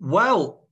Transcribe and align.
Well, 0.00 0.68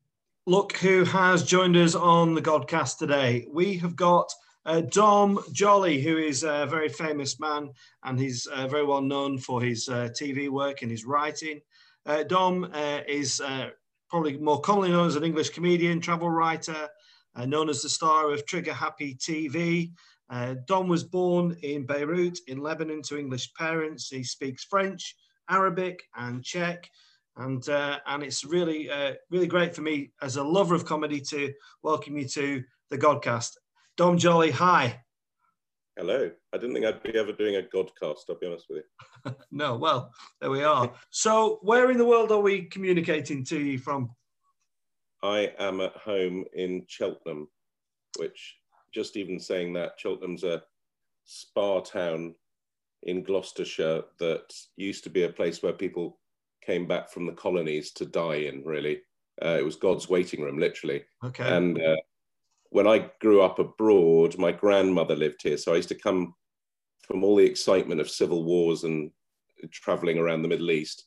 look 0.47 0.77
who 0.77 1.03
has 1.03 1.43
joined 1.43 1.77
us 1.77 1.97
on 1.97 2.35
the 2.35 2.41
Godcast 2.41 2.99
today. 2.99 3.49
We 3.53 3.77
have 3.79 3.97
got 3.97 4.33
uh, 4.65 4.83
Dom 4.83 5.41
Joly, 5.51 6.01
who 6.01 6.17
is 6.17 6.45
a 6.45 6.65
very 6.71 6.89
famous 6.89 7.41
man 7.41 7.71
and 8.05 8.21
he's 8.21 8.47
uh, 8.47 8.69
very 8.69 8.85
well 8.85 9.01
known 9.01 9.39
for 9.39 9.61
his 9.61 9.89
uh, 9.89 10.11
TV 10.13 10.49
work 10.49 10.83
and 10.83 10.91
his 10.93 11.05
writing. 11.05 11.61
Uh, 12.07 12.23
Dom 12.23 12.71
uh, 12.73 13.01
is 13.09 13.41
uh, 13.41 13.71
probably 14.09 14.39
more 14.39 14.61
commonly 14.61 14.91
known 14.91 15.09
as 15.09 15.17
an 15.17 15.25
English 15.25 15.51
comedian, 15.51 16.01
travel 16.01 16.31
writer, 16.31 16.89
known 17.37 17.69
as 17.69 17.83
the 17.83 17.89
star 17.89 18.31
of 18.31 18.47
Trigger 18.47 18.75
Happy 18.75 19.17
TV. 19.17 19.91
Dom 20.69 20.87
was 20.87 21.03
born 21.03 21.57
in 21.65 21.85
Beirut 21.85 22.39
in 22.47 22.63
Lebanon 22.63 23.03
to 23.03 23.19
English 23.19 23.53
parents. 23.55 24.09
He 24.09 24.23
speaks 24.23 24.63
French, 24.63 25.17
Arabic, 25.51 26.05
and 26.17 26.45
Czech 26.45 26.89
and 27.37 27.69
uh, 27.69 27.99
and 28.07 28.23
it's 28.23 28.45
really 28.45 28.91
uh, 28.91 29.15
really 29.31 29.47
great 29.47 29.75
for 29.75 29.83
me 29.83 30.13
as 30.23 30.37
a 30.37 30.45
lover 30.45 30.75
of 30.75 30.85
comedy 30.85 31.21
to 31.21 31.53
welcome 31.83 32.17
you 32.17 32.27
to 32.29 32.63
the 32.91 32.99
Godcast. 32.99 33.57
Dom 33.97 34.19
Joly, 34.19 34.51
hi. 34.51 35.03
Hello. 35.97 36.31
I 36.53 36.59
didn't 36.59 36.75
think 36.75 36.85
I'd 36.85 37.03
be 37.03 37.19
ever 37.19 37.33
doing 37.33 37.57
a 37.57 37.63
Godcast. 37.63 38.25
I'll 38.29 38.39
be 38.39 38.47
honest 38.47 38.67
with 38.69 38.85
you. 39.25 39.35
no, 39.51 39.77
well, 39.77 40.13
there 40.41 40.51
we 40.51 40.63
are. 40.63 40.93
So, 41.11 41.59
where 41.63 41.91
in 41.91 41.97
the 41.97 42.05
world 42.05 42.31
are 42.33 42.41
we 42.41 42.65
communicating 42.65 43.45
to 43.47 43.59
you 43.59 43.79
from? 43.79 44.11
I 45.23 45.53
am 45.59 45.81
at 45.81 45.97
home 45.97 46.45
in 46.53 46.85
Cheltenham, 46.87 47.49
which 48.19 48.57
just 48.93 49.17
even 49.17 49.41
saying 49.41 49.73
that 49.73 49.99
Cheltenham's 49.99 50.45
a 50.45 50.63
spa 51.25 51.81
town 51.81 52.35
in 53.05 53.23
Gloucestershire 53.23 54.03
that 54.19 54.55
used 54.77 55.05
to 55.05 55.11
be 55.11 55.23
a 55.23 55.29
place 55.29 55.63
where 55.63 55.73
people 55.73 56.19
came 56.67 56.87
back 56.87 57.11
from 57.11 57.27
the 57.27 57.33
colonies 57.33 57.93
to 57.93 58.05
die 58.05 58.37
in, 58.37 58.63
really. 58.65 59.01
Uh, 59.43 59.57
it 59.59 59.65
was 59.65 59.77
God's 59.77 60.09
waiting 60.09 60.43
room, 60.43 60.59
literally. 60.59 61.05
Okay. 61.25 61.45
And 61.45 61.81
uh, 61.81 61.97
when 62.71 62.87
I 62.87 63.11
grew 63.21 63.43
up 63.43 63.59
abroad, 63.59 64.37
my 64.39 64.53
grandmother 64.53 65.15
lived 65.15 65.43
here. 65.43 65.57
So 65.57 65.73
I 65.73 65.77
used 65.77 65.89
to 65.91 65.95
come 65.95 66.35
from 67.07 67.23
all 67.23 67.37
the 67.37 67.45
excitement 67.45 68.01
of 68.01 68.11
civil 68.11 68.45
wars 68.45 68.85
and 68.85 69.11
traveling 69.71 70.19
around 70.19 70.43
the 70.43 70.49
Middle 70.49 70.71
East 70.71 71.05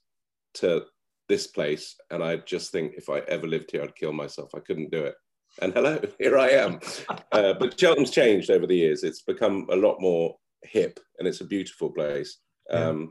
to 0.55 0.85
this 1.27 1.47
place. 1.47 1.95
And 2.09 2.23
I 2.23 2.37
just 2.37 2.71
think 2.71 2.93
if 2.95 3.09
I 3.09 3.19
ever 3.19 3.47
lived 3.47 3.71
here, 3.71 3.83
I'd 3.83 3.95
kill 3.95 4.13
myself. 4.13 4.51
I 4.55 4.59
couldn't 4.59 4.91
do 4.91 5.03
it. 5.03 5.15
And 5.61 5.73
hello, 5.73 5.99
here 6.19 6.37
I 6.37 6.49
am. 6.49 6.79
uh, 7.31 7.53
but 7.53 7.79
Cheltenham's 7.79 8.11
changed 8.11 8.49
over 8.49 8.65
the 8.65 8.77
years. 8.77 9.03
It's 9.03 9.21
become 9.21 9.67
a 9.71 9.75
lot 9.75 9.99
more 9.99 10.35
hip 10.63 10.99
and 11.17 11.27
it's 11.27 11.41
a 11.41 11.45
beautiful 11.45 11.89
place. 11.89 12.39
Um, 12.71 12.99
yeah. 12.99 13.07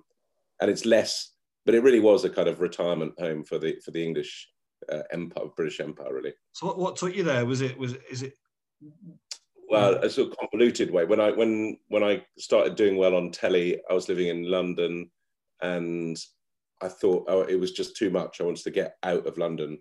And 0.60 0.70
it's 0.70 0.84
less 0.84 1.32
but 1.68 1.74
it 1.74 1.82
really 1.82 2.00
was 2.00 2.24
a 2.24 2.30
kind 2.30 2.48
of 2.48 2.62
retirement 2.62 3.12
home 3.20 3.44
for 3.44 3.58
the 3.58 3.78
for 3.84 3.90
the 3.90 4.02
English 4.02 4.48
uh, 4.90 5.02
empire, 5.12 5.48
British 5.54 5.80
Empire, 5.80 6.14
really. 6.14 6.32
So 6.52 6.66
what, 6.66 6.78
what 6.78 6.96
took 6.96 7.14
you 7.14 7.24
there? 7.24 7.44
Was 7.44 7.60
it 7.60 7.78
was 7.78 7.94
is 8.10 8.22
it? 8.22 8.32
Well, 9.68 9.96
a 9.96 10.08
sort 10.08 10.30
of 10.30 10.38
convoluted 10.38 10.90
way. 10.90 11.04
When 11.04 11.20
I 11.20 11.30
when 11.30 11.76
when 11.88 12.02
I 12.02 12.24
started 12.38 12.74
doing 12.74 12.96
well 12.96 13.14
on 13.14 13.32
telly, 13.32 13.78
I 13.90 13.92
was 13.92 14.08
living 14.08 14.28
in 14.28 14.50
London, 14.50 15.10
and 15.60 16.18
I 16.80 16.88
thought 16.88 17.26
oh, 17.28 17.42
it 17.42 17.60
was 17.60 17.72
just 17.72 17.98
too 17.98 18.08
much. 18.08 18.40
I 18.40 18.44
wanted 18.44 18.64
to 18.64 18.70
get 18.70 18.96
out 19.02 19.26
of 19.26 19.36
London. 19.36 19.78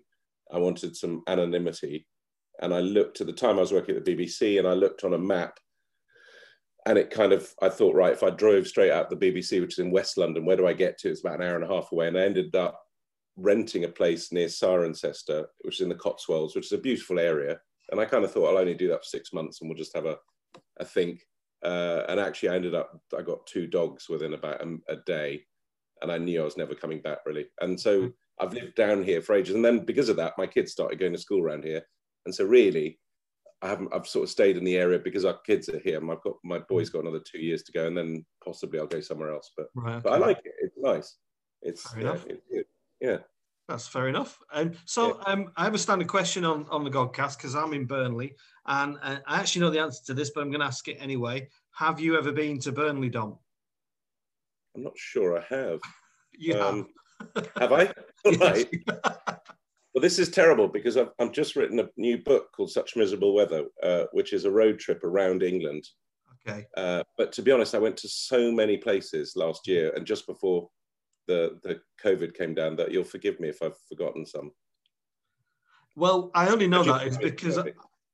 I 0.52 0.58
wanted 0.58 0.94
some 0.94 1.22
anonymity, 1.26 2.06
and 2.60 2.74
I 2.74 2.80
looked 2.80 3.22
at 3.22 3.28
the 3.28 3.32
time 3.32 3.56
I 3.56 3.62
was 3.62 3.72
working 3.72 3.96
at 3.96 4.04
the 4.04 4.14
BBC, 4.14 4.58
and 4.58 4.68
I 4.68 4.74
looked 4.74 5.04
on 5.04 5.14
a 5.14 5.18
map 5.18 5.58
and 6.88 6.96
it 6.96 7.10
kind 7.10 7.34
of 7.34 7.54
I 7.60 7.68
thought 7.68 7.94
right 7.94 8.14
if 8.14 8.22
I 8.22 8.30
drove 8.30 8.66
straight 8.66 8.90
out 8.90 9.10
the 9.10 9.16
BBC 9.16 9.60
which 9.60 9.74
is 9.74 9.78
in 9.78 9.90
West 9.90 10.16
London 10.16 10.46
where 10.46 10.56
do 10.56 10.66
I 10.66 10.72
get 10.72 10.98
to? 10.98 11.10
It's 11.10 11.20
about 11.20 11.40
an 11.40 11.46
hour 11.46 11.54
and 11.54 11.64
a 11.64 11.68
half 11.68 11.92
away. 11.92 12.08
And 12.08 12.16
I 12.16 12.22
ended 12.22 12.56
up 12.56 12.80
renting 13.36 13.84
a 13.84 13.88
place 13.88 14.32
near 14.32 14.46
Cirencester 14.46 15.44
which 15.60 15.76
is 15.76 15.80
in 15.82 15.90
the 15.90 15.94
Cotswolds 15.94 16.56
which 16.56 16.66
is 16.66 16.72
a 16.72 16.78
beautiful 16.78 17.18
area. 17.18 17.60
And 17.92 18.00
I 18.00 18.06
kind 18.06 18.24
of 18.24 18.32
thought 18.32 18.48
I'll 18.48 18.58
only 18.58 18.74
do 18.74 18.88
that 18.88 19.00
for 19.00 19.08
six 19.08 19.34
months 19.34 19.60
and 19.60 19.68
we'll 19.68 19.78
just 19.78 19.94
have 19.94 20.06
a, 20.06 20.16
a 20.80 20.84
think. 20.84 21.20
Uh, 21.62 22.04
and 22.08 22.18
actually 22.18 22.48
I 22.48 22.54
ended 22.54 22.74
up 22.74 22.98
I 23.16 23.20
got 23.20 23.46
two 23.46 23.66
dogs 23.66 24.08
within 24.08 24.32
about 24.32 24.62
a, 24.62 24.78
a, 24.88 24.96
day 25.04 25.42
and 26.00 26.10
I 26.10 26.16
knew 26.16 26.40
I 26.40 26.44
was 26.44 26.56
never 26.56 26.74
coming 26.74 27.02
back 27.02 27.18
really. 27.26 27.46
And 27.60 27.78
so 27.78 28.00
mm. 28.00 28.12
I've 28.40 28.54
lived 28.54 28.76
down 28.76 29.02
here 29.02 29.20
for 29.20 29.34
ages. 29.34 29.54
And 29.54 29.64
then 29.64 29.84
because 29.84 30.08
of 30.08 30.16
that 30.16 30.38
my 30.38 30.46
kids 30.46 30.72
started 30.72 31.00
going 31.00 31.12
to 31.12 31.18
school 31.18 31.42
around 31.42 31.64
here. 31.64 31.82
And 32.24 32.34
so 32.34 32.44
really 32.44 32.98
I 33.60 33.68
haven't. 33.68 33.92
I've 33.92 34.06
sort 34.06 34.24
of 34.24 34.30
stayed 34.30 34.56
in 34.56 34.64
the 34.64 34.76
area 34.76 34.98
because 34.98 35.24
our 35.24 35.38
kids 35.46 35.68
are 35.68 35.80
here. 35.80 35.96
I've 35.96 36.22
got 36.22 36.34
my 36.44 36.60
boy's 36.60 36.90
got 36.90 37.02
another 37.02 37.20
two 37.20 37.40
years 37.40 37.62
to 37.64 37.72
go, 37.72 37.86
and 37.86 37.96
then 37.96 38.24
possibly 38.44 38.78
I'll 38.78 38.86
go 38.86 39.00
somewhere 39.00 39.32
else. 39.32 39.50
But 39.56 39.66
right, 39.74 39.94
okay. 39.94 40.02
but 40.04 40.12
I 40.12 40.18
like 40.18 40.38
it. 40.44 40.52
It's 40.60 40.76
nice. 40.78 41.16
It's 41.62 41.90
fair 41.90 42.00
enough. 42.00 42.26
It, 42.26 42.42
it, 42.50 42.66
yeah. 43.00 43.18
That's 43.68 43.86
fair 43.86 44.08
enough. 44.08 44.38
Um, 44.52 44.72
so 44.86 45.18
yeah. 45.18 45.32
um, 45.32 45.52
I 45.56 45.64
have 45.64 45.74
a 45.74 45.78
standard 45.78 46.08
question 46.08 46.44
on, 46.44 46.66
on 46.70 46.84
the 46.84 46.90
Godcast 46.90 47.36
because 47.36 47.54
I'm 47.54 47.74
in 47.74 47.84
Burnley, 47.84 48.34
and 48.66 48.96
uh, 49.02 49.18
I 49.26 49.40
actually 49.40 49.62
know 49.62 49.70
the 49.70 49.80
answer 49.80 50.02
to 50.06 50.14
this, 50.14 50.30
but 50.30 50.40
I'm 50.40 50.50
going 50.50 50.60
to 50.60 50.66
ask 50.66 50.88
it 50.88 50.96
anyway. 51.00 51.48
Have 51.72 52.00
you 52.00 52.16
ever 52.16 52.32
been 52.32 52.58
to 52.60 52.72
Burnley, 52.72 53.10
Dom? 53.10 53.38
I'm 54.74 54.84
not 54.84 54.96
sure 54.96 55.38
I 55.38 55.54
have. 55.54 55.80
you 56.32 56.58
um, 56.58 56.86
have. 57.34 57.50
have 57.56 57.72
I? 57.72 57.92
right. 58.40 58.68
Well, 59.94 60.02
this 60.02 60.18
is 60.18 60.28
terrible 60.28 60.68
because 60.68 60.96
I've, 60.96 61.10
I've 61.18 61.32
just 61.32 61.56
written 61.56 61.80
a 61.80 61.88
new 61.96 62.18
book 62.18 62.52
called 62.52 62.70
Such 62.70 62.96
Miserable 62.96 63.34
Weather, 63.34 63.64
uh, 63.82 64.04
which 64.12 64.32
is 64.32 64.44
a 64.44 64.50
road 64.50 64.78
trip 64.78 65.02
around 65.02 65.42
England. 65.42 65.84
Okay. 66.46 66.66
Uh, 66.76 67.02
but 67.16 67.32
to 67.32 67.42
be 67.42 67.50
honest, 67.50 67.74
I 67.74 67.78
went 67.78 67.96
to 67.98 68.08
so 68.08 68.52
many 68.52 68.76
places 68.76 69.34
last 69.34 69.66
year 69.66 69.92
and 69.94 70.06
just 70.06 70.26
before 70.26 70.68
the, 71.26 71.58
the 71.62 71.80
COVID 72.02 72.34
came 72.34 72.54
down 72.54 72.76
that 72.76 72.90
you'll 72.90 73.04
forgive 73.04 73.40
me 73.40 73.48
if 73.48 73.62
I've 73.62 73.78
forgotten 73.88 74.24
some. 74.26 74.52
Well, 75.96 76.30
I 76.34 76.48
only 76.48 76.68
know 76.68 76.84
that 76.84 77.06
it's 77.06 77.16
because 77.16 77.58
I, 77.58 77.72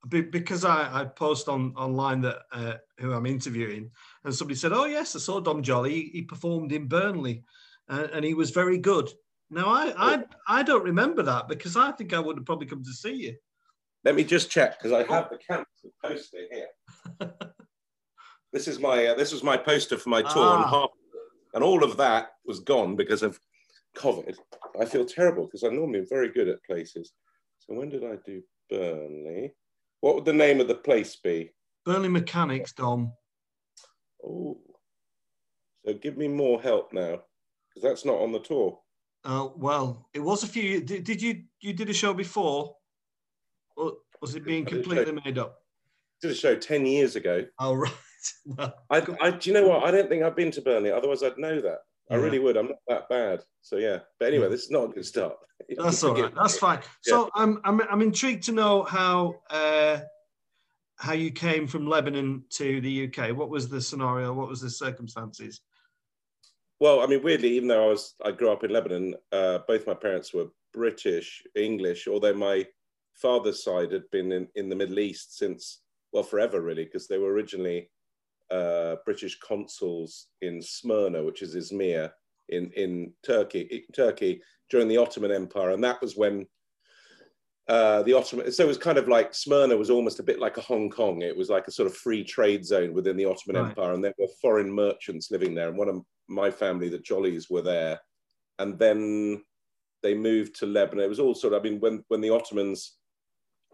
because 0.09 0.65
I, 0.65 1.03
I 1.03 1.05
post 1.05 1.49
on 1.49 1.75
online 1.77 2.21
that 2.23 2.39
uh, 2.53 2.75
who 2.99 3.13
I'm 3.13 3.27
interviewing, 3.27 3.91
and 4.25 4.35
somebody 4.35 4.59
said, 4.59 4.73
"Oh 4.73 4.87
yes, 4.87 5.15
I 5.15 5.19
saw 5.19 5.41
Dom 5.41 5.63
Joly. 5.63 5.93
He, 5.93 6.11
he 6.13 6.23
performed 6.23 6.73
in 6.73 6.89
Burnley, 6.89 7.45
uh, 7.89 8.09
and 8.13 8.25
he 8.25 8.35
was 8.35 8.51
very 8.51 8.79
good." 8.79 9.11
Now, 9.55 9.69
I, 9.69 9.95
I, 9.97 10.25
I 10.49 10.63
don't 10.65 10.83
remember 10.83 11.23
that 11.23 11.47
because 11.47 11.77
I 11.77 11.93
think 11.93 12.13
I 12.13 12.19
would 12.19 12.37
have 12.37 12.45
probably 12.45 12.67
come 12.67 12.83
to 12.83 12.93
see 12.93 13.15
you. 13.15 13.37
Let 14.05 14.17
me 14.17 14.25
just 14.25 14.51
check 14.51 14.77
because 14.77 14.91
I 14.91 15.05
have 15.13 15.31
the 15.31 15.39
cancer 15.39 15.89
poster 16.03 16.39
here. 16.51 17.31
this 18.53 18.67
is 18.67 18.81
my 18.81 19.07
uh, 19.07 19.15
this 19.15 19.33
was 19.33 19.45
my 19.45 19.57
poster 19.57 19.97
for 19.97 20.09
my 20.09 20.23
tour, 20.23 20.43
ah. 20.43 20.57
and, 20.57 20.71
half, 20.71 20.91
and 21.55 21.63
all 21.63 21.85
of 21.85 21.97
that 21.99 22.33
was 22.45 22.61
gone 22.61 22.97
because 22.97 23.23
of 23.23 23.39
COVID. 23.97 24.37
I 24.79 24.85
feel 24.87 25.05
terrible 25.05 25.45
because 25.45 25.63
I'm 25.63 25.77
normally 25.77 26.05
very 26.11 26.31
good 26.31 26.49
at 26.49 26.63
places. 26.65 27.13
So 27.61 27.75
when 27.75 27.89
did 27.89 28.05
I 28.05 28.17
do 28.27 28.43
Burnley? 28.69 29.55
What 30.01 30.17
would 30.17 30.25
the 30.25 30.33
name 30.33 30.61
of 30.61 30.67
the 30.67 30.75
place 30.75 31.17
be? 31.17 31.53
Burnley 31.85 32.09
Mechanics, 32.09 32.73
Dom. 32.73 33.13
Oh, 34.27 34.59
so 35.87 35.95
give 35.95 36.17
me 36.17 36.27
more 36.27 36.61
help 36.61 36.93
now 36.93 37.21
because 37.69 37.89
that's 37.89 38.05
not 38.05 38.19
on 38.19 38.33
the 38.33 38.41
tour. 38.41 38.81
Uh, 39.25 39.49
well, 39.57 40.09
it 40.13 40.21
was 40.21 40.43
a 40.43 40.47
few. 40.47 40.81
Did, 40.81 41.05
did, 41.05 41.23
you 41.23 41.43
you 41.61 41.73
did 41.73 41.89
a 41.89 41.95
show 41.95 42.13
before, 42.13 42.77
or 43.77 43.95
was 44.21 44.35
it 44.35 44.45
being 44.45 44.65
completely 44.67 45.19
made 45.25 45.39
up? 45.39 45.61
Did 46.21 46.33
a 46.33 46.35
show 46.35 46.55
ten 46.55 46.85
years 46.85 47.17
ago. 47.17 47.45
Oh 47.59 47.75
right. 47.75 47.93
Well, 48.47 48.75
I, 48.91 49.07
I, 49.21 49.31
do 49.31 49.51
you 49.51 49.55
know 49.55 49.69
what? 49.69 49.85
I 49.85 49.91
don't 49.91 50.09
think 50.09 50.23
I've 50.23 50.37
been 50.37 50.51
to 50.53 50.63
Burnley. 50.63 50.91
Otherwise, 50.91 51.23
I'd 51.23 51.39
know 51.39 51.61
that. 51.61 51.79
Yeah. 52.11 52.17
I 52.17 52.21
really 52.21 52.39
would. 52.39 52.57
I'm 52.57 52.69
not 52.69 52.79
that 52.89 53.09
bad. 53.09 53.41
So 53.63 53.77
yeah. 53.77 54.01
But 54.19 54.29
anyway, 54.29 54.49
this 54.51 54.65
is 54.65 54.71
not 54.71 54.85
a 54.85 54.89
good 54.89 55.07
start. 55.07 55.37
That's 55.79 56.05
all 56.05 56.15
right. 56.15 56.35
That's 56.35 56.59
fine. 56.59 56.81
So 57.03 57.25
yeah. 57.25 57.43
I'm, 57.43 57.61
I'm 57.65 57.81
I'm 57.91 58.03
intrigued 58.03 58.45
to 58.45 58.53
know 58.53 58.83
how 58.83 59.37
uh, 59.49 60.01
how 60.97 61.15
you 61.15 61.31
came 61.31 61.67
from 61.67 61.87
Lebanon 61.87 62.45
to 62.51 62.81
the 62.83 63.09
UK. 63.09 63.35
What 63.35 63.49
was 63.49 63.69
the 63.69 63.81
scenario? 63.81 64.35
What 64.35 64.49
was 64.49 64.61
the 64.61 64.71
circumstances? 64.71 65.61
Well, 66.81 67.01
I 67.01 67.07
mean, 67.07 67.23
weirdly, 67.23 67.51
even 67.51 67.69
though 67.69 67.85
I 67.85 67.89
was 67.89 68.15
I 68.25 68.33
grew 68.33 68.51
up 68.51 68.65
in 68.65 68.73
Lebanon, 68.73 69.15
uh, 69.33 69.59
both 69.67 69.87
my 69.87 69.95
parents 69.95 70.35
were 70.35 70.49
British, 70.73 71.43
English. 71.55 72.09
Although 72.09 72.35
my 72.35 72.67
father's 73.15 73.63
side 73.63 73.93
had 73.93 74.11
been 74.11 74.33
in, 74.33 74.49
in 74.55 74.69
the 74.69 74.77
Middle 74.77 74.99
East 74.99 75.39
since 75.39 75.83
well 76.13 76.25
forever, 76.25 76.61
really, 76.61 76.85
because 76.85 77.07
they 77.07 77.19
were 77.19 77.33
originally 77.33 77.91
uh, 78.51 78.97
British 79.05 79.39
consuls 79.41 80.27
in 80.43 80.61
Smyrna, 80.61 81.23
which 81.23 81.43
is 81.43 81.55
Izmir 81.55 82.11
in 82.49 82.71
in 82.73 83.13
Turkey, 83.25 83.87
Turkey 83.95 84.43
during 84.71 84.89
the 84.89 84.99
Ottoman 84.99 85.33
Empire, 85.33 85.71
and 85.71 85.85
that 85.85 86.01
was 86.03 86.17
when 86.17 86.47
uh, 87.69 88.03
the 88.03 88.13
Ottoman. 88.13 88.51
So 88.53 88.65
it 88.65 88.69
was 88.69 88.79
kind 88.79 88.99
of 88.99 89.09
like 89.09 89.35
Smyrna 89.35 89.77
was 89.77 89.91
almost 89.91 90.21
a 90.21 90.25
bit 90.25 90.41
like 90.41 90.57
a 90.57 90.63
Hong 90.63 90.91
Kong. 90.91 91.23
It 91.23 91.37
was 91.37 91.49
like 91.49 91.67
a 91.69 91.73
sort 91.73 91.87
of 91.87 91.97
free 91.97 92.25
trade 92.25 92.65
zone 92.65 92.93
within 92.93 93.17
the 93.17 93.25
Ottoman 93.25 93.63
right. 93.63 93.71
Empire, 93.71 93.93
and 93.93 94.05
there 94.05 94.15
were 94.19 94.27
foreign 94.43 94.71
merchants 94.71 95.31
living 95.31 95.55
there. 95.55 95.69
And 95.69 95.79
one 95.79 95.89
of 95.89 96.03
my 96.29 96.51
family, 96.51 96.89
the 96.89 96.99
Jolys, 96.99 97.51
were 97.51 97.63
there, 97.63 98.01
and 98.59 98.79
then 98.79 99.43
they 100.03 100.15
moved 100.15 100.55
to 100.57 100.67
Lebanon. 100.67 101.05
It 101.05 101.09
was 101.09 101.21
all 101.21 101.35
sort 101.35 101.55
of, 101.55 101.61
I 101.61 101.63
mean, 101.63 101.81
when 101.81 102.05
when 102.09 102.21
the 102.21 102.31
Ottomans, 102.31 102.97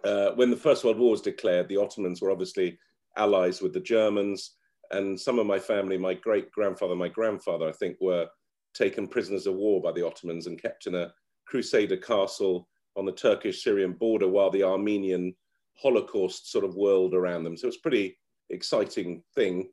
uh, 0.04 0.30
when 0.36 0.50
the 0.50 0.56
First 0.56 0.84
World 0.84 0.98
War 0.98 1.10
was 1.10 1.22
declared, 1.22 1.68
the 1.68 1.76
Ottomans 1.76 2.20
were 2.20 2.30
obviously 2.30 2.78
allies 3.16 3.60
with 3.60 3.72
the 3.72 3.80
Germans, 3.80 4.56
and 4.90 5.18
some 5.18 5.38
of 5.38 5.46
my 5.46 5.58
family, 5.58 5.98
my 5.98 6.14
great 6.14 6.50
grandfather, 6.52 6.94
my 6.94 7.08
grandfather, 7.08 7.68
I 7.68 7.72
think, 7.72 7.96
were 8.00 8.28
taken 8.74 9.08
prisoners 9.08 9.46
of 9.46 9.54
war 9.54 9.82
by 9.82 9.92
the 9.92 10.06
Ottomans 10.06 10.46
and 10.46 10.60
kept 10.60 10.86
in 10.86 10.94
a 10.94 11.12
Crusader 11.46 11.96
castle 11.96 12.68
on 12.96 13.04
the 13.04 13.12
Turkish-Syrian 13.12 13.92
border 13.94 14.28
while 14.28 14.50
the 14.50 14.62
Armenian 14.62 15.34
Holocaust 15.74 16.50
sort 16.50 16.64
of 16.64 16.74
whirled 16.74 17.14
around 17.14 17.44
them. 17.44 17.56
So 17.56 17.66
it's 17.66 17.76
a 17.76 17.80
pretty 17.80 18.18
exciting 18.50 19.22
thing. 19.34 19.70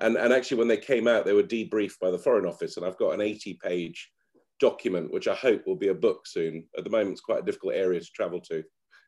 And, 0.00 0.16
and 0.16 0.32
actually, 0.32 0.58
when 0.58 0.68
they 0.68 0.76
came 0.76 1.06
out, 1.06 1.24
they 1.24 1.32
were 1.32 1.42
debriefed 1.42 1.98
by 2.00 2.10
the 2.10 2.18
Foreign 2.18 2.46
Office, 2.46 2.76
and 2.76 2.86
I've 2.86 2.98
got 2.98 3.12
an 3.12 3.20
80-page 3.20 4.10
document, 4.58 5.12
which 5.12 5.28
I 5.28 5.34
hope 5.34 5.66
will 5.66 5.76
be 5.76 5.88
a 5.88 5.94
book 5.94 6.26
soon. 6.26 6.64
At 6.76 6.84
the 6.84 6.90
moment, 6.90 7.12
it's 7.12 7.20
quite 7.20 7.42
a 7.42 7.46
difficult 7.46 7.74
area 7.74 8.00
to 8.00 8.06
travel 8.14 8.40
to. 8.42 8.62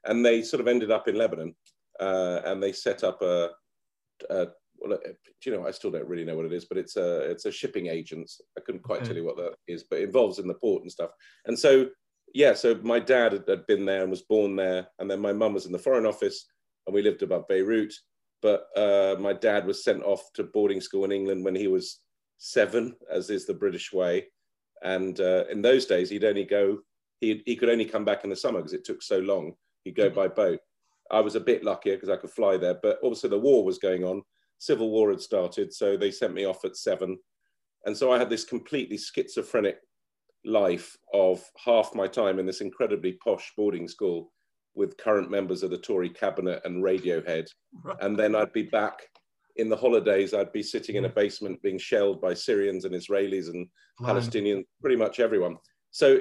And 0.04 0.24
they 0.24 0.42
sort 0.42 0.60
of 0.60 0.68
ended 0.68 0.90
up 0.90 1.08
in 1.08 1.16
Lebanon, 1.16 1.54
uh, 2.00 2.40
and 2.44 2.62
they 2.62 2.72
set 2.72 3.04
up 3.04 3.22
a, 3.22 3.50
a 4.30 4.48
well, 4.78 4.98
you 5.44 5.52
know, 5.52 5.66
I 5.66 5.70
still 5.70 5.90
don't 5.90 6.08
really 6.08 6.24
know 6.24 6.36
what 6.36 6.46
it 6.46 6.52
is, 6.52 6.64
but 6.64 6.78
it's 6.78 6.96
a 6.96 7.20
it's 7.30 7.46
a 7.46 7.52
shipping 7.52 7.86
agent. 7.86 8.30
I 8.58 8.62
couldn't 8.62 8.82
quite 8.82 8.98
okay. 8.98 9.08
tell 9.08 9.16
you 9.16 9.24
what 9.24 9.36
that 9.36 9.54
is, 9.68 9.84
but 9.84 10.00
it 10.00 10.04
involves 10.04 10.38
in 10.38 10.48
the 10.48 10.54
port 10.54 10.82
and 10.82 10.90
stuff. 10.90 11.10
And 11.46 11.58
so, 11.58 11.88
yeah, 12.34 12.54
so 12.54 12.78
my 12.82 12.98
dad 12.98 13.32
had, 13.32 13.44
had 13.48 13.66
been 13.66 13.84
there 13.84 14.02
and 14.02 14.10
was 14.10 14.22
born 14.22 14.56
there, 14.56 14.88
and 14.98 15.10
then 15.10 15.20
my 15.20 15.32
mum 15.32 15.54
was 15.54 15.66
in 15.66 15.72
the 15.72 15.78
Foreign 15.78 16.06
Office, 16.06 16.46
and 16.86 16.94
we 16.94 17.02
lived 17.02 17.22
above 17.22 17.46
Beirut. 17.48 17.94
But 18.42 18.66
uh, 18.76 19.16
my 19.20 19.32
dad 19.32 19.66
was 19.66 19.84
sent 19.84 20.02
off 20.02 20.32
to 20.34 20.44
boarding 20.44 20.80
school 20.80 21.04
in 21.04 21.12
England 21.12 21.44
when 21.44 21.54
he 21.54 21.68
was 21.68 22.00
seven, 22.38 22.96
as 23.10 23.30
is 23.30 23.46
the 23.46 23.54
British 23.54 23.92
way. 23.92 24.26
And 24.82 25.18
uh, 25.20 25.44
in 25.50 25.62
those 25.62 25.86
days, 25.86 26.10
he'd 26.10 26.24
only 26.24 26.44
go, 26.44 26.78
he, 27.20 27.42
he 27.46 27.54
could 27.54 27.70
only 27.70 27.84
come 27.84 28.04
back 28.04 28.24
in 28.24 28.30
the 28.30 28.36
summer 28.36 28.58
because 28.58 28.72
it 28.72 28.84
took 28.84 29.00
so 29.00 29.20
long. 29.20 29.52
He'd 29.84 29.94
go 29.94 30.10
by 30.10 30.26
boat. 30.26 30.58
I 31.10 31.20
was 31.20 31.36
a 31.36 31.40
bit 31.40 31.62
luckier 31.62 31.94
because 31.94 32.08
I 32.08 32.16
could 32.16 32.30
fly 32.30 32.56
there, 32.56 32.78
but 32.82 32.98
also 33.02 33.28
the 33.28 33.38
war 33.38 33.64
was 33.64 33.78
going 33.78 34.02
on 34.02 34.22
civil 34.62 34.90
war 34.90 35.10
had 35.10 35.20
started, 35.20 35.74
so 35.74 35.96
they 35.96 36.12
sent 36.12 36.34
me 36.34 36.44
off 36.44 36.64
at 36.64 36.76
seven. 36.76 37.18
And 37.84 37.96
so 37.96 38.12
I 38.12 38.18
had 38.18 38.30
this 38.30 38.44
completely 38.44 38.96
schizophrenic 38.96 39.78
life 40.44 40.96
of 41.12 41.42
half 41.64 41.96
my 41.96 42.06
time 42.06 42.38
in 42.38 42.46
this 42.46 42.60
incredibly 42.60 43.18
posh 43.24 43.52
boarding 43.56 43.88
school 43.88 44.30
with 44.74 44.96
current 44.96 45.30
members 45.30 45.62
of 45.62 45.70
the 45.70 45.78
Tory 45.78 46.08
cabinet 46.08 46.62
and 46.64 46.82
Radiohead. 46.82 47.46
And 48.00 48.19
then 48.19 48.34
I'd 48.34 48.52
be 48.52 48.62
back 48.62 49.02
in 49.56 49.69
the 49.69 49.76
holidays, 49.76 50.32
I'd 50.32 50.52
be 50.52 50.62
sitting 50.62 50.96
in 50.96 51.04
a 51.04 51.10
mm. 51.10 51.14
basement 51.14 51.62
being 51.62 51.78
shelled 51.78 52.20
by 52.20 52.34
Syrians 52.34 52.84
and 52.84 52.94
Israelis 52.94 53.48
and 53.48 53.69
Palestinians, 54.00 54.64
pretty 54.80 54.96
much 54.96 55.20
everyone. 55.20 55.56
So 55.90 56.20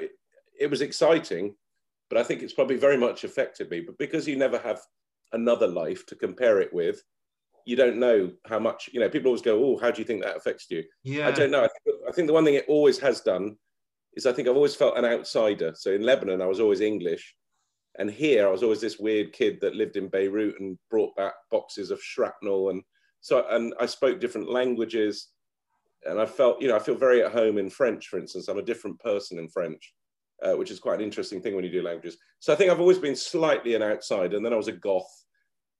it 0.58 0.66
was 0.66 0.82
exciting, 0.82 1.54
but 2.10 2.18
I 2.18 2.24
think 2.24 2.42
it's 2.42 2.52
probably 2.52 2.76
very 2.76 2.98
much 2.98 3.24
affected 3.24 3.70
me. 3.70 3.80
But 3.80 3.96
because 3.98 4.28
you 4.28 4.36
never 4.36 4.58
have 4.58 4.80
another 5.32 5.66
life 5.66 6.04
to 6.06 6.14
compare 6.14 6.60
it 6.60 6.72
with, 6.74 7.02
you 7.64 7.76
don't 7.76 7.96
know 7.96 8.30
how 8.46 8.58
much 8.58 8.90
you 8.92 8.98
know 8.98 9.08
people 9.08 9.28
always 9.28 9.40
go 9.40 9.64
oh 9.64 9.78
how 9.78 9.88
do 9.88 10.00
you 10.00 10.04
think 10.04 10.20
that 10.22 10.36
affects 10.36 10.66
you? 10.68 10.82
Yeah. 11.04 11.28
i 11.28 11.30
don't 11.30 11.52
know. 11.52 11.62
I 11.62 11.68
think, 11.68 11.96
I 12.08 12.12
think, 12.12 12.26
the 12.26 12.32
one 12.32 12.44
thing 12.44 12.54
it 12.54 12.64
always 12.66 12.98
has 12.98 13.20
done 13.20 13.56
is 14.14 14.26
i 14.26 14.32
think 14.32 14.48
i've 14.48 14.56
always 14.56 14.74
felt 14.74 14.98
an 14.98 15.04
outsider. 15.04 15.72
So 15.76 15.92
in 15.92 16.02
lebanon 16.02 16.42
i 16.42 16.46
was 16.46 16.58
always 16.58 16.80
english 16.80 17.36
and 17.98 18.10
here 18.10 18.46
i 18.46 18.50
was 18.50 18.62
always 18.62 18.80
this 18.80 18.98
weird 18.98 19.32
kid 19.32 19.58
that 19.60 19.74
lived 19.74 19.96
in 19.96 20.08
beirut 20.08 20.58
and 20.60 20.78
brought 20.90 21.14
back 21.16 21.34
boxes 21.50 21.90
of 21.90 22.02
shrapnel 22.02 22.70
and 22.70 22.82
so 23.20 23.46
and 23.50 23.74
i 23.80 23.86
spoke 23.86 24.20
different 24.20 24.50
languages 24.50 25.28
and 26.04 26.20
i 26.20 26.26
felt 26.26 26.60
you 26.60 26.68
know 26.68 26.76
i 26.76 26.80
feel 26.80 26.94
very 26.94 27.22
at 27.22 27.32
home 27.32 27.58
in 27.58 27.70
french 27.70 28.08
for 28.08 28.18
instance 28.18 28.48
i'm 28.48 28.58
a 28.58 28.62
different 28.62 28.98
person 29.00 29.38
in 29.38 29.48
french 29.48 29.94
uh, 30.42 30.56
which 30.56 30.72
is 30.72 30.80
quite 30.80 30.98
an 30.98 31.04
interesting 31.04 31.40
thing 31.40 31.54
when 31.54 31.64
you 31.64 31.70
do 31.70 31.82
languages 31.82 32.16
so 32.40 32.52
i 32.52 32.56
think 32.56 32.70
i've 32.70 32.80
always 32.80 32.98
been 32.98 33.16
slightly 33.16 33.74
an 33.74 33.82
outsider 33.82 34.36
and 34.36 34.44
then 34.44 34.52
i 34.52 34.56
was 34.56 34.68
a 34.68 34.72
goth 34.72 35.22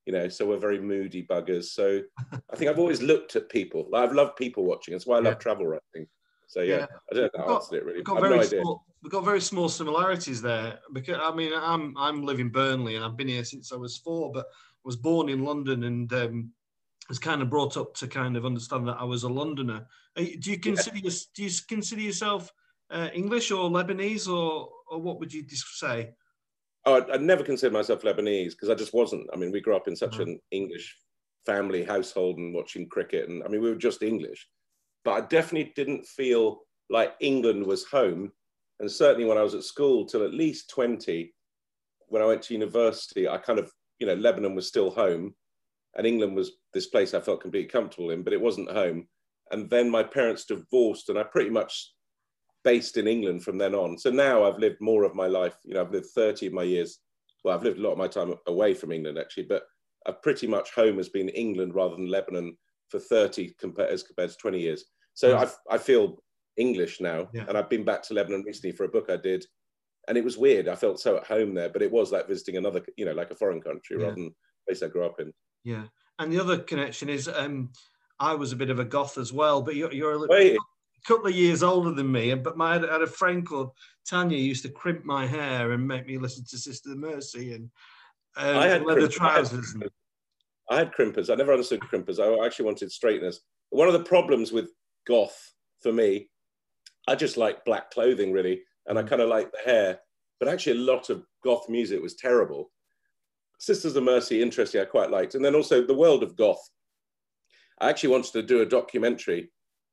you 0.07 0.13
know, 0.13 0.29
so 0.29 0.47
we're 0.47 0.59
very 0.59 0.81
moody 0.81 1.25
buggers. 1.25 1.67
So 1.67 2.01
I 2.33 2.57
think 2.57 2.71
I've 2.71 2.79
always 2.79 3.03
looked 3.03 3.37
at 3.37 3.49
people. 3.49 3.87
Like, 3.91 4.09
I've 4.09 4.15
loved 4.15 4.37
people 4.37 4.65
watching. 4.65 4.93
That's 4.93 5.07
why 5.07 5.19
I 5.19 5.21
love 5.21 5.39
travel 5.39 5.67
writing. 5.67 6.09
So 6.49 6.61
yeah, 6.61 6.79
yeah. 6.79 6.87
I 7.11 7.15
don't 7.15 7.35
know 7.37 7.45
how 7.47 7.55
answered 7.55 7.77
it 7.77 7.85
really. 7.85 8.03
Got, 8.03 8.21
very 8.21 8.37
no 8.37 8.43
small, 8.43 8.85
we've 9.03 9.13
got 9.13 9.25
very 9.25 9.41
small 9.41 9.69
similarities 9.69 10.41
there. 10.41 10.79
Because 10.93 11.19
I 11.23 11.35
mean, 11.35 11.53
I'm 11.55 11.97
I'm 11.99 12.23
living 12.23 12.51
Burnley 12.51 12.97
and 12.97 13.05
I've 13.05 13.17
been 13.17 13.29
here 13.29 13.45
since 13.45 13.73
I 13.73 13.77
was 13.77 13.97
four, 13.97 14.33
but 14.33 14.47
I 14.47 14.85
was 14.85 14.97
born 14.97 15.29
in 15.29 15.45
London 15.45 15.85
and 15.85 16.13
um, 16.13 16.53
was 17.09 17.19
kind 17.19 17.43
of 17.43 17.51
brought 17.51 17.77
up 17.77 17.95
to 17.97 18.07
kind 18.07 18.37
of 18.37 18.47
understand 18.47 18.89
that 18.89 18.97
I 18.99 19.05
was 19.05 19.25
a 19.25 19.29
Londoner. 19.29 19.87
Do 20.17 20.51
you 20.51 20.59
consider 20.59 20.99
yeah. 20.99 21.11
do 21.35 21.45
you 21.45 21.51
consider 21.69 22.01
yourself 22.01 22.53
uh, 22.91 23.09
English 23.13 23.51
or 23.51 23.69
Lebanese 23.71 24.29
or 24.29 24.71
or 24.89 24.99
what 24.99 25.19
would 25.19 25.33
you 25.33 25.45
say? 25.49 26.15
Oh, 26.85 27.05
I, 27.13 27.17
never 27.17 27.45
considered 27.45 27.75
myself 27.75 28.03
Lebanese 28.03 28.51
because 28.51 28.69
I 28.69 28.75
just 28.75 28.93
wasn't. 28.93 29.29
I 29.33 29.37
mean, 29.37 29.53
we 29.53 29.61
grew 29.61 29.77
up 29.77 29.87
in 29.87 29.95
such 29.95 30.13
mm-hmm. 30.13 30.23
an 30.23 30.41
English 30.51 30.97
family 31.47 31.85
household 31.85 32.39
and 32.39 32.53
watching 32.53 32.89
cricket, 32.89 33.29
and 33.29 33.43
I 33.45 33.49
mean, 33.49 33.63
we 33.63 33.71
were 33.71 33.77
just 33.77 34.03
English. 34.03 34.49
But 35.05 35.13
I 35.13 35.21
definitely 35.27 35.73
didn't 35.77 36.07
feel 36.07 36.61
like 36.91 37.15
England 37.21 37.67
was 37.67 37.85
home. 37.85 38.33
And 38.83 38.91
certainly 38.91 39.25
when 39.25 39.39
I 39.39 39.43
was 39.43 39.55
at 39.55 39.63
school 39.63 40.05
till 40.05 40.25
at 40.25 40.35
least 40.35 40.69
20, 40.71 41.33
when 42.09 42.21
I 42.21 42.27
went 42.27 42.43
to 42.43 42.55
university, 42.55 43.29
I 43.29 43.39
kind 43.39 43.61
of, 43.61 43.71
you 44.01 44.09
know, 44.09 44.15
Lebanon 44.15 44.57
was 44.57 44.67
still 44.67 44.91
home 44.91 45.35
and 45.97 46.05
England 46.05 46.35
was 46.35 46.51
this 46.75 46.89
place 46.89 47.15
I 47.15 47.21
felt 47.21 47.41
completely 47.41 47.71
comfortable 47.71 48.11
in, 48.11 48.25
but 48.25 48.33
it 48.33 48.41
wasn't 48.41 48.73
home. 48.73 49.07
And 49.53 49.71
then 49.71 49.89
my 49.89 50.03
parents 50.03 50.47
divorced, 50.47 51.11
and 51.11 51.19
I 51.19 51.23
pretty 51.23 51.51
much 51.51 51.93
based 52.65 52.97
in 52.97 53.07
England 53.07 53.45
from 53.45 53.57
then 53.57 53.75
on. 53.75 53.99
So 53.99 54.11
now 54.11 54.45
I've 54.45 54.59
lived 54.59 54.81
more 54.81 55.05
of 55.05 55.15
my 55.15 55.29
life, 55.29 55.57
you 55.63 55.75
know, 55.75 55.83
I've 55.83 55.93
lived 55.93 56.07
30 56.07 56.49
of 56.49 56.53
my 56.53 56.65
years. 56.65 56.99
Well, 57.45 57.55
I've 57.55 57.63
lived 57.63 57.79
a 57.79 57.83
lot 57.83 57.93
of 57.93 57.99
my 57.99 58.09
time 58.09 58.35
away 58.49 58.75
from 58.75 58.91
England 58.91 59.17
actually, 59.17 59.45
but 59.45 59.63
I've 60.07 60.23
pretty 60.23 60.49
much 60.49 60.75
home 60.75 60.97
has 60.97 61.09
been 61.09 61.29
England 61.29 61.75
rather 61.75 61.95
than 61.95 62.09
Lebanon 62.09 62.57
for 62.89 62.99
30 62.99 63.55
compared, 63.61 63.91
as 63.91 64.03
compared 64.03 64.31
to 64.31 64.37
20 64.37 64.61
years. 64.61 64.87
So 65.15 65.37
hmm. 65.37 65.45
I, 65.45 65.75
I 65.75 65.79
feel 65.79 66.23
English 66.57 67.01
now. 67.01 67.29
Yeah. 67.33 67.45
And 67.49 67.57
I've 67.57 67.71
been 67.71 67.85
back 67.85 68.03
to 68.05 68.15
Lebanon 68.15 68.43
recently 68.45 68.73
for 68.73 68.85
a 68.85 68.89
book 68.89 69.11
I 69.11 69.17
did. 69.17 69.45
And 70.09 70.19
it 70.19 70.25
was 70.25 70.37
weird. 70.37 70.69
I 70.69 70.75
felt 70.75 71.01
so 71.01 71.17
at 71.17 71.27
home 71.27 71.55
there, 71.55 71.69
but 71.69 71.83
it 71.83 71.91
was 71.91 72.11
like 72.11 72.29
visiting 72.29 72.57
another, 72.57 72.83
you 72.97 73.05
know, 73.05 73.13
like 73.13 73.31
a 73.31 73.37
foreign 73.37 73.61
country 73.61 73.97
yeah. 73.99 74.07
rather 74.07 74.17
than 74.17 74.35
place 74.67 74.83
I 74.83 74.89
grew 74.89 75.07
up 75.07 75.21
in. 75.21 75.33
Yeah. 75.65 75.85
And 76.19 76.33
the 76.33 76.41
other 76.41 76.59
connection 76.59 77.09
is 77.09 77.29
um, 77.29 77.71
I 78.19 78.35
was 78.35 78.53
a 78.53 78.57
bit 78.57 78.71
of 78.71 78.79
a 78.79 78.85
goth 78.85 79.17
as 79.17 79.33
well, 79.33 79.63
but 79.63 79.77
you're, 79.77 79.93
you're 79.93 80.13
a 80.13 80.19
little, 80.19 80.59
couple 81.07 81.27
of 81.27 81.35
years 81.35 81.63
older 81.63 81.93
than 81.93 82.11
me, 82.11 82.35
but 82.35 82.57
my, 82.57 82.77
I 82.77 82.93
had 82.93 83.03
a 83.03 83.07
friend 83.07 83.47
called 83.47 83.73
Tanya 84.09 84.39
used 84.39 84.63
to 84.63 84.69
crimp 84.69 85.05
my 85.05 85.27
hair 85.27 85.73
and 85.73 85.87
make 85.87 86.07
me 86.07 86.19
listen 86.19 86.45
to 86.51 86.59
Sister 86.59 86.91
Mercy 86.91 87.55
and 87.55 87.71
uh, 88.37 88.59
I 88.59 88.69
had 88.69 88.85
leather 88.85 89.09
trousers. 89.09 89.75
I 89.77 89.85
had, 89.85 89.93
I 90.71 90.79
had 90.79 90.93
crimpers. 90.93 91.31
I 91.31 91.35
never 91.35 91.53
understood 91.53 91.81
crimpers. 91.81 92.19
I 92.19 92.45
actually 92.45 92.67
wanted 92.67 92.91
straighteners. 92.91 93.41
One 93.71 93.89
of 93.89 93.95
the 93.95 94.05
problems 94.05 94.53
with 94.53 94.71
goth 95.07 95.53
for 95.83 95.93
me, 95.93 96.31
I 97.09 97.15
just 97.15 97.37
like 97.37 97.65
black 97.65 97.91
clothing 97.91 98.33
really, 98.33 98.63
and 98.87 98.99
I 98.99 99.03
mm. 99.03 99.09
kind 99.09 99.23
of 99.23 99.29
like 99.29 99.51
the 99.53 99.59
hair. 99.71 99.99
But 100.39 100.49
actually, 100.49 100.79
a 100.79 100.85
lot 100.85 101.11
of 101.11 101.25
goth 101.45 101.69
music 101.69 102.03
was 102.03 102.17
terrible. 102.17 102.71
Sisters 103.59 103.95
of 103.95 104.03
Mercy, 104.03 104.43
interesting, 104.43 104.81
I 104.81 104.85
quite 104.85 105.11
liked. 105.11 105.35
And 105.35 105.45
then 105.45 105.55
also 105.55 105.87
the 105.87 105.95
world 105.95 106.23
of 106.23 106.37
goth. 106.37 106.69
I 107.81 107.91
actually 107.91 108.11
wanted 108.11 108.33
to 108.33 108.43
do 108.43 108.63
a 108.63 108.67
documentary 108.67 109.53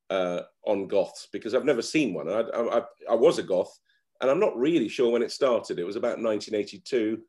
uh, 0.09 0.41
on 0.65 0.87
goths 0.87 1.27
because 1.31 1.53
I've 1.53 1.65
never 1.65 1.81
seen 1.81 2.13
one. 2.13 2.29
I, 2.29 2.41
I, 2.41 2.81
I, 3.11 3.15
was 3.15 3.37
a 3.37 3.43
goth, 3.43 3.71
and 4.21 4.29
I'm 4.29 4.39
not 4.39 4.57
really 4.57 4.89
sure 4.89 5.11
when 5.11 5.21
it 5.21 5.31
started. 5.31 5.77
It 5.77 5.85
was 5.85 5.95
about 5.95 6.19
1982, 6.19 7.19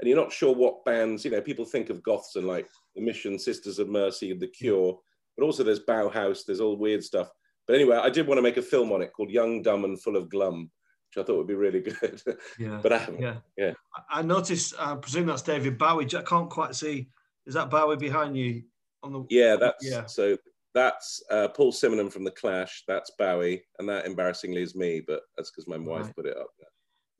and 0.00 0.08
you're 0.08 0.16
not 0.16 0.32
sure 0.32 0.54
what 0.54 0.84
bands. 0.84 1.24
You 1.24 1.32
know, 1.32 1.40
people 1.40 1.64
think 1.64 1.90
of 1.90 2.02
goths 2.02 2.36
and 2.36 2.46
like 2.46 2.68
the 2.94 3.02
Mission, 3.02 3.38
Sisters 3.38 3.78
of 3.78 3.88
Mercy, 3.88 4.30
and 4.30 4.40
The 4.40 4.46
Cure, 4.46 4.98
but 5.36 5.44
also 5.44 5.64
there's 5.64 5.84
Bauhaus. 5.84 6.44
There's 6.44 6.60
all 6.60 6.76
weird 6.76 7.02
stuff. 7.02 7.28
But 7.68 7.76
anyway, 7.76 7.96
I 7.96 8.08
did 8.08 8.26
want 8.26 8.38
to 8.38 8.42
make 8.42 8.56
a 8.56 8.62
film 8.62 8.90
on 8.92 9.02
it 9.02 9.12
called 9.12 9.30
Young, 9.30 9.62
Dumb, 9.62 9.84
and 9.84 10.00
Full 10.00 10.16
of 10.16 10.30
Glum, 10.30 10.70
which 11.14 11.22
I 11.22 11.26
thought 11.26 11.36
would 11.36 11.46
be 11.46 11.54
really 11.54 11.80
good. 12.00 12.20
Yeah. 12.58 12.80
but 12.82 12.92
I 12.92 12.98
haven't. 12.98 13.20
Yeah. 13.20 13.36
Yeah. 13.56 13.74
I 14.10 14.22
noticed. 14.22 14.74
I 14.80 14.94
presume 14.96 15.26
that's 15.26 15.42
David 15.42 15.76
Bowie. 15.76 16.06
I 16.16 16.22
can't 16.22 16.50
quite 16.50 16.74
see. 16.74 17.08
Is 17.46 17.54
that 17.54 17.70
Bowie 17.70 17.96
behind 17.96 18.36
you? 18.36 18.62
On 19.04 19.12
the 19.12 19.24
yeah, 19.30 19.54
that's 19.54 19.88
yeah. 19.88 20.06
So 20.06 20.36
that's 20.74 21.22
uh, 21.30 21.48
Paul 21.48 21.72
Simonon 21.72 22.10
from 22.10 22.24
The 22.24 22.32
Clash. 22.32 22.84
That's 22.88 23.12
Bowie, 23.18 23.62
and 23.78 23.88
that 23.88 24.06
embarrassingly 24.06 24.62
is 24.62 24.74
me, 24.74 25.02
but 25.06 25.20
that's 25.36 25.50
because 25.50 25.68
my 25.68 25.76
wife 25.76 26.12
put 26.16 26.26
it 26.26 26.36
up 26.36 26.48
there. 26.58 26.68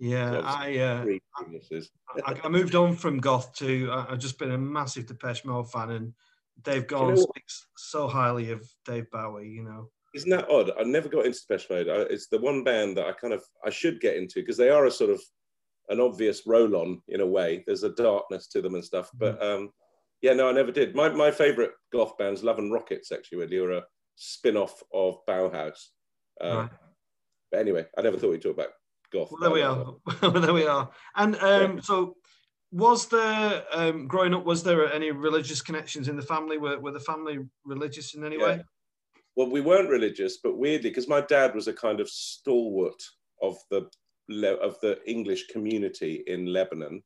Yeah, 0.01 0.31
so 0.31 0.43
I, 0.45 0.79
uh, 0.79 1.05
I, 2.25 2.41
I, 2.45 2.49
moved 2.49 2.77
on 2.77 2.95
from 2.95 3.19
goth 3.19 3.53
to 3.57 3.91
uh, 3.91 4.07
I've 4.09 4.21
just 4.21 4.39
been 4.39 4.53
a 4.53 4.59
massive 4.59 5.07
Depeche 5.07 5.45
Mode 5.45 5.71
fan, 5.71 5.91
and 5.91 6.15
Dave 6.63 6.87
Gahan 6.87 7.09
you 7.09 7.15
know 7.15 7.21
speaks 7.21 7.67
so 7.77 8.07
highly 8.07 8.53
of 8.53 8.69
Dave 8.85 9.11
Bowie. 9.11 9.49
You 9.49 9.65
know, 9.65 9.91
isn't 10.19 10.31
that 10.31 10.51
odd? 10.51 10.71
I 10.79 10.85
never 10.85 11.09
got 11.09 11.27
into 11.27 11.41
Depeche 11.49 11.71
Mode. 11.71 11.89
I, 11.89 11.97
it's 12.13 12.29
the 12.29 12.39
one 12.39 12.65
band 12.65 12.97
that 12.97 13.07
I 13.07 13.13
kind 13.13 13.33
of 13.33 13.43
I 13.65 13.71
should 13.71 14.01
get 14.01 14.17
into 14.17 14.41
because 14.41 14.57
they 14.57 14.71
are 14.71 14.87
a 14.87 14.91
sort 14.91 15.11
of 15.11 15.21
an 15.89 16.01
obvious 16.01 16.43
roll-on 16.47 17.01
in 17.09 17.21
a 17.21 17.27
way. 17.27 17.65
There's 17.67 17.85
a 17.85 17.95
darkness 17.95 18.47
to 18.49 18.61
them 18.61 18.75
and 18.75 18.85
stuff, 18.85 19.07
mm-hmm. 19.09 19.19
but 19.19 19.43
um, 19.43 19.71
yeah, 20.21 20.35
no, 20.35 20.49
I 20.49 20.53
never 20.53 20.73
did. 20.73 20.95
My, 20.95 21.09
my 21.09 21.31
favorite 21.31 21.71
goth 21.93 22.19
band's 22.19 22.43
Love 22.43 22.59
and 22.59 22.73
Rockets, 22.73 23.13
actually, 23.13 23.39
where 23.39 23.47
they 23.47 23.61
were 23.61 23.73
a 23.73 23.85
spin 24.17 24.57
off 24.57 24.83
of 24.93 25.25
Bauhaus. 25.27 25.79
Um, 26.41 26.57
right. 26.57 26.71
But 27.51 27.61
anyway, 27.61 27.87
I 27.97 28.03
never 28.03 28.19
thought 28.19 28.31
we'd 28.31 28.43
talk 28.43 28.55
about 28.55 28.71
goth. 29.13 29.31
Well, 29.31 29.41
there 29.41 29.51
we 29.51 29.63
are. 29.63 29.95
well, 30.23 30.43
there 30.43 30.53
we 30.53 30.67
are. 30.67 30.91
And 31.17 31.37
um, 31.37 31.77
yeah. 31.77 31.81
so, 31.83 32.17
was 32.71 33.07
there, 33.07 33.65
um, 33.73 34.07
growing 34.07 34.35
up, 34.35 34.45
was 34.45 34.63
there 34.63 34.93
any 34.93 35.11
religious 35.11 35.63
connections 35.63 36.09
in 36.09 36.17
the 36.17 36.23
family? 36.23 36.59
Were, 36.59 36.79
were 36.79 36.93
the 36.93 37.01
family 37.01 37.39
religious 37.65 38.15
in 38.15 38.25
any 38.25 38.39
yeah. 38.39 38.45
way? 38.45 38.65
Well, 39.39 39.49
we 39.49 39.61
weren't 39.61 39.89
religious, 39.89 40.39
but 40.39 40.59
weirdly, 40.59 40.91
because 40.91 41.07
my 41.07 41.21
dad 41.21 41.55
was 41.55 41.69
a 41.69 41.73
kind 41.73 42.01
of 42.01 42.11
stalwart 42.11 43.01
of 43.41 43.57
the 43.71 43.89
of 44.61 44.81
the 44.83 44.99
English 45.07 45.47
community 45.47 46.25
in 46.27 46.53
Lebanon. 46.53 47.05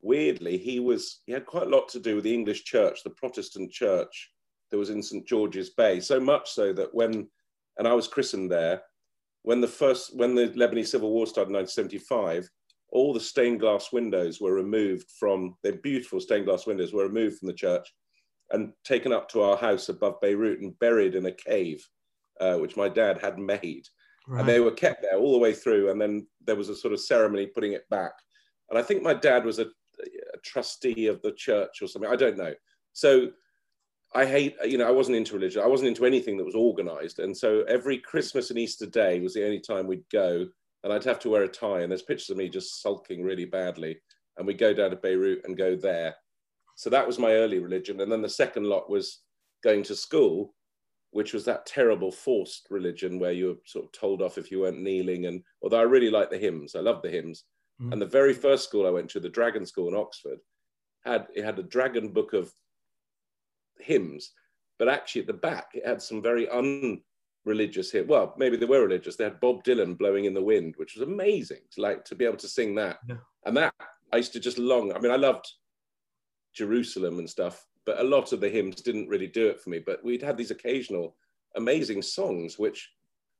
Weirdly, 0.00 0.56
he 0.56 0.78
was 0.78 1.22
he 1.26 1.32
had 1.32 1.46
quite 1.46 1.66
a 1.66 1.70
lot 1.70 1.88
to 1.88 1.98
do 1.98 2.14
with 2.14 2.22
the 2.22 2.32
English 2.32 2.62
church, 2.62 3.02
the 3.02 3.10
Protestant 3.10 3.72
church 3.72 4.30
that 4.70 4.78
was 4.78 4.90
in 4.90 5.02
St 5.02 5.26
George's 5.26 5.70
Bay. 5.70 5.98
So 5.98 6.20
much 6.20 6.48
so 6.48 6.72
that 6.74 6.94
when, 6.94 7.28
and 7.76 7.88
I 7.88 7.92
was 7.92 8.06
christened 8.06 8.52
there, 8.52 8.80
when 9.42 9.60
the 9.60 9.66
first 9.66 10.16
when 10.16 10.36
the 10.36 10.50
Lebanese 10.50 10.92
civil 10.92 11.10
war 11.10 11.26
started 11.26 11.50
in 11.50 11.56
1975, 11.56 12.48
all 12.90 13.12
the 13.12 13.18
stained 13.18 13.58
glass 13.58 13.90
windows 13.90 14.40
were 14.40 14.54
removed 14.54 15.10
from 15.18 15.56
their 15.64 15.78
beautiful 15.78 16.20
stained 16.20 16.46
glass 16.46 16.68
windows 16.68 16.92
were 16.92 17.08
removed 17.08 17.40
from 17.40 17.48
the 17.48 17.52
church 17.52 17.92
and 18.54 18.72
taken 18.84 19.12
up 19.12 19.28
to 19.28 19.42
our 19.42 19.56
house 19.56 19.88
above 19.88 20.20
Beirut 20.20 20.60
and 20.60 20.78
buried 20.78 21.14
in 21.14 21.26
a 21.26 21.32
cave, 21.32 21.86
uh, 22.40 22.56
which 22.56 22.76
my 22.76 22.88
dad 22.88 23.18
had 23.18 23.38
made. 23.38 23.86
Right. 24.26 24.40
And 24.40 24.48
they 24.48 24.60
were 24.60 24.70
kept 24.70 25.02
there 25.02 25.18
all 25.18 25.32
the 25.32 25.38
way 25.38 25.52
through. 25.52 25.90
And 25.90 26.00
then 26.00 26.26
there 26.46 26.56
was 26.56 26.68
a 26.68 26.76
sort 26.76 26.94
of 26.94 27.00
ceremony 27.00 27.46
putting 27.46 27.72
it 27.72 27.88
back. 27.90 28.12
And 28.70 28.78
I 28.78 28.82
think 28.82 29.02
my 29.02 29.12
dad 29.12 29.44
was 29.44 29.58
a, 29.58 29.66
a 29.66 30.38
trustee 30.42 31.08
of 31.08 31.20
the 31.20 31.32
church 31.32 31.82
or 31.82 31.88
something. 31.88 32.10
I 32.10 32.16
don't 32.16 32.38
know. 32.38 32.54
So 32.92 33.30
I 34.14 34.24
hate, 34.24 34.54
you 34.64 34.78
know, 34.78 34.88
I 34.88 34.92
wasn't 34.92 35.16
into 35.16 35.34
religion. 35.34 35.62
I 35.62 35.66
wasn't 35.66 35.88
into 35.88 36.06
anything 36.06 36.36
that 36.36 36.46
was 36.46 36.54
organized. 36.54 37.18
And 37.18 37.36
so 37.36 37.64
every 37.68 37.98
Christmas 37.98 38.50
and 38.50 38.58
Easter 38.58 38.86
day 38.86 39.20
was 39.20 39.34
the 39.34 39.44
only 39.44 39.60
time 39.60 39.86
we'd 39.86 40.08
go. 40.10 40.46
And 40.84 40.92
I'd 40.92 41.04
have 41.04 41.18
to 41.20 41.30
wear 41.30 41.42
a 41.42 41.48
tie. 41.48 41.80
And 41.80 41.90
there's 41.90 42.02
pictures 42.02 42.30
of 42.30 42.36
me 42.36 42.48
just 42.48 42.82
sulking 42.82 43.24
really 43.24 43.46
badly. 43.46 43.98
And 44.36 44.46
we'd 44.46 44.58
go 44.58 44.72
down 44.72 44.90
to 44.90 44.96
Beirut 44.96 45.42
and 45.44 45.56
go 45.56 45.74
there. 45.76 46.14
So 46.74 46.90
that 46.90 47.06
was 47.06 47.18
my 47.18 47.32
early 47.32 47.58
religion. 47.58 48.00
And 48.00 48.10
then 48.10 48.22
the 48.22 48.28
second 48.28 48.64
lot 48.64 48.90
was 48.90 49.20
going 49.62 49.82
to 49.84 49.94
school, 49.94 50.54
which 51.10 51.32
was 51.32 51.44
that 51.44 51.66
terrible 51.66 52.10
forced 52.10 52.66
religion 52.70 53.18
where 53.18 53.32
you 53.32 53.46
were 53.46 53.56
sort 53.64 53.84
of 53.84 53.92
told 53.92 54.20
off 54.20 54.38
if 54.38 54.50
you 54.50 54.60
weren't 54.60 54.82
kneeling. 54.82 55.26
And 55.26 55.42
although 55.62 55.78
I 55.78 55.82
really 55.82 56.10
liked 56.10 56.30
the 56.30 56.38
hymns, 56.38 56.74
I 56.74 56.80
loved 56.80 57.04
the 57.04 57.10
hymns. 57.10 57.44
Mm. 57.80 57.92
And 57.92 58.02
the 58.02 58.06
very 58.06 58.34
first 58.34 58.64
school 58.64 58.86
I 58.86 58.90
went 58.90 59.10
to, 59.10 59.20
the 59.20 59.28
Dragon 59.28 59.64
School 59.64 59.88
in 59.88 59.94
Oxford, 59.94 60.38
had 61.04 61.26
it 61.34 61.44
had 61.44 61.58
a 61.58 61.62
dragon 61.62 62.08
book 62.08 62.32
of 62.32 62.52
hymns, 63.78 64.32
but 64.78 64.88
actually 64.88 65.22
at 65.22 65.26
the 65.26 65.32
back 65.32 65.68
it 65.74 65.86
had 65.86 66.00
some 66.02 66.22
very 66.22 66.48
unreligious 66.48 67.92
hymns. 67.92 68.08
Well, 68.08 68.34
maybe 68.38 68.56
they 68.56 68.66
were 68.66 68.82
religious. 68.82 69.16
They 69.16 69.24
had 69.24 69.40
Bob 69.40 69.64
Dylan 69.64 69.98
blowing 69.98 70.24
in 70.24 70.34
the 70.34 70.42
wind, 70.42 70.74
which 70.76 70.94
was 70.94 71.06
amazing 71.06 71.60
to 71.72 71.82
like 71.82 72.04
to 72.06 72.14
be 72.14 72.24
able 72.24 72.38
to 72.38 72.48
sing 72.48 72.74
that. 72.76 72.98
Yeah. 73.08 73.16
And 73.44 73.56
that 73.56 73.74
I 74.12 74.16
used 74.16 74.32
to 74.32 74.40
just 74.40 74.58
long. 74.58 74.92
I 74.92 74.98
mean, 74.98 75.12
I 75.12 75.16
loved 75.16 75.46
Jerusalem 76.54 77.18
and 77.18 77.28
stuff, 77.28 77.66
but 77.84 78.00
a 78.00 78.04
lot 78.04 78.32
of 78.32 78.40
the 78.40 78.48
hymns 78.48 78.80
didn't 78.80 79.08
really 79.08 79.26
do 79.26 79.48
it 79.48 79.60
for 79.60 79.70
me. 79.70 79.80
But 79.84 80.04
we'd 80.04 80.22
had 80.22 80.36
these 80.36 80.50
occasional 80.50 81.16
amazing 81.56 82.02
songs, 82.02 82.58
which 82.58 82.90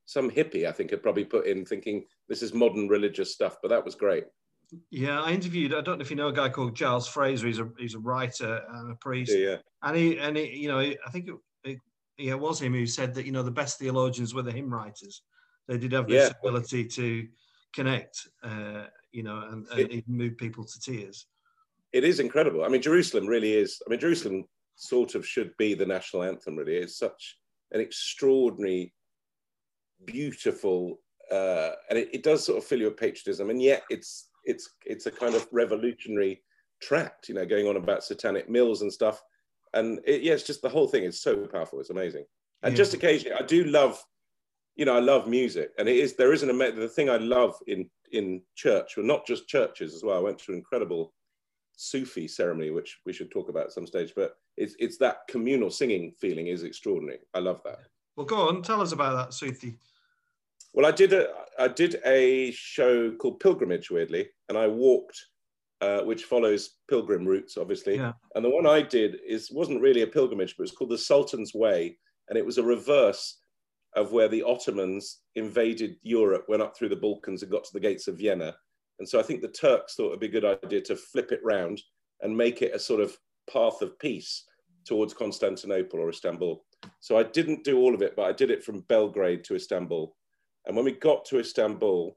some 0.06 0.30
hippie 0.30 0.66
I 0.66 0.72
think 0.72 0.90
had 0.90 1.02
probably 1.02 1.24
put 1.24 1.46
in, 1.46 1.64
thinking 1.64 2.04
this 2.28 2.42
is 2.42 2.52
modern 2.52 2.88
religious 2.88 3.32
stuff. 3.32 3.56
But 3.62 3.68
that 3.68 3.84
was 3.84 3.94
great. 3.94 4.24
Yeah, 4.90 5.22
I 5.22 5.32
interviewed. 5.32 5.74
I 5.74 5.80
don't 5.80 5.98
know 5.98 6.02
if 6.02 6.10
you 6.10 6.16
know 6.16 6.28
a 6.28 6.32
guy 6.32 6.48
called 6.48 6.74
Giles 6.74 7.08
Fraser. 7.08 7.46
He's 7.46 7.60
a 7.60 7.68
he's 7.78 7.94
a 7.94 7.98
writer 7.98 8.62
and 8.72 8.92
a 8.92 8.96
priest. 8.96 9.32
Yeah, 9.32 9.50
yeah. 9.50 9.56
And 9.82 9.96
he 9.96 10.18
and 10.18 10.36
he, 10.36 10.56
you 10.56 10.68
know, 10.68 10.78
I 10.78 11.10
think 11.10 11.28
it, 11.28 11.34
it, 11.64 11.78
yeah, 12.18 12.32
it 12.32 12.40
was 12.40 12.60
him 12.60 12.72
who 12.72 12.86
said 12.86 13.14
that 13.14 13.26
you 13.26 13.32
know 13.32 13.42
the 13.42 13.50
best 13.50 13.78
theologians 13.78 14.34
were 14.34 14.42
the 14.42 14.52
hymn 14.52 14.72
writers. 14.72 15.22
They 15.68 15.78
did 15.78 15.92
have 15.92 16.08
this 16.08 16.30
yeah. 16.30 16.38
ability 16.42 16.86
to 16.86 17.26
connect, 17.72 18.28
uh, 18.42 18.84
you 19.12 19.22
know, 19.22 19.48
and, 19.50 19.66
and 19.68 20.02
move 20.06 20.36
people 20.36 20.64
to 20.64 20.80
tears. 20.80 21.26
It 21.94 22.02
is 22.02 22.18
incredible. 22.18 22.64
I 22.64 22.68
mean, 22.68 22.82
Jerusalem 22.82 23.28
really 23.28 23.54
is. 23.54 23.80
I 23.86 23.88
mean, 23.88 24.00
Jerusalem 24.00 24.46
sort 24.74 25.14
of 25.14 25.24
should 25.24 25.52
be 25.58 25.74
the 25.74 25.86
national 25.86 26.24
anthem. 26.24 26.56
Really, 26.56 26.74
it's 26.74 26.98
such 26.98 27.38
an 27.70 27.80
extraordinary, 27.80 28.92
beautiful, 30.04 30.98
uh, 31.30 31.70
and 31.88 31.96
it, 32.00 32.08
it 32.12 32.22
does 32.24 32.44
sort 32.44 32.58
of 32.58 32.64
fill 32.64 32.80
you 32.80 32.86
with 32.86 32.96
patriotism, 32.96 33.48
and 33.48 33.62
yet 33.62 33.84
it's 33.90 34.30
it's 34.44 34.68
it's 34.84 35.06
a 35.06 35.10
kind 35.12 35.36
of 35.36 35.46
revolutionary 35.52 36.42
tract, 36.82 37.28
you 37.28 37.36
know, 37.36 37.46
going 37.46 37.68
on 37.68 37.76
about 37.76 38.02
satanic 38.02 38.50
mills 38.50 38.82
and 38.82 38.92
stuff. 38.92 39.22
And 39.72 40.00
it, 40.04 40.22
yeah, 40.22 40.32
it's 40.32 40.42
just 40.42 40.62
the 40.62 40.68
whole 40.68 40.88
thing 40.88 41.04
is 41.04 41.22
so 41.22 41.46
powerful. 41.46 41.78
It's 41.78 41.90
amazing. 41.90 42.24
And 42.64 42.72
yeah. 42.72 42.76
just 42.76 42.94
occasionally, 42.94 43.36
I 43.38 43.42
do 43.46 43.64
love, 43.64 44.02
you 44.74 44.84
know, 44.84 44.96
I 44.96 45.00
love 45.00 45.28
music, 45.28 45.70
and 45.78 45.88
it 45.88 45.96
is 45.96 46.16
there 46.16 46.32
is 46.32 46.42
an 46.42 46.58
the 46.58 46.88
thing 46.88 47.08
I 47.08 47.18
love 47.18 47.54
in 47.68 47.88
in 48.10 48.42
church, 48.56 48.96
well, 48.96 49.06
not 49.06 49.28
just 49.28 49.46
churches 49.46 49.94
as 49.94 50.02
well. 50.02 50.18
I 50.18 50.22
went 50.22 50.40
to 50.40 50.50
an 50.50 50.58
incredible 50.58 51.12
Sufi 51.76 52.28
ceremony, 52.28 52.70
which 52.70 52.98
we 53.04 53.12
should 53.12 53.30
talk 53.30 53.48
about 53.48 53.66
at 53.66 53.72
some 53.72 53.86
stage, 53.86 54.12
but 54.14 54.36
it's 54.56 54.74
it's 54.78 54.98
that 54.98 55.26
communal 55.28 55.70
singing 55.70 56.12
feeling 56.20 56.46
is 56.46 56.62
extraordinary. 56.62 57.18
I 57.34 57.40
love 57.40 57.60
that. 57.64 57.80
Well, 58.16 58.26
go 58.26 58.48
on, 58.48 58.62
tell 58.62 58.80
us 58.80 58.92
about 58.92 59.14
that 59.14 59.34
Sufi 59.34 59.76
well, 60.74 60.86
I 60.86 60.90
did 60.90 61.12
a 61.12 61.28
I 61.58 61.68
did 61.68 62.00
a 62.04 62.50
show 62.50 63.12
called 63.12 63.40
Pilgrimage, 63.40 63.90
weirdly, 63.90 64.28
and 64.48 64.58
I 64.58 64.66
walked, 64.66 65.18
uh, 65.80 66.00
which 66.00 66.24
follows 66.24 66.78
pilgrim 66.90 67.24
routes, 67.24 67.56
obviously. 67.56 67.94
Yeah. 67.94 68.12
And 68.34 68.44
the 68.44 68.50
one 68.50 68.66
I 68.66 68.82
did 68.82 69.18
is 69.26 69.52
wasn't 69.52 69.80
really 69.80 70.02
a 70.02 70.06
pilgrimage, 70.06 70.56
but 70.56 70.64
it's 70.64 70.72
called 70.72 70.90
the 70.90 70.98
Sultan's 70.98 71.54
Way, 71.54 71.96
and 72.28 72.36
it 72.36 72.44
was 72.44 72.58
a 72.58 72.62
reverse 72.62 73.38
of 73.94 74.10
where 74.10 74.26
the 74.26 74.42
Ottomans 74.42 75.20
invaded 75.36 75.94
Europe, 76.02 76.46
went 76.48 76.62
up 76.62 76.76
through 76.76 76.88
the 76.88 76.96
Balkans, 76.96 77.42
and 77.42 77.52
got 77.52 77.62
to 77.62 77.72
the 77.72 77.80
gates 77.80 78.08
of 78.08 78.18
Vienna. 78.18 78.56
And 78.98 79.08
so 79.08 79.18
I 79.18 79.22
think 79.22 79.40
the 79.40 79.48
Turks 79.48 79.94
thought 79.94 80.08
it'd 80.08 80.20
be 80.20 80.26
a 80.26 80.40
good 80.40 80.58
idea 80.64 80.80
to 80.82 80.96
flip 80.96 81.32
it 81.32 81.40
round 81.42 81.82
and 82.22 82.36
make 82.36 82.62
it 82.62 82.74
a 82.74 82.78
sort 82.78 83.00
of 83.00 83.16
path 83.52 83.82
of 83.82 83.98
peace 83.98 84.44
towards 84.84 85.14
Constantinople 85.14 86.00
or 86.00 86.10
Istanbul. 86.10 86.64
So 87.00 87.16
I 87.16 87.22
didn't 87.22 87.64
do 87.64 87.78
all 87.78 87.94
of 87.94 88.02
it, 88.02 88.14
but 88.16 88.26
I 88.26 88.32
did 88.32 88.50
it 88.50 88.62
from 88.62 88.80
Belgrade 88.82 89.44
to 89.44 89.54
Istanbul. 89.54 90.14
And 90.66 90.76
when 90.76 90.84
we 90.84 90.92
got 90.92 91.24
to 91.26 91.38
Istanbul, 91.38 92.16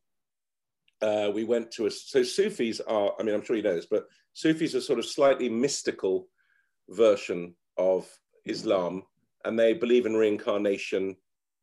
uh, 1.01 1.31
we 1.33 1.43
went 1.43 1.71
to 1.71 1.85
a, 1.85 1.91
so 1.91 2.23
Sufis 2.23 2.79
are, 2.81 3.13
I 3.19 3.23
mean, 3.23 3.35
I'm 3.35 3.43
sure 3.43 3.55
you 3.55 3.63
know 3.63 3.75
this, 3.75 3.87
but 3.89 4.07
Sufis 4.33 4.75
are 4.75 4.81
sort 4.81 4.99
of 4.99 5.05
slightly 5.05 5.49
mystical 5.49 6.27
version 6.89 7.55
of 7.77 8.07
Islam, 8.45 9.03
and 9.45 9.57
they 9.57 9.73
believe 9.73 10.05
in 10.05 10.15
reincarnation. 10.15 11.15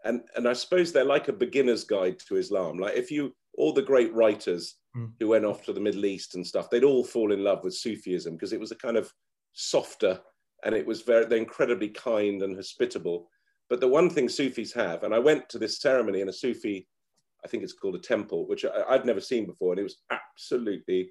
And, 0.05 0.23
and 0.37 0.47
I 0.47 0.53
suppose 0.53 0.93
they're 0.93 1.05
like 1.05 1.29
a 1.29 1.33
beginner's 1.33 1.85
guide 1.85 2.19
to 2.29 2.37
Islam. 2.37 2.79
Like 2.79 2.97
if 2.97 3.11
you, 3.11 3.35
all 3.57 3.73
the 3.73 3.83
great 3.83 4.13
writers 4.15 4.77
mm. 4.97 5.11
who 5.19 5.29
went 5.29 5.45
off 5.45 5.65
to 5.65 5.73
the 5.73 5.81
Middle 5.81 6.05
East 6.05 6.35
and 6.35 6.47
stuff, 6.47 6.71
they'd 6.71 6.85
all 6.85 7.05
fall 7.05 7.33
in 7.33 7.43
love 7.43 7.65
with 7.65 7.75
Sufism 7.75 8.35
because 8.35 8.53
it 8.53 8.61
was 8.61 8.73
a 8.73 8.77
kind 8.77 8.97
of 8.97 9.13
softer 9.53 10.21
and 10.65 10.75
it 10.75 10.87
was 10.87 11.03
very, 11.03 11.27
they're 11.27 11.39
incredibly 11.39 11.89
kind 11.89 12.43
and 12.43 12.57
hospitable. 12.57 13.29
But 13.69 13.81
the 13.81 13.89
one 13.89 14.11
thing 14.11 14.29
Sufis 14.29 14.73
have, 14.73 15.05
and 15.05 15.15
I 15.15 15.19
went 15.19 15.49
to 15.51 15.59
this 15.59 15.81
ceremony 15.81 16.21
in 16.21 16.29
a 16.29 16.33
Sufi, 16.33 16.87
I 17.45 17.49
think 17.49 17.63
it's 17.63 17.73
called 17.73 17.95
a 17.95 18.01
temple, 18.01 18.47
which 18.47 18.65
I, 18.65 18.97
would 18.97 19.05
never 19.05 19.21
seen 19.21 19.47
before, 19.47 19.73
and 19.73 19.81
it 19.81 19.85
was 19.85 19.99
absolutely 20.11 21.11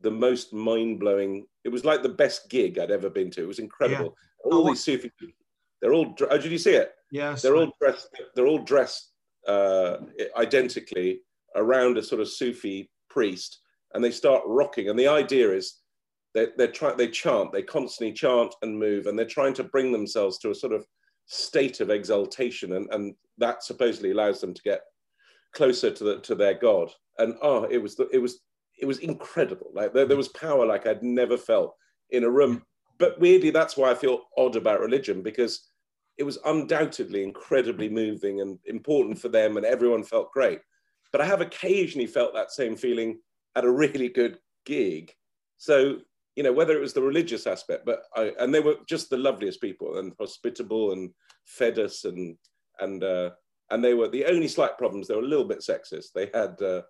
the 0.00 0.10
most 0.10 0.52
mind 0.52 1.00
blowing. 1.00 1.46
It 1.64 1.68
was 1.68 1.84
like 1.84 2.02
the 2.02 2.08
best 2.08 2.48
gig 2.48 2.78
I'd 2.78 2.90
ever 2.90 3.10
been 3.10 3.30
to. 3.32 3.42
It 3.42 3.48
was 3.48 3.58
incredible. 3.58 4.14
Yeah. 4.44 4.50
All 4.50 4.66
oh, 4.66 4.68
these 4.68 4.82
Sufi, 4.82 5.10
they're 5.80 5.92
all. 5.92 6.14
Oh, 6.30 6.38
did 6.38 6.52
you 6.52 6.58
see 6.58 6.74
it? 6.74 6.92
Yes. 7.10 7.42
They're 7.42 7.56
all 7.56 7.72
dressed. 7.80 8.08
They're 8.34 8.46
all 8.46 8.62
dressed 8.62 9.12
uh, 9.46 9.98
identically 10.36 11.20
around 11.54 11.98
a 11.98 12.02
sort 12.02 12.20
of 12.20 12.28
Sufi 12.28 12.90
priest, 13.14 13.60
and 13.94 14.02
they 14.02 14.10
start 14.10 14.42
rocking. 14.44 14.88
And 14.90 14.98
the 14.98 15.08
idea 15.08 15.52
is 15.52 15.80
they're, 16.34 16.52
they're 16.56 16.72
trying. 16.72 16.96
They 16.96 17.08
chant. 17.08 17.52
They 17.52 17.62
constantly 17.62 18.12
chant 18.12 18.54
and 18.62 18.78
move, 18.78 19.06
and 19.06 19.16
they're 19.16 19.24
trying 19.36 19.54
to 19.54 19.64
bring 19.64 19.92
themselves 19.92 20.38
to 20.38 20.50
a 20.50 20.54
sort 20.54 20.72
of 20.72 20.84
state 21.26 21.80
of 21.80 21.90
exaltation, 21.90 22.74
and, 22.74 22.88
and 22.92 23.14
that 23.38 23.62
supposedly 23.62 24.10
allows 24.10 24.40
them 24.40 24.52
to 24.52 24.62
get 24.62 24.80
closer 25.54 25.90
to 25.90 26.04
the, 26.04 26.20
to 26.20 26.34
their 26.34 26.54
God. 26.54 26.90
And 27.18 27.36
oh, 27.40 27.64
it 27.70 27.78
was 27.78 27.98
it 28.12 28.18
was 28.18 28.40
it 28.78 28.86
was 28.86 28.98
incredible. 28.98 29.70
Like 29.72 29.94
there, 29.94 30.06
there 30.06 30.16
was 30.16 30.28
power 30.28 30.66
like 30.66 30.86
I'd 30.86 31.02
never 31.02 31.38
felt 31.38 31.74
in 32.10 32.24
a 32.24 32.30
room. 32.30 32.62
But 32.98 33.18
weirdly, 33.20 33.50
that's 33.50 33.76
why 33.76 33.90
I 33.90 33.94
feel 33.94 34.22
odd 34.36 34.56
about 34.56 34.80
religion 34.80 35.22
because 35.22 35.70
it 36.16 36.24
was 36.24 36.38
undoubtedly 36.44 37.24
incredibly 37.24 37.88
moving 37.88 38.40
and 38.40 38.58
important 38.66 39.18
for 39.18 39.28
them, 39.28 39.56
and 39.56 39.66
everyone 39.66 40.04
felt 40.04 40.32
great. 40.32 40.60
But 41.14 41.20
I 41.20 41.26
have 41.26 41.40
occasionally 41.40 42.08
felt 42.08 42.34
that 42.34 42.50
same 42.50 42.74
feeling 42.74 43.20
at 43.54 43.64
a 43.64 43.70
really 43.70 44.08
good 44.08 44.36
gig. 44.66 45.12
So 45.58 46.00
you 46.34 46.42
know, 46.42 46.52
whether 46.52 46.76
it 46.76 46.80
was 46.80 46.92
the 46.92 47.02
religious 47.02 47.46
aspect, 47.46 47.86
but 47.86 48.02
I, 48.16 48.32
and 48.40 48.52
they 48.52 48.58
were 48.58 48.78
just 48.88 49.10
the 49.10 49.16
loveliest 49.16 49.60
people 49.60 49.98
and 49.98 50.12
hospitable 50.18 50.90
and 50.90 51.10
fed 51.44 51.78
us 51.78 52.04
and, 52.04 52.36
and, 52.80 53.04
uh, 53.04 53.30
and 53.70 53.84
they 53.84 53.94
were 53.94 54.08
the 54.08 54.24
only 54.24 54.48
slight 54.48 54.76
problems. 54.76 55.06
They 55.06 55.14
were 55.14 55.22
a 55.22 55.26
little 55.26 55.44
bit 55.44 55.60
sexist. 55.60 56.06
They 56.12 56.30
had, 56.34 56.60
uh, 56.60 56.82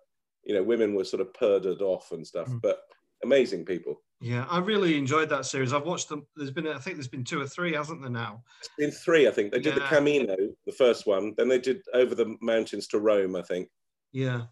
you 0.43 0.55
know, 0.55 0.63
women 0.63 0.95
were 0.95 1.03
sort 1.03 1.21
of 1.21 1.31
purred 1.35 1.65
off 1.81 2.11
and 2.11 2.25
stuff, 2.25 2.47
mm. 2.47 2.59
but 2.61 2.79
amazing 3.23 3.65
people. 3.65 4.01
Yeah, 4.19 4.45
I 4.49 4.57
really 4.59 4.97
enjoyed 4.97 5.29
that 5.29 5.45
series. 5.45 5.73
I've 5.73 5.85
watched 5.85 6.09
them. 6.09 6.25
There's 6.35 6.51
been, 6.51 6.67
I 6.67 6.79
think, 6.79 6.95
there's 6.95 7.07
been 7.07 7.23
two 7.23 7.41
or 7.41 7.47
three, 7.47 7.73
hasn't 7.73 8.01
there 8.01 8.09
now? 8.09 8.41
It's 8.61 8.69
been 8.77 8.91
three, 8.91 9.27
I 9.27 9.31
think. 9.31 9.51
They 9.51 9.59
did 9.59 9.75
yeah. 9.75 9.87
the 9.87 9.95
Camino, 9.95 10.35
the 10.65 10.71
first 10.71 11.05
one. 11.05 11.33
Then 11.37 11.49
they 11.49 11.59
did 11.59 11.81
Over 11.93 12.15
the 12.15 12.35
Mountains 12.41 12.87
to 12.87 12.99
Rome, 12.99 13.35
I 13.35 13.43
think. 13.43 13.69
Yeah. 14.15 14.43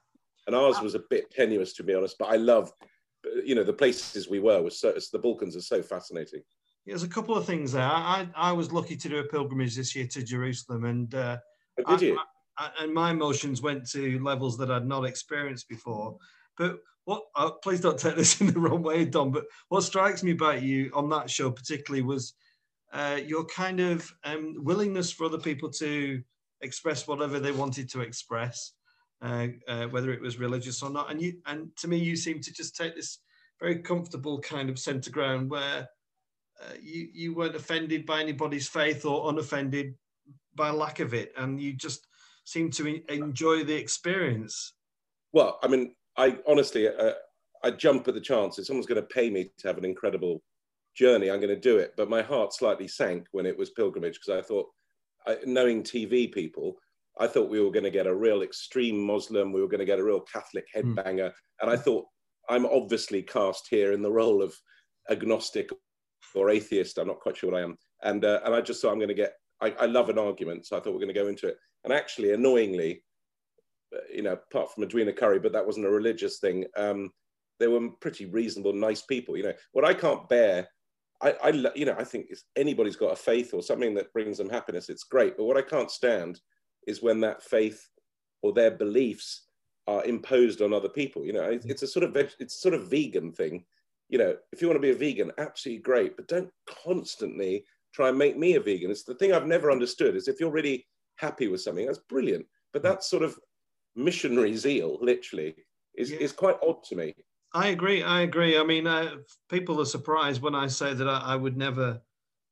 And 0.46 0.56
ours 0.56 0.82
was 0.82 0.94
a 0.94 1.00
bit 1.10 1.32
tenuous, 1.32 1.72
to 1.76 1.84
be 1.84 1.94
honest. 1.94 2.18
But 2.20 2.26
I 2.26 2.36
love 2.36 2.74
you 3.46 3.56
know 3.56 3.64
the 3.64 3.74
places 3.74 4.30
we 4.30 4.40
were 4.40 4.62
was 4.62 4.78
so 4.78 4.94
the 5.12 5.20
Balkans 5.20 5.56
are 5.56 5.62
so 5.62 5.82
fascinating. 5.82 6.42
There's 6.86 7.04
a 7.04 7.08
couple 7.08 7.38
of 7.38 7.46
things 7.46 7.72
there. 7.72 7.84
I 7.84 8.28
I 8.36 8.52
was 8.52 8.74
lucky 8.74 8.98
to 8.98 9.10
do 9.10 9.20
a 9.20 9.24
pilgrimage 9.24 9.78
this 9.78 9.96
year 9.96 10.08
to 10.08 10.22
Jerusalem, 10.22 10.84
and 10.84 11.16
uh, 11.16 11.38
oh, 11.86 11.98
did 11.98 12.08
you? 12.08 12.20
and 12.80 12.94
my 12.94 13.12
emotions 13.12 13.62
went 13.62 13.90
to 13.92 14.20
levels 14.20 14.58
that 14.58 14.70
I'd 14.70 14.86
not 14.86 15.06
experienced 15.06 15.70
before. 15.70 16.18
But 16.58 16.80
what? 17.06 17.24
Uh, 17.36 17.52
please 17.52 17.80
don't 17.80 17.98
take 17.98 18.18
this 18.18 18.42
in 18.42 18.48
the 18.48 18.60
wrong 18.60 18.84
way, 18.84 19.06
Dom. 19.06 19.32
But 19.32 19.46
what 19.70 19.84
strikes 19.84 20.24
me 20.24 20.32
about 20.32 20.62
you 20.62 20.92
on 20.94 21.10
that 21.12 21.30
show 21.30 21.50
particularly 21.52 22.04
was 22.04 22.34
uh, 22.92 23.20
your 23.26 23.46
kind 23.46 23.80
of 23.80 24.12
um, 24.26 24.56
willingness 24.58 25.10
for 25.10 25.24
other 25.26 25.40
people 25.40 25.72
to 25.72 26.22
express 26.62 27.08
whatever 27.08 27.40
they 27.40 27.52
wanted 27.52 27.90
to 27.90 28.02
express, 28.02 28.74
uh, 29.24 29.48
uh, 29.68 29.86
whether 29.88 30.12
it 30.12 30.22
was 30.22 30.38
religious 30.38 30.84
or 30.84 30.90
not. 30.90 31.10
And 31.10 31.22
you, 31.22 31.34
and 31.46 31.70
to 31.78 31.88
me, 31.88 31.98
you 31.98 32.16
seem 32.16 32.42
to 32.42 32.54
just 32.54 32.76
take 32.76 32.96
this 32.96 33.20
very 33.60 33.80
comfortable 33.80 34.40
kind 34.42 34.70
of 34.70 34.78
center 34.78 35.10
ground 35.10 35.50
where 35.50 35.88
uh, 36.62 36.74
you 36.82 37.08
you 37.14 37.34
weren't 37.34 37.56
offended 37.56 38.06
by 38.06 38.20
anybody's 38.22 38.68
faith 38.68 39.06
or 39.06 39.30
unoffended 39.30 39.96
by 40.56 40.70
lack 40.70 41.00
of 41.00 41.14
it, 41.14 41.32
and 41.38 41.60
you 41.60 41.74
just 41.74 42.06
seem 42.46 42.70
to 42.72 43.02
enjoy 43.12 43.64
the 43.64 43.76
experience. 43.76 44.74
Well, 45.32 45.58
I 45.64 45.68
mean, 45.68 45.96
I 46.18 46.38
honestly, 46.46 46.88
uh, 46.88 47.14
I 47.64 47.72
jump 47.72 48.08
at 48.08 48.14
the 48.14 48.22
chance 48.22 48.60
if 48.60 48.66
someone's 48.66 48.86
going 48.86 49.02
to 49.02 49.08
pay 49.08 49.30
me 49.30 49.50
to 49.58 49.68
have 49.68 49.78
an 49.78 49.86
incredible 49.86 50.44
journey, 50.94 51.32
I'm 51.32 51.40
going 51.40 51.50
to 51.50 51.60
do 51.60 51.78
it. 51.78 51.94
But 51.96 52.10
my 52.10 52.22
heart 52.22 52.54
slightly 52.54 52.88
sank 52.88 53.28
when 53.32 53.46
it 53.46 53.58
was 53.58 53.72
pilgrimage 53.72 54.20
because 54.20 54.38
I 54.38 54.46
thought, 54.46 54.68
I, 55.26 55.38
knowing 55.46 55.82
TV 55.82 56.32
people, 56.32 56.76
I 57.20 57.28
thought 57.28 57.50
we 57.50 57.60
were 57.60 57.72
going 57.72 57.84
to 57.84 57.92
get 57.92 58.08
a 58.08 58.16
real 58.16 58.42
extreme 58.42 59.00
Muslim, 59.00 59.52
we 59.52 59.62
were 59.62 59.68
going 59.68 59.80
to 59.80 59.86
get 59.86 60.00
a 60.00 60.04
real 60.04 60.22
Catholic 60.22 60.66
hmm. 60.74 60.80
headbanger, 60.80 61.30
mm. 61.30 61.34
and 61.62 61.70
I 61.70 61.76
thought 61.76 62.06
I'm 62.50 62.66
obviously 62.66 63.22
cast 63.22 63.68
here 63.70 63.94
in 63.94 64.02
the 64.02 64.12
role 64.12 64.42
of 64.42 64.56
agnostic 65.10 65.70
or 66.36 66.50
atheist. 66.50 66.98
I'm 66.98 67.08
not 67.08 67.20
quite 67.20 67.38
sure 67.38 67.52
what 67.52 67.60
I 67.60 67.64
am, 67.64 67.78
and 68.04 68.26
uh, 68.26 68.40
and 68.46 68.54
I 68.54 68.62
just 68.62 68.82
thought 68.82 68.92
I'm 68.92 69.00
going 69.00 69.10
to 69.10 69.14
get. 69.14 69.34
I, 69.62 69.74
I 69.80 69.86
love 69.86 70.10
an 70.10 70.18
argument, 70.18 70.66
so 70.66 70.76
I 70.76 70.80
thought 70.80 70.92
we 70.92 70.94
we're 70.94 71.06
going 71.06 71.14
to 71.14 71.22
go 71.22 71.28
into 71.28 71.48
it. 71.48 71.58
And 71.84 71.94
actually, 71.94 72.34
annoyingly, 72.34 73.04
uh, 73.96 74.00
you 74.14 74.24
know, 74.24 74.34
apart 74.34 74.74
from 74.74 74.84
Edwina 74.84 75.14
Currie, 75.14 75.40
but 75.40 75.54
that 75.54 75.66
wasn't 75.66 75.86
a 75.86 75.92
religious 75.92 76.40
thing. 76.40 76.66
Um, 76.76 77.12
they 77.60 77.68
were 77.68 77.90
pretty 78.02 78.26
reasonable, 78.26 78.74
nice 78.74 79.04
people. 79.04 79.38
You 79.38 79.44
know, 79.44 79.54
what 79.72 79.86
I 79.86 79.94
can't 79.94 80.28
bear 80.28 80.68
I, 81.24 81.36
I, 81.42 81.50
you 81.76 81.86
know, 81.86 81.96
I 81.98 82.04
think 82.04 82.28
if 82.30 82.42
anybody's 82.58 82.98
got 82.98 83.14
a 83.14 83.16
faith 83.16 83.54
or 83.54 83.64
something 83.64 83.94
that 83.96 84.12
brings 84.12 84.38
them 84.38 84.50
happiness, 84.50 84.90
it's 84.90 85.06
great. 85.06 85.38
But 85.38 85.46
what 85.46 85.58
I 85.58 85.62
can't 85.62 85.90
stand 85.90 86.40
is 86.88 87.02
when 87.02 87.20
that 87.22 87.44
faith 87.44 87.90
or 88.42 88.54
their 88.54 88.72
beliefs 88.72 89.48
are 89.88 90.06
imposed 90.06 90.62
on 90.62 90.74
other 90.74 90.90
people. 90.90 91.26
You 91.26 91.34
know, 91.34 91.44
it's, 91.44 91.66
it's 91.66 91.84
a 91.84 91.88
sort 91.88 92.04
of 92.04 92.16
it's 92.40 92.62
sort 92.62 92.74
of 92.74 92.90
vegan 92.90 93.32
thing. 93.32 93.66
You 94.10 94.18
know, 94.20 94.36
if 94.52 94.62
you 94.62 94.68
want 94.68 94.78
to 94.78 94.82
be 94.82 94.92
a 94.92 94.96
vegan, 94.96 95.32
absolutely 95.38 95.82
great, 95.82 96.16
but 96.16 96.28
don't 96.28 96.52
constantly 96.84 97.66
try 97.94 98.10
and 98.10 98.18
make 98.18 98.38
me 98.38 98.56
a 98.56 98.60
vegan. 98.60 98.92
It's 98.92 99.04
the 99.04 99.16
thing 99.16 99.34
I've 99.34 99.48
never 99.48 99.72
understood 99.72 100.16
is 100.16 100.28
if 100.28 100.40
you're 100.40 100.52
really 100.52 100.86
happy 101.18 101.48
with 101.48 101.62
something, 101.62 101.86
that's 101.86 102.00
brilliant. 102.10 102.46
But 102.74 102.84
that 102.84 103.04
sort 103.04 103.24
of 103.24 103.38
missionary 103.96 104.56
zeal, 104.56 104.98
literally, 105.02 105.56
is, 105.96 106.12
yeah. 106.12 106.18
is 106.18 106.32
quite 106.32 106.58
odd 106.66 106.84
to 106.86 106.96
me. 106.96 107.14
I 107.54 107.68
agree. 107.68 108.02
I 108.02 108.22
agree. 108.22 108.58
I 108.58 108.64
mean, 108.64 108.88
uh, 108.88 109.18
people 109.50 109.80
are 109.80 109.86
surprised 109.86 110.42
when 110.42 110.56
I 110.56 110.68
say 110.68 110.94
that 110.94 111.08
I, 111.08 111.20
I 111.20 111.36
would 111.36 111.56
never 111.56 112.02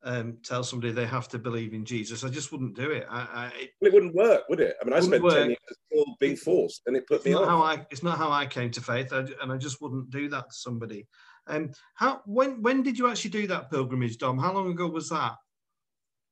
um, 0.04 0.38
tell 0.44 0.64
somebody 0.64 0.92
they 0.92 1.06
have 1.06 1.28
to 1.30 1.40
believe 1.40 1.74
in 1.74 1.86
Jesus. 1.86 2.24
I 2.24 2.30
just 2.30 2.52
wouldn't 2.52 2.76
do 2.76 2.92
it. 2.92 3.06
I, 3.10 3.20
I, 3.20 3.46
it, 3.60 3.72
well, 3.80 3.88
it 3.90 3.94
wouldn't 3.94 4.16
work, 4.16 4.44
would 4.50 4.60
it? 4.60 4.76
I 4.82 4.86
mean, 4.86 4.94
I 4.94 5.00
spent 5.00 5.24
work. 5.24 5.34
ten 5.34 5.48
years 5.50 5.58
still 5.88 6.06
being 6.20 6.36
forced, 6.36 6.82
and 6.88 6.96
it 6.96 7.08
put 7.08 7.18
it's 7.18 7.26
me 7.26 7.32
not 7.34 7.44
off. 7.44 7.50
How 7.50 7.62
I, 7.62 7.86
it's 7.92 8.04
not 8.04 8.18
how 8.18 8.32
I 8.32 8.46
came 8.46 8.72
to 8.72 8.82
faith, 8.82 9.14
I, 9.14 9.26
and 9.42 9.52
I 9.52 9.58
just 9.58 9.82
wouldn't 9.82 10.10
do 10.10 10.30
that 10.30 10.50
to 10.50 10.56
somebody. 10.56 11.08
Um, 11.48 11.72
how 11.96 12.22
when 12.26 12.62
when 12.62 12.84
did 12.84 12.98
you 12.98 13.10
actually 13.10 13.32
do 13.32 13.48
that 13.48 13.70
pilgrimage, 13.70 14.18
Dom? 14.18 14.38
How 14.38 14.54
long 14.54 14.72
ago 14.72 14.88
was 14.88 15.10
that? 15.10 15.36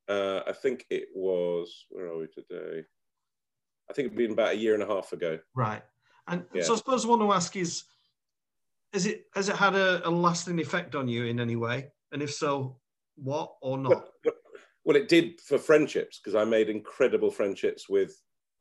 Uh, 0.08 0.42
I 0.48 0.54
think 0.54 0.86
it 0.90 1.10
was. 1.14 1.86
Where 1.90 2.08
are 2.08 2.18
we 2.18 2.28
today? 2.28 2.84
I 3.90 3.94
think 3.94 4.08
it'd 4.08 4.18
been 4.18 4.32
about 4.32 4.54
a 4.54 4.58
year 4.58 4.74
and 4.74 4.84
a 4.84 4.88
half 4.88 5.14
ago. 5.14 5.40
Right. 5.56 5.82
And 6.28 6.46
yeah. 6.54 6.64
so 6.64 6.74
I 6.74 6.78
suppose 6.78 7.06
I 7.06 7.10
want 7.10 7.22
to 7.22 7.34
ask 7.34 7.56
is 7.56 7.84
has 8.94 9.06
it 9.06 9.26
has 9.36 9.50
it 9.50 9.56
had 9.56 9.76
a, 9.76 10.08
a, 10.08 10.10
lasting 10.10 10.60
effect 10.60 10.96
on 10.96 11.08
you 11.08 11.26
in 11.26 11.40
any 11.40 11.56
way? 11.56 11.92
And 12.12 12.22
if 12.22 12.34
so, 12.34 12.78
what 13.22 13.56
or 13.62 13.78
not? 13.78 14.10
Well, 14.24 14.34
well 14.86 14.98
it 14.98 15.08
did 15.08 15.40
for 15.42 15.58
friendships 15.58 16.20
because 16.20 16.36
I 16.36 16.46
made 16.46 16.70
incredible 16.70 17.32
friendships 17.32 17.90
with 17.90 18.14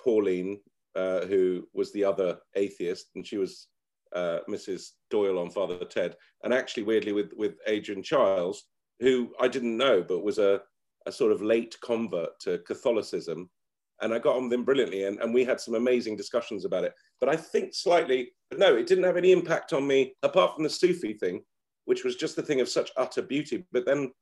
Pauline, 0.02 0.60
uh, 0.94 1.26
who 1.26 1.66
was 1.74 1.92
the 1.92 2.04
other 2.04 2.38
atheist, 2.54 3.10
and 3.14 3.26
she 3.26 3.38
was 3.38 3.68
uh, 4.14 4.40
Mrs. 4.48 4.90
Doyle 5.10 5.38
on 5.38 5.50
Father 5.50 5.84
Ted, 5.84 6.16
and 6.44 6.52
actually 6.52 6.84
weirdly 6.84 7.12
with 7.12 7.32
with 7.36 7.56
Adrian 7.66 8.02
Chiles, 8.02 8.64
who 9.00 9.32
I 9.40 9.48
didn't 9.48 9.76
know 9.76 10.02
but 10.02 10.24
was 10.24 10.38
a 10.38 10.60
a 11.06 11.12
sort 11.12 11.32
of 11.32 11.42
late 11.42 11.76
convert 11.82 12.38
to 12.40 12.58
Catholicism, 12.66 13.48
and 14.02 14.12
I 14.12 14.18
got 14.18 14.36
on 14.36 14.44
with 14.44 14.52
him 14.52 14.64
brilliantly, 14.64 15.04
and, 15.04 15.20
and 15.20 15.32
we 15.32 15.44
had 15.44 15.60
some 15.60 15.74
amazing 15.74 16.16
discussions 16.16 16.64
about 16.64 16.84
it. 16.84 16.94
But 17.20 17.28
I 17.28 17.36
think 17.36 17.74
slightly 17.74 18.32
no, 18.56 18.76
it 18.76 18.86
didn't 18.86 19.04
have 19.04 19.16
any 19.16 19.32
impact 19.32 19.72
on 19.72 19.86
me 19.86 20.14
apart 20.22 20.54
from 20.54 20.64
the 20.64 20.70
Sufi 20.70 21.12
thing, 21.12 21.42
which 21.84 22.04
was 22.04 22.16
just 22.16 22.36
the 22.36 22.42
thing 22.42 22.60
of 22.60 22.68
such 22.68 22.90
utter 22.96 23.22
beauty. 23.22 23.66
But 23.72 23.86
then 23.86 24.12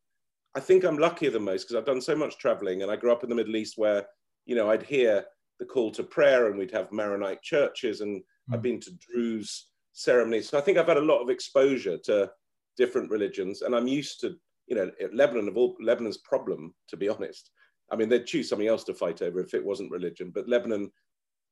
I 0.56 0.60
think 0.60 0.84
I'm 0.84 0.96
luckier 0.96 1.30
than 1.30 1.44
most 1.44 1.64
because 1.64 1.76
I've 1.76 1.84
done 1.84 2.00
so 2.00 2.16
much 2.16 2.38
traveling 2.38 2.82
and 2.82 2.90
I 2.90 2.96
grew 2.96 3.12
up 3.12 3.22
in 3.22 3.28
the 3.28 3.34
Middle 3.34 3.56
East 3.56 3.74
where, 3.76 4.06
you 4.46 4.56
know, 4.56 4.70
I'd 4.70 4.82
hear 4.82 5.22
the 5.60 5.66
call 5.66 5.90
to 5.92 6.02
prayer 6.02 6.48
and 6.48 6.58
we'd 6.58 6.70
have 6.70 6.90
Maronite 6.90 7.42
churches 7.42 8.00
and 8.00 8.20
mm. 8.20 8.54
I've 8.54 8.62
been 8.62 8.80
to 8.80 8.90
Druze 8.92 9.66
ceremonies. 9.92 10.48
So 10.48 10.56
I 10.56 10.62
think 10.62 10.78
I've 10.78 10.88
had 10.88 10.96
a 10.96 11.02
lot 11.02 11.20
of 11.20 11.28
exposure 11.28 11.98
to 12.04 12.30
different 12.78 13.10
religions 13.10 13.60
and 13.60 13.76
I'm 13.76 13.86
used 13.86 14.18
to, 14.20 14.34
you 14.66 14.76
know, 14.76 14.90
Lebanon 15.12 15.46
of 15.46 15.58
all 15.58 15.76
Lebanon's 15.78 16.18
problem, 16.18 16.74
to 16.88 16.96
be 16.96 17.10
honest. 17.10 17.50
I 17.92 17.96
mean, 17.96 18.08
they'd 18.08 18.26
choose 18.26 18.48
something 18.48 18.66
else 18.66 18.84
to 18.84 18.94
fight 18.94 19.20
over 19.20 19.40
if 19.40 19.52
it 19.52 19.64
wasn't 19.64 19.90
religion, 19.90 20.32
but 20.34 20.48
Lebanon 20.48 20.90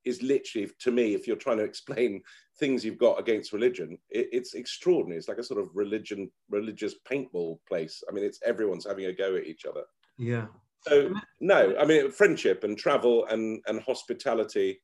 is 0.04 0.22
literally 0.22 0.70
to 0.80 0.90
me 0.90 1.14
if 1.14 1.26
you're 1.26 1.36
trying 1.36 1.58
to 1.58 1.64
explain 1.64 2.22
things 2.58 2.84
you've 2.84 2.98
got 2.98 3.18
against 3.18 3.52
religion 3.52 3.98
it, 4.10 4.28
it's 4.32 4.54
extraordinary. 4.54 5.18
It's 5.18 5.28
like 5.28 5.38
a 5.38 5.44
sort 5.44 5.60
of 5.60 5.70
religion 5.74 6.30
religious 6.50 6.94
paintball 7.10 7.58
place. 7.68 8.02
I 8.08 8.12
mean 8.12 8.24
it's 8.24 8.40
everyone's 8.44 8.86
having 8.86 9.06
a 9.06 9.12
go 9.12 9.36
at 9.36 9.46
each 9.46 9.64
other. 9.64 9.82
Yeah. 10.18 10.46
So 10.82 11.12
no 11.40 11.74
i 11.78 11.84
mean 11.84 12.10
friendship 12.10 12.64
and 12.64 12.76
travel 12.76 13.26
and 13.26 13.60
and 13.66 13.80
hospitality 13.80 14.80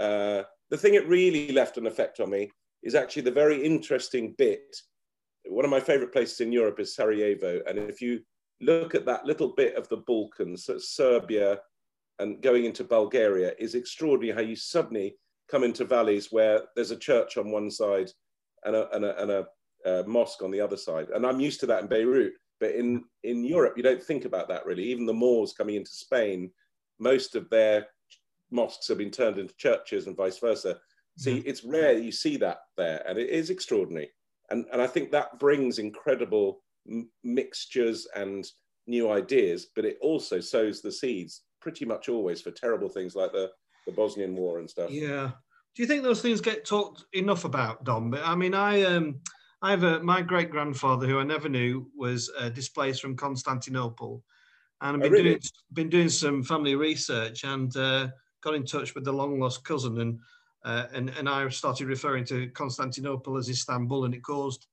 uh, 0.00 0.42
the 0.70 0.76
thing 0.76 0.94
it 0.94 1.08
really 1.08 1.50
left 1.52 1.76
an 1.76 1.86
effect 1.86 2.20
on 2.20 2.30
me 2.30 2.50
is 2.84 2.94
actually 2.94 3.22
the 3.22 3.32
very 3.32 3.64
interesting 3.64 4.32
bit. 4.38 4.76
One 5.46 5.64
of 5.64 5.72
my 5.72 5.80
favorite 5.80 6.12
places 6.12 6.40
in 6.40 6.52
europe 6.52 6.80
is 6.80 6.94
sarajevo 6.94 7.60
and 7.66 7.78
if 7.78 8.00
you 8.00 8.20
look 8.60 8.94
at 8.94 9.06
that 9.06 9.24
little 9.24 9.54
bit 9.54 9.76
of 9.76 9.88
the 9.88 9.98
balkans 9.98 10.64
so 10.64 10.78
serbia 10.78 11.58
and 12.18 12.42
going 12.42 12.64
into 12.64 12.84
Bulgaria 12.84 13.52
is 13.58 13.74
extraordinary 13.74 14.34
how 14.34 14.46
you 14.46 14.56
suddenly 14.56 15.16
come 15.50 15.64
into 15.64 15.84
valleys 15.84 16.28
where 16.30 16.62
there's 16.74 16.90
a 16.90 16.96
church 16.96 17.36
on 17.36 17.50
one 17.50 17.70
side 17.70 18.10
and 18.64 18.76
a, 18.76 18.94
and 18.94 19.04
a, 19.04 19.22
and 19.22 19.30
a, 19.30 19.46
a 19.86 20.04
mosque 20.06 20.42
on 20.42 20.50
the 20.50 20.60
other 20.60 20.76
side. 20.76 21.08
And 21.10 21.26
I'm 21.26 21.40
used 21.40 21.60
to 21.60 21.66
that 21.66 21.82
in 21.82 21.88
Beirut, 21.88 22.34
but 22.60 22.72
in, 22.72 23.04
in 23.22 23.44
Europe, 23.44 23.74
you 23.76 23.82
don't 23.82 24.02
think 24.02 24.24
about 24.24 24.48
that 24.48 24.66
really. 24.66 24.84
Even 24.84 25.06
the 25.06 25.14
Moors 25.14 25.52
coming 25.52 25.76
into 25.76 25.90
Spain, 25.90 26.50
most 26.98 27.34
of 27.34 27.48
their 27.50 27.86
mosques 28.50 28.88
have 28.88 28.98
been 28.98 29.10
turned 29.10 29.38
into 29.38 29.54
churches 29.56 30.06
and 30.06 30.16
vice 30.16 30.38
versa. 30.38 30.78
See, 31.16 31.38
it's 31.38 31.64
rare 31.64 31.98
you 31.98 32.12
see 32.12 32.36
that 32.36 32.58
there, 32.76 33.02
and 33.08 33.18
it 33.18 33.28
is 33.28 33.50
extraordinary. 33.50 34.10
And, 34.50 34.66
and 34.72 34.80
I 34.80 34.86
think 34.86 35.10
that 35.10 35.38
brings 35.40 35.80
incredible 35.80 36.62
m- 36.88 37.10
mixtures 37.24 38.06
and 38.14 38.46
new 38.86 39.10
ideas, 39.10 39.66
but 39.74 39.84
it 39.84 39.98
also 40.00 40.38
sows 40.38 40.80
the 40.80 40.92
seeds 40.92 41.42
pretty 41.60 41.84
much 41.84 42.08
always 42.08 42.40
for 42.40 42.50
terrible 42.50 42.88
things 42.88 43.14
like 43.14 43.32
the, 43.32 43.50
the 43.86 43.92
Bosnian 43.92 44.34
War 44.34 44.58
and 44.58 44.68
stuff. 44.68 44.90
Yeah. 44.90 45.30
Do 45.74 45.82
you 45.82 45.86
think 45.86 46.02
those 46.02 46.22
things 46.22 46.40
get 46.40 46.64
talked 46.64 47.04
enough 47.12 47.44
about, 47.44 47.84
Dom? 47.84 48.14
I 48.24 48.34
mean, 48.34 48.54
I 48.54 48.82
um, 48.82 49.20
I 49.62 49.70
have 49.70 49.84
a, 49.84 50.00
my 50.02 50.22
great 50.22 50.50
grandfather 50.50 51.06
who 51.06 51.18
I 51.18 51.24
never 51.24 51.48
knew 51.48 51.90
was 51.96 52.30
uh, 52.38 52.48
displaced 52.48 53.00
from 53.00 53.16
Constantinople, 53.16 54.24
and 54.80 54.96
I've 54.96 55.00
oh, 55.00 55.02
been, 55.02 55.12
oh, 55.12 55.16
really? 55.16 55.30
doing, 55.30 55.40
been 55.72 55.88
doing 55.88 56.08
some 56.08 56.42
family 56.42 56.74
research 56.74 57.44
and 57.44 57.76
uh, 57.76 58.08
got 58.42 58.54
in 58.54 58.64
touch 58.64 58.94
with 58.94 59.04
the 59.04 59.12
long 59.12 59.38
lost 59.38 59.64
cousin, 59.64 60.00
and 60.00 60.18
uh, 60.64 60.86
and 60.92 61.10
and 61.10 61.28
I 61.28 61.48
started 61.48 61.86
referring 61.86 62.24
to 62.26 62.48
Constantinople 62.50 63.36
as 63.36 63.48
Istanbul, 63.48 64.04
and 64.04 64.14
it 64.14 64.22
caused 64.22 64.66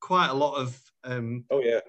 quite 0.00 0.28
a 0.28 0.34
lot 0.34 0.54
of 0.54 0.80
um, 1.04 1.44
oh 1.50 1.60
yeah 1.60 1.80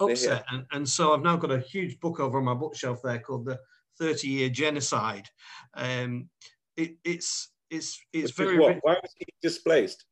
upset, 0.00 0.44
yeah. 0.48 0.56
and 0.56 0.66
and 0.72 0.88
so 0.88 1.12
I've 1.12 1.22
now 1.22 1.36
got 1.36 1.50
a 1.50 1.60
huge 1.60 1.98
book 2.00 2.20
over 2.20 2.38
on 2.38 2.44
my 2.44 2.54
bookshelf 2.54 3.00
there 3.02 3.18
called 3.18 3.46
the 3.46 3.58
30 3.98 4.28
year 4.28 4.48
genocide. 4.48 5.28
Um, 5.74 6.28
it, 6.76 6.96
it's 7.04 7.50
it's 7.70 8.00
it's 8.12 8.32
very. 8.32 8.58
Why 8.58 8.78
was 8.84 9.14
he 9.16 9.26
displaced? 9.42 10.04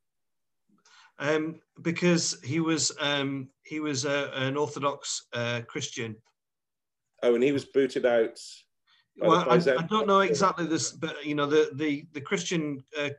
Um, 1.18 1.60
because 1.82 2.38
he 2.44 2.60
was 2.60 2.92
um, 3.00 3.48
he 3.62 3.80
was 3.80 4.04
uh, 4.04 4.30
an 4.34 4.56
Orthodox 4.56 5.26
uh, 5.32 5.62
Christian. 5.66 6.16
Oh, 7.22 7.34
and 7.34 7.42
he 7.42 7.52
was 7.52 7.64
booted 7.64 8.04
out. 8.04 8.38
Well, 9.18 9.48
I, 9.48 9.54
I, 9.54 9.86
don't 9.88 10.06
know 10.06 10.20
exactly 10.20 10.66
this, 10.66 10.92
but 10.92 11.24
you 11.24 11.34
know 11.34 11.46
the 11.46 11.70
the 11.74 12.06
the 12.12 12.20
Christian 12.20 12.84
uh, 12.98 13.10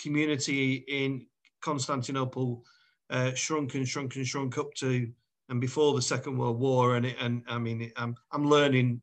community 0.00 0.84
in 0.88 1.26
Constantinople 1.60 2.64
uh, 3.10 3.32
shrunk 3.34 3.74
and 3.74 3.86
shrunk 3.86 4.16
and 4.16 4.26
shrunk 4.26 4.58
up 4.58 4.74
to 4.74 5.08
and 5.48 5.60
before 5.60 5.94
the 5.94 6.02
Second 6.02 6.36
World 6.36 6.58
War, 6.58 6.96
and 6.96 7.06
it, 7.06 7.16
and 7.20 7.44
I 7.46 7.58
mean 7.58 7.92
I'm 7.96 8.16
I'm 8.32 8.48
learning 8.48 9.00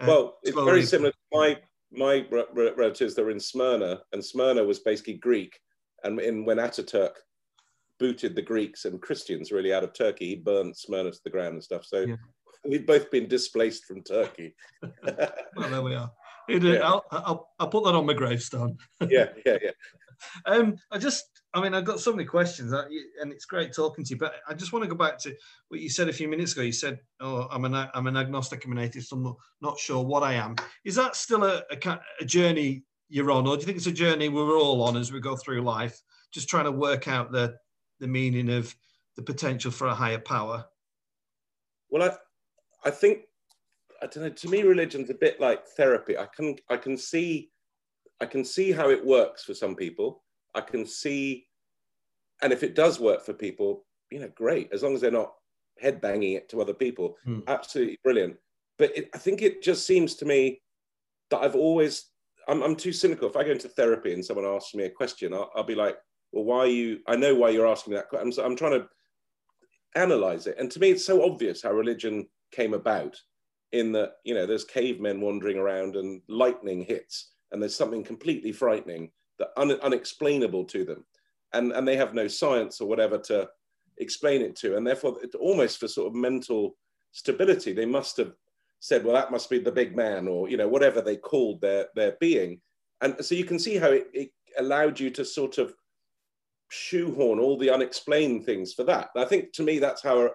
uh, 0.00 0.06
well, 0.06 0.38
it's 0.42 0.56
very 0.56 0.82
similar 0.82 1.10
to 1.10 1.16
my 1.32 1.58
my 1.90 2.26
relatives 2.30 3.14
that 3.14 3.24
were 3.24 3.30
in 3.30 3.40
Smyrna, 3.40 4.00
and 4.12 4.24
Smyrna 4.24 4.62
was 4.62 4.80
basically 4.80 5.14
Greek. 5.14 5.58
And 6.04 6.20
in, 6.20 6.44
when 6.44 6.58
Ataturk 6.58 7.12
booted 7.98 8.36
the 8.36 8.42
Greeks 8.42 8.84
and 8.84 9.00
Christians 9.00 9.50
really 9.50 9.72
out 9.72 9.84
of 9.84 9.92
Turkey, 9.92 10.28
he 10.28 10.36
burned 10.36 10.76
Smyrna 10.76 11.10
to 11.10 11.20
the 11.24 11.30
ground 11.30 11.54
and 11.54 11.64
stuff. 11.64 11.84
So 11.84 12.00
yeah. 12.00 12.16
we've 12.64 12.86
both 12.86 13.10
been 13.10 13.26
displaced 13.26 13.84
from 13.86 14.02
Turkey. 14.02 14.54
well, 15.02 15.70
there 15.70 15.82
we 15.82 15.94
are. 15.94 16.10
Yeah. 16.50 16.78
I'll, 16.82 17.04
I'll, 17.10 17.50
I'll, 17.58 17.68
put 17.68 17.84
that 17.84 17.94
on 17.94 18.06
my 18.06 18.14
gravestone. 18.14 18.78
yeah, 19.02 19.26
yeah, 19.44 19.58
yeah. 19.62 19.70
Um, 20.46 20.76
I 20.90 20.98
just, 20.98 21.24
I 21.54 21.60
mean, 21.60 21.74
I've 21.74 21.84
got 21.84 22.00
so 22.00 22.12
many 22.12 22.24
questions, 22.24 22.72
and 22.72 23.32
it's 23.32 23.44
great 23.44 23.72
talking 23.72 24.04
to 24.04 24.10
you. 24.10 24.18
But 24.18 24.34
I 24.48 24.54
just 24.54 24.72
want 24.72 24.82
to 24.82 24.88
go 24.88 24.94
back 24.94 25.18
to 25.20 25.34
what 25.68 25.80
you 25.80 25.88
said 25.88 26.08
a 26.08 26.12
few 26.12 26.28
minutes 26.28 26.52
ago. 26.52 26.62
You 26.62 26.72
said, 26.72 27.00
"Oh, 27.20 27.48
I'm 27.50 27.64
an 27.64 27.74
I'm 27.74 28.06
an 28.06 28.16
agnostic, 28.16 28.64
I'm 28.64 28.72
an 28.72 28.78
atheist. 28.78 29.12
I'm 29.12 29.22
not, 29.22 29.36
not 29.60 29.78
sure 29.78 30.04
what 30.04 30.22
I 30.22 30.34
am." 30.34 30.56
Is 30.84 30.94
that 30.96 31.16
still 31.16 31.44
a, 31.44 31.62
a, 31.70 32.00
a 32.20 32.24
journey 32.24 32.84
you're 33.08 33.30
on, 33.30 33.46
or 33.46 33.56
do 33.56 33.60
you 33.60 33.66
think 33.66 33.78
it's 33.78 33.86
a 33.86 33.92
journey 33.92 34.28
we're 34.28 34.58
all 34.58 34.82
on 34.82 34.96
as 34.96 35.12
we 35.12 35.20
go 35.20 35.36
through 35.36 35.62
life, 35.62 36.00
just 36.32 36.48
trying 36.48 36.64
to 36.64 36.72
work 36.72 37.08
out 37.08 37.32
the 37.32 37.56
the 38.00 38.08
meaning 38.08 38.50
of 38.50 38.74
the 39.16 39.22
potential 39.22 39.70
for 39.70 39.88
a 39.88 39.94
higher 39.94 40.18
power? 40.18 40.64
Well, 41.90 42.02
I 42.02 42.88
I 42.88 42.90
think 42.90 43.20
I 44.02 44.06
don't 44.06 44.24
know. 44.24 44.30
To 44.30 44.48
me, 44.48 44.62
religion's 44.62 45.10
a 45.10 45.14
bit 45.14 45.40
like 45.40 45.66
therapy. 45.66 46.16
I 46.16 46.26
can 46.26 46.56
I 46.68 46.76
can 46.76 46.96
see 46.96 47.50
I 48.20 48.26
can 48.26 48.44
see 48.44 48.72
how 48.72 48.90
it 48.90 49.04
works 49.04 49.44
for 49.44 49.54
some 49.54 49.74
people. 49.74 50.22
I 50.54 50.60
can 50.60 50.86
see, 50.86 51.46
and 52.42 52.52
if 52.52 52.62
it 52.62 52.74
does 52.74 52.98
work 52.98 53.24
for 53.24 53.32
people, 53.32 53.84
you 54.10 54.20
know, 54.20 54.30
great. 54.34 54.72
As 54.72 54.82
long 54.82 54.94
as 54.94 55.00
they're 55.00 55.10
not 55.10 55.34
head 55.78 56.00
banging 56.00 56.32
it 56.32 56.48
to 56.50 56.60
other 56.60 56.74
people, 56.74 57.16
hmm. 57.24 57.40
absolutely 57.46 57.98
brilliant. 58.02 58.36
But 58.78 58.96
it, 58.96 59.10
I 59.14 59.18
think 59.18 59.42
it 59.42 59.62
just 59.62 59.86
seems 59.86 60.14
to 60.16 60.24
me 60.24 60.60
that 61.30 61.42
I've 61.42 61.56
always, 61.56 62.06
I'm, 62.48 62.62
I'm, 62.62 62.76
too 62.76 62.92
cynical. 62.92 63.28
If 63.28 63.36
I 63.36 63.44
go 63.44 63.50
into 63.50 63.68
therapy 63.68 64.12
and 64.14 64.24
someone 64.24 64.46
asks 64.46 64.74
me 64.74 64.84
a 64.84 64.90
question, 64.90 65.34
I'll, 65.34 65.50
I'll 65.54 65.64
be 65.64 65.74
like, 65.74 65.96
well, 66.32 66.44
why 66.44 66.58
are 66.60 66.66
you, 66.66 67.00
I 67.06 67.16
know 67.16 67.34
why 67.34 67.50
you're 67.50 67.66
asking 67.66 67.92
me 67.92 67.96
that 67.96 68.08
question. 68.08 68.32
I'm, 68.38 68.52
I'm 68.52 68.56
trying 68.56 68.80
to 68.80 68.88
analyze 69.94 70.46
it. 70.46 70.56
And 70.58 70.70
to 70.70 70.80
me, 70.80 70.90
it's 70.90 71.04
so 71.04 71.24
obvious 71.24 71.62
how 71.62 71.72
religion 71.72 72.26
came 72.52 72.74
about 72.74 73.20
in 73.72 73.92
that, 73.92 74.14
you 74.24 74.34
know, 74.34 74.46
there's 74.46 74.64
cavemen 74.64 75.20
wandering 75.20 75.58
around 75.58 75.96
and 75.96 76.22
lightning 76.28 76.82
hits 76.82 77.32
and 77.52 77.62
there's 77.62 77.76
something 77.76 78.04
completely 78.04 78.52
frightening 78.52 79.10
that 79.38 79.50
un- 79.56 79.80
unexplainable 79.80 80.64
to 80.64 80.84
them. 80.84 81.04
And 81.52 81.72
and 81.72 81.86
they 81.86 81.96
have 81.96 82.14
no 82.14 82.28
science 82.28 82.80
or 82.80 82.88
whatever 82.88 83.18
to 83.18 83.48
explain 83.98 84.42
it 84.42 84.56
to. 84.56 84.76
And 84.76 84.86
therefore 84.86 85.16
it, 85.22 85.34
almost 85.34 85.80
for 85.80 85.88
sort 85.88 86.08
of 86.08 86.14
mental 86.14 86.76
stability 87.12 87.72
they 87.72 87.86
must 87.86 88.16
have 88.18 88.34
said 88.80 89.02
well 89.02 89.14
that 89.14 89.32
must 89.32 89.48
be 89.48 89.58
the 89.58 89.72
big 89.72 89.96
man 89.96 90.28
or 90.28 90.48
you 90.48 90.56
know 90.56 90.68
whatever 90.68 91.00
they 91.00 91.16
called 91.16 91.60
their 91.60 91.86
their 91.94 92.16
being. 92.20 92.60
And 93.00 93.16
so 93.24 93.34
you 93.34 93.44
can 93.44 93.58
see 93.58 93.76
how 93.76 93.90
it, 93.90 94.08
it 94.12 94.30
allowed 94.58 94.98
you 94.98 95.10
to 95.10 95.24
sort 95.24 95.58
of 95.58 95.74
shoehorn 96.70 97.38
all 97.38 97.56
the 97.56 97.70
unexplained 97.70 98.44
things 98.44 98.74
for 98.74 98.84
that. 98.84 99.08
And 99.14 99.24
i 99.24 99.26
think 99.26 99.52
to 99.54 99.62
me 99.62 99.78
that's 99.78 100.02
how 100.02 100.30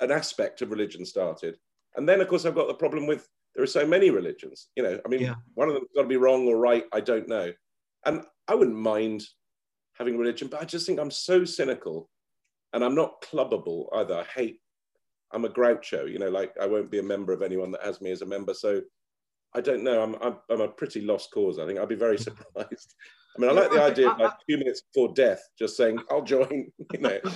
an 0.00 0.10
aspect 0.10 0.62
of 0.62 0.70
religion 0.70 1.04
started. 1.04 1.56
And 1.96 2.08
then 2.08 2.20
of 2.20 2.28
course 2.28 2.44
i've 2.44 2.54
got 2.54 2.68
the 2.68 2.74
problem 2.74 3.06
with 3.06 3.26
there 3.58 3.64
are 3.64 3.66
so 3.66 3.84
many 3.84 4.10
religions. 4.10 4.68
You 4.76 4.84
know, 4.84 5.00
I 5.04 5.08
mean, 5.08 5.20
yeah. 5.20 5.34
one 5.54 5.68
of 5.68 5.74
them's 5.74 5.88
got 5.92 6.02
to 6.02 6.08
be 6.08 6.16
wrong 6.16 6.46
or 6.46 6.56
right. 6.56 6.84
I 6.92 7.00
don't 7.00 7.26
know. 7.26 7.52
And 8.06 8.22
I 8.46 8.54
wouldn't 8.54 8.76
mind 8.76 9.24
having 9.94 10.16
religion, 10.16 10.46
but 10.46 10.62
I 10.62 10.64
just 10.64 10.86
think 10.86 11.00
I'm 11.00 11.10
so 11.10 11.44
cynical 11.44 12.08
and 12.72 12.84
I'm 12.84 12.94
not 12.94 13.20
clubbable 13.20 13.86
either. 13.96 14.14
I 14.14 14.22
hate, 14.32 14.60
I'm 15.32 15.44
a 15.44 15.48
groucho, 15.48 16.08
you 16.08 16.20
know, 16.20 16.28
like 16.28 16.52
I 16.62 16.66
won't 16.66 16.88
be 16.88 17.00
a 17.00 17.02
member 17.02 17.32
of 17.32 17.42
anyone 17.42 17.72
that 17.72 17.82
has 17.82 18.00
me 18.00 18.12
as 18.12 18.22
a 18.22 18.26
member. 18.26 18.54
So 18.54 18.80
I 19.56 19.60
don't 19.60 19.82
know. 19.82 20.04
I'm, 20.04 20.14
I'm, 20.22 20.36
I'm 20.48 20.60
a 20.60 20.68
pretty 20.68 21.00
lost 21.00 21.32
cause. 21.32 21.58
I 21.58 21.66
think 21.66 21.80
I'd 21.80 21.88
be 21.88 21.96
very 21.96 22.18
surprised. 22.18 22.94
I 23.38 23.40
mean, 23.40 23.50
I 23.50 23.52
like 23.52 23.70
the 23.70 23.82
idea 23.82 24.10
of 24.10 24.18
like 24.18 24.32
two 24.48 24.58
minutes 24.58 24.82
before 24.82 25.14
death, 25.14 25.40
just 25.56 25.76
saying, 25.76 26.00
I'll 26.10 26.22
join, 26.22 26.72
you 26.92 27.00
know. 27.00 27.18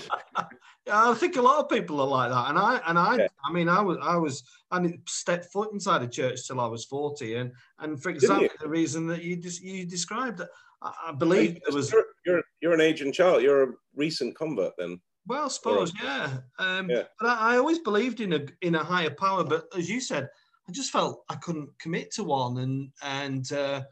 Yeah, 0.85 1.11
I 1.11 1.15
think 1.15 1.37
a 1.37 1.43
lot 1.43 1.61
of 1.61 1.69
people 1.69 2.01
are 2.01 2.09
like 2.09 2.31
that, 2.31 2.51
and 2.51 2.59
I 2.59 2.81
and 2.88 2.99
I 2.99 3.17
yeah. 3.17 3.27
I 3.49 3.53
mean 3.53 3.69
I 3.69 3.81
was 3.81 3.99
I 4.03 4.17
was 4.17 4.43
I 4.73 4.93
stepped 5.07 5.53
foot 5.53 5.73
inside 5.73 6.03
a 6.03 6.09
church 6.09 6.45
till 6.45 6.59
I 6.59 6.67
was 6.67 6.85
forty, 6.85 7.37
and 7.37 7.53
and 7.79 8.03
for 8.03 8.11
exactly 8.11 8.51
the 8.61 8.69
reason 8.69 9.07
that 9.07 9.23
you 9.23 9.37
just 9.37 9.62
you 9.62 9.87
described, 9.87 10.43
I, 10.83 10.93
I 11.07 11.12
believe 11.12 11.61
there 11.65 11.75
was. 11.77 11.93
You're, 11.93 12.05
you're, 12.27 12.43
you're 12.61 12.75
an 12.75 12.81
aging 12.81 13.12
child. 13.12 13.43
You're 13.43 13.62
a 13.62 13.73
recent 13.95 14.35
convert, 14.35 14.73
then. 14.77 15.01
Well, 15.27 15.45
I 15.45 15.49
suppose, 15.49 15.93
yeah. 16.03 16.38
Um, 16.59 16.91
yeah. 16.91 17.05
But 17.21 17.29
I, 17.29 17.55
I, 17.55 17.59
always 17.59 17.79
believed 17.79 18.21
in 18.21 18.33
a 18.33 18.41
in 18.61 18.75
a 18.75 18.83
higher 18.83 19.11
power. 19.11 19.45
But 19.45 19.67
as 19.77 19.88
you 19.88 20.01
said, 20.01 20.29
I 20.69 20.73
just 20.73 20.91
felt 20.91 21.23
I 21.29 21.37
couldn't 21.37 21.69
commit 21.79 22.11
to 22.15 22.25
one, 22.25 22.59
and 22.59 22.91
and 23.03 23.53
uh, 23.53 23.83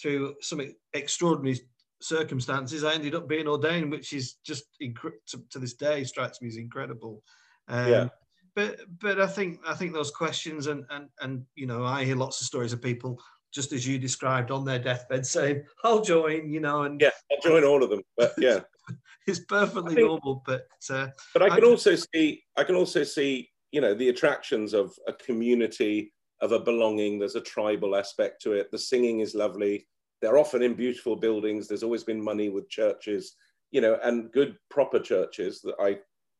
through 0.00 0.34
some 0.40 0.60
extraordinary 0.94 1.60
circumstances, 2.00 2.84
I 2.84 2.94
ended 2.94 3.14
up 3.14 3.28
being 3.28 3.48
ordained, 3.48 3.90
which 3.90 4.12
is 4.12 4.34
just 4.44 4.64
inc- 4.82 4.96
to, 5.28 5.42
to, 5.50 5.58
this 5.58 5.74
day 5.74 6.04
strikes 6.04 6.40
me 6.40 6.48
as 6.48 6.56
incredible. 6.56 7.22
Um, 7.68 7.90
yeah. 7.90 8.08
But 8.54 8.80
but 9.00 9.18
I 9.18 9.26
think 9.26 9.60
I 9.66 9.74
think 9.74 9.94
those 9.94 10.10
questions 10.10 10.66
and 10.66 10.84
and 10.90 11.08
and 11.22 11.42
you 11.54 11.66
know 11.66 11.84
I 11.84 12.04
hear 12.04 12.16
lots 12.16 12.40
of 12.40 12.46
stories 12.46 12.74
of 12.74 12.82
people 12.82 13.18
just 13.52 13.72
as 13.72 13.86
you 13.86 13.98
described 13.98 14.50
on 14.50 14.64
their 14.64 14.78
deathbed 14.78 15.24
saying 15.24 15.64
I'll 15.84 16.02
join 16.02 16.50
you 16.50 16.60
know 16.60 16.82
and 16.82 17.00
yeah 17.00 17.12
I'll 17.30 17.50
join 17.50 17.64
all 17.64 17.82
of 17.82 17.88
them 17.88 18.02
but 18.14 18.34
yeah 18.36 18.60
it's 19.26 19.40
perfectly 19.40 19.94
think, 19.94 20.06
normal 20.06 20.42
but 20.44 20.66
uh, 20.90 21.08
but 21.32 21.42
I 21.42 21.48
can 21.48 21.64
I, 21.64 21.68
also 21.68 21.94
see 21.94 22.42
I 22.54 22.64
can 22.64 22.74
also 22.74 23.04
see 23.04 23.48
you 23.70 23.80
know 23.80 23.94
the 23.94 24.10
attractions 24.10 24.74
of 24.74 24.92
a 25.08 25.14
community 25.14 26.12
of 26.42 26.52
a 26.52 26.58
belonging 26.58 27.18
there's 27.18 27.36
a 27.36 27.40
tribal 27.40 27.96
aspect 27.96 28.42
to 28.42 28.52
it 28.52 28.70
the 28.70 28.78
singing 28.78 29.20
is 29.20 29.34
lovely 29.34 29.86
they're 30.22 30.38
often 30.38 30.62
in 30.62 30.74
beautiful 30.74 31.16
buildings. 31.16 31.66
There's 31.66 31.82
always 31.82 32.04
been 32.04 32.22
money 32.22 32.48
with 32.48 32.70
churches, 32.70 33.34
you 33.72 33.80
know, 33.80 33.98
and 34.04 34.30
good 34.30 34.56
proper 34.70 35.00
churches 35.00 35.60
that 35.62 35.74
I 35.80 35.98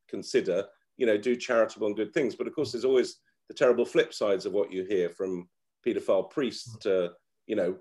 consider, 0.09 0.65
you 0.97 1.05
know, 1.05 1.19
do 1.19 1.35
charitable 1.35 1.89
and 1.89 1.97
good 1.97 2.15
things. 2.15 2.37
But 2.37 2.47
of 2.47 2.55
course, 2.55 2.71
there's 2.73 2.85
always 2.85 3.17
the 3.49 3.55
terrible 3.55 3.85
flip 3.85 4.15
sides 4.15 4.47
of 4.47 4.53
what 4.53 4.73
you 4.73 4.85
hear 4.85 5.11
from 5.11 5.49
paedophile 5.85 6.31
priests 6.31 6.77
to, 6.83 7.11
you 7.49 7.57
know, 7.57 7.77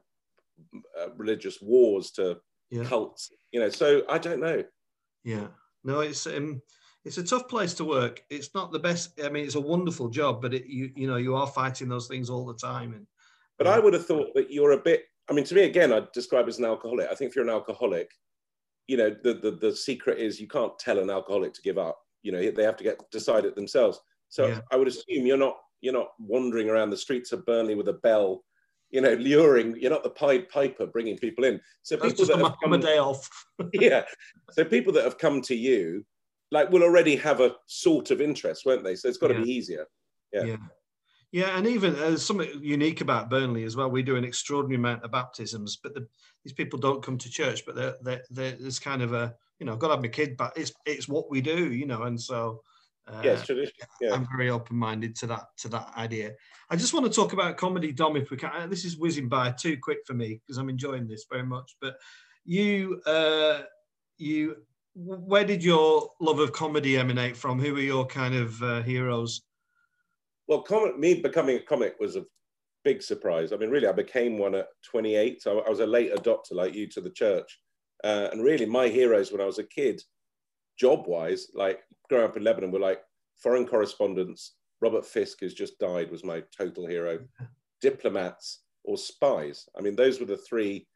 uh, 0.99 1.12
religious 1.15 1.62
wars 1.62 2.10
to 2.12 2.39
yeah. 2.71 2.84
cults, 2.84 3.31
you 3.51 3.60
know. 3.60 3.69
So 3.69 4.01
I 4.10 4.17
don't 4.17 4.41
know. 4.41 4.63
Yeah, 5.23 5.47
no, 5.84 5.99
it's 5.99 6.25
um, 6.25 6.63
it's 7.04 7.18
a 7.18 7.24
tough 7.24 7.48
place 7.48 7.74
to 7.76 7.86
work. 7.86 8.24
It's 8.30 8.54
not 8.54 8.72
the 8.72 8.80
best. 8.80 9.20
I 9.24 9.30
mean, 9.30 9.46
it's 9.46 9.56
a 9.56 9.62
wonderful 9.62 10.10
job, 10.10 10.42
but 10.42 10.54
it, 10.54 10.66
you 10.66 10.92
you 10.96 11.08
know 11.08 11.18
you 11.18 11.36
are 11.36 11.48
fighting 11.48 11.90
those 11.90 12.08
things 12.08 12.30
all 12.30 12.46
the 12.46 12.54
time. 12.54 12.94
And 12.94 13.08
but 13.58 13.68
I 13.68 13.80
would 13.80 13.94
have 13.94 14.06
thought 14.06 14.34
that 14.36 14.52
you're 14.52 14.72
a 14.72 14.78
bit 14.78 15.06
I 15.32 15.34
mean, 15.34 15.46
to 15.46 15.56
me, 15.56 15.64
again, 15.64 15.94
I'd 15.94 16.12
describe 16.12 16.50
as 16.50 16.60
an 16.60 16.66
alcoholic. 16.66 17.08
I 17.10 17.16
think 17.16 17.30
if 17.30 17.36
you're 17.38 17.46
an 17.46 17.50
alcoholic, 17.50 18.12
you 18.88 18.98
know, 18.98 19.16
the, 19.24 19.34
the, 19.36 19.52
the 19.52 19.74
secret 19.74 20.20
is 20.20 20.42
you 20.42 20.48
can't 20.48 20.78
tell 20.78 21.00
an 21.00 21.10
alcoholic 21.10 21.54
to 21.54 21.62
give 21.62 21.78
up. 21.78 21.98
You 22.22 22.34
know, 22.34 22.52
they 22.52 22.64
have 22.64 22.76
to 22.76 22.84
get 22.84 23.00
decide 23.12 23.46
it 23.46 23.56
themselves. 23.56 24.00
So 24.28 24.48
yeah. 24.48 24.60
I 24.72 24.76
would 24.76 24.90
assume 24.90 25.26
you're 25.26 25.38
not 25.38 25.58
you're 25.80 25.94
not 25.94 26.10
wandering 26.20 26.70
around 26.70 26.90
the 26.90 26.98
streets 26.98 27.32
of 27.32 27.46
Burnley 27.46 27.76
with 27.76 27.88
a 27.88 27.94
bell, 27.94 28.44
you 28.90 29.00
know, 29.00 29.14
luring. 29.20 29.80
You're 29.80 29.92
not 29.92 30.04
the 30.04 30.10
Pied 30.10 30.50
Piper 30.50 30.86
bringing 30.86 31.18
people 31.18 31.46
in. 31.46 31.62
So 31.82 31.96
That's 31.96 32.12
people 32.12 32.26
that 32.26 32.46
have 32.46 32.58
come, 32.62 32.74
a 32.74 32.78
day 32.78 32.98
off. 32.98 33.28
yeah. 33.74 34.04
So 34.52 34.66
people 34.66 34.92
that 34.94 35.06
have 35.06 35.18
come 35.18 35.42
to 35.44 35.56
you, 35.56 36.06
like, 36.52 36.70
will 36.70 36.84
already 36.84 37.16
have 37.16 37.42
a 37.42 37.56
sort 37.66 38.12
of 38.12 38.22
interest, 38.22 38.66
won't 38.66 38.84
they? 38.84 38.96
So 38.96 39.08
it's 39.08 39.18
got 39.18 39.30
to 39.30 39.36
yeah. 39.36 39.44
be 39.44 39.52
easier. 39.52 39.86
Yeah. 40.34 40.44
yeah. 40.44 40.58
Yeah, 41.34 41.58
and 41.58 41.66
even 41.66 41.96
uh, 41.96 42.18
something 42.18 42.50
unique 42.62 43.00
about 43.00 43.30
Burnley 43.30 43.64
as 43.64 43.78
well. 43.78 43.90
We 43.90 44.04
do 44.04 44.18
an 44.18 44.26
extraordinary 44.26 44.76
amount 44.76 45.06
of 45.06 45.12
baptisms, 45.12 45.78
but 45.82 45.94
the, 45.94 46.06
these 46.44 46.52
people 46.52 46.78
don't 46.78 47.02
come 47.02 47.18
to 47.18 47.30
church. 47.30 47.66
But 47.66 47.76
they're, 47.76 47.96
they're, 48.02 48.22
they're, 48.32 48.58
there's 48.60 48.80
kind 48.80 49.02
of 49.02 49.14
a 49.14 49.34
you 49.62 49.66
know, 49.66 49.74
I've 49.74 49.80
got 49.80 49.90
to 49.90 49.94
have 49.94 50.02
my 50.02 50.10
kid, 50.10 50.36
but 50.36 50.54
it's 50.56 50.74
it's 50.88 51.08
what 51.08 51.30
we 51.30 51.40
do, 51.40 51.72
you 51.72 51.86
know, 51.86 52.04
and 52.04 52.20
so. 52.20 52.64
Uh, 53.08 53.22
yes, 53.24 53.46
tradition. 53.46 53.74
Yeah. 54.00 54.14
I'm 54.14 54.28
very 54.36 54.50
open-minded 54.50 55.16
to 55.18 55.28
that 55.28 55.46
to 55.58 55.70
that 55.70 55.92
idea. 55.98 56.34
I 56.70 56.76
just 56.76 56.94
want 56.94 57.06
to 57.06 57.12
talk 57.12 57.34
about 57.34 57.58
comedy, 57.58 57.92
Dom, 57.92 58.16
if 58.16 58.30
we 58.30 58.38
can. 58.38 58.52
Uh, 58.56 58.68
this 58.68 58.86
is 58.86 58.98
whizzing 58.98 59.28
by 59.28 59.52
too 59.52 59.78
quick 59.82 60.00
for 60.06 60.14
me 60.14 60.40
because 60.40 60.58
I'm 60.58 60.70
enjoying 60.70 61.08
this 61.08 61.26
very 61.30 61.44
much. 61.44 61.76
But 61.82 61.98
you, 62.46 63.02
uh, 63.08 63.64
you, 64.18 64.58
where 64.93 65.45
did 65.45 65.63
your 65.63 66.10
love 66.19 66.39
of 66.39 66.51
comedy 66.51 66.97
emanate 66.97 67.38
from? 67.38 67.60
Who 67.60 67.73
were 67.73 67.82
your 67.82 68.06
kind 68.06 68.36
of 68.36 68.62
uh, 68.62 68.82
heroes? 68.82 69.41
Well, 70.47 70.62
comic, 70.62 70.99
me 70.99 71.15
becoming 71.15 71.58
a 71.58 71.62
comic 71.62 71.95
was 71.99 72.15
a 72.15 72.25
big 72.84 73.01
surprise. 73.01 73.54
I 73.54 73.58
mean, 73.58 73.69
really, 73.69 73.88
I 73.88 73.93
became 73.93 74.38
one 74.38 74.56
at 74.56 74.67
28. 74.84 75.41
So 75.41 75.62
I 75.62 75.69
was 75.69 75.80
a 75.80 75.86
late 75.86 76.13
adopter 76.13 76.54
like 76.54 76.73
you 76.73 76.88
to 76.88 77.01
the 77.01 77.10
church. 77.10 77.60
Uh, 78.04 78.30
and 78.32 78.43
really, 78.43 78.65
my 78.65 78.88
heroes 78.88 79.32
when 79.32 79.41
I 79.41 79.45
was 79.45 79.60
a 79.60 79.63
kid, 79.63 80.01
job 80.77 81.06
wise, 81.08 81.47
like 81.54 81.82
growing 82.10 82.25
up 82.25 82.36
in 82.36 82.43
Lebanon, 82.43 82.71
were 82.71 82.80
like 82.80 83.01
foreign 83.38 83.67
correspondents. 83.67 84.56
Robert 84.82 85.06
Fisk, 85.06 85.38
who's 85.39 85.54
just 85.54 85.77
died, 85.80 86.12
was 86.12 86.23
my 86.23 86.43
total 86.58 86.88
hero. 86.88 87.19
Diplomats 87.82 88.63
or 88.84 88.97
spies. 88.97 89.69
I 89.77 89.82
mean, 89.82 89.95
those 89.95 90.19
were 90.19 90.25
the 90.25 90.38
three 90.38 90.88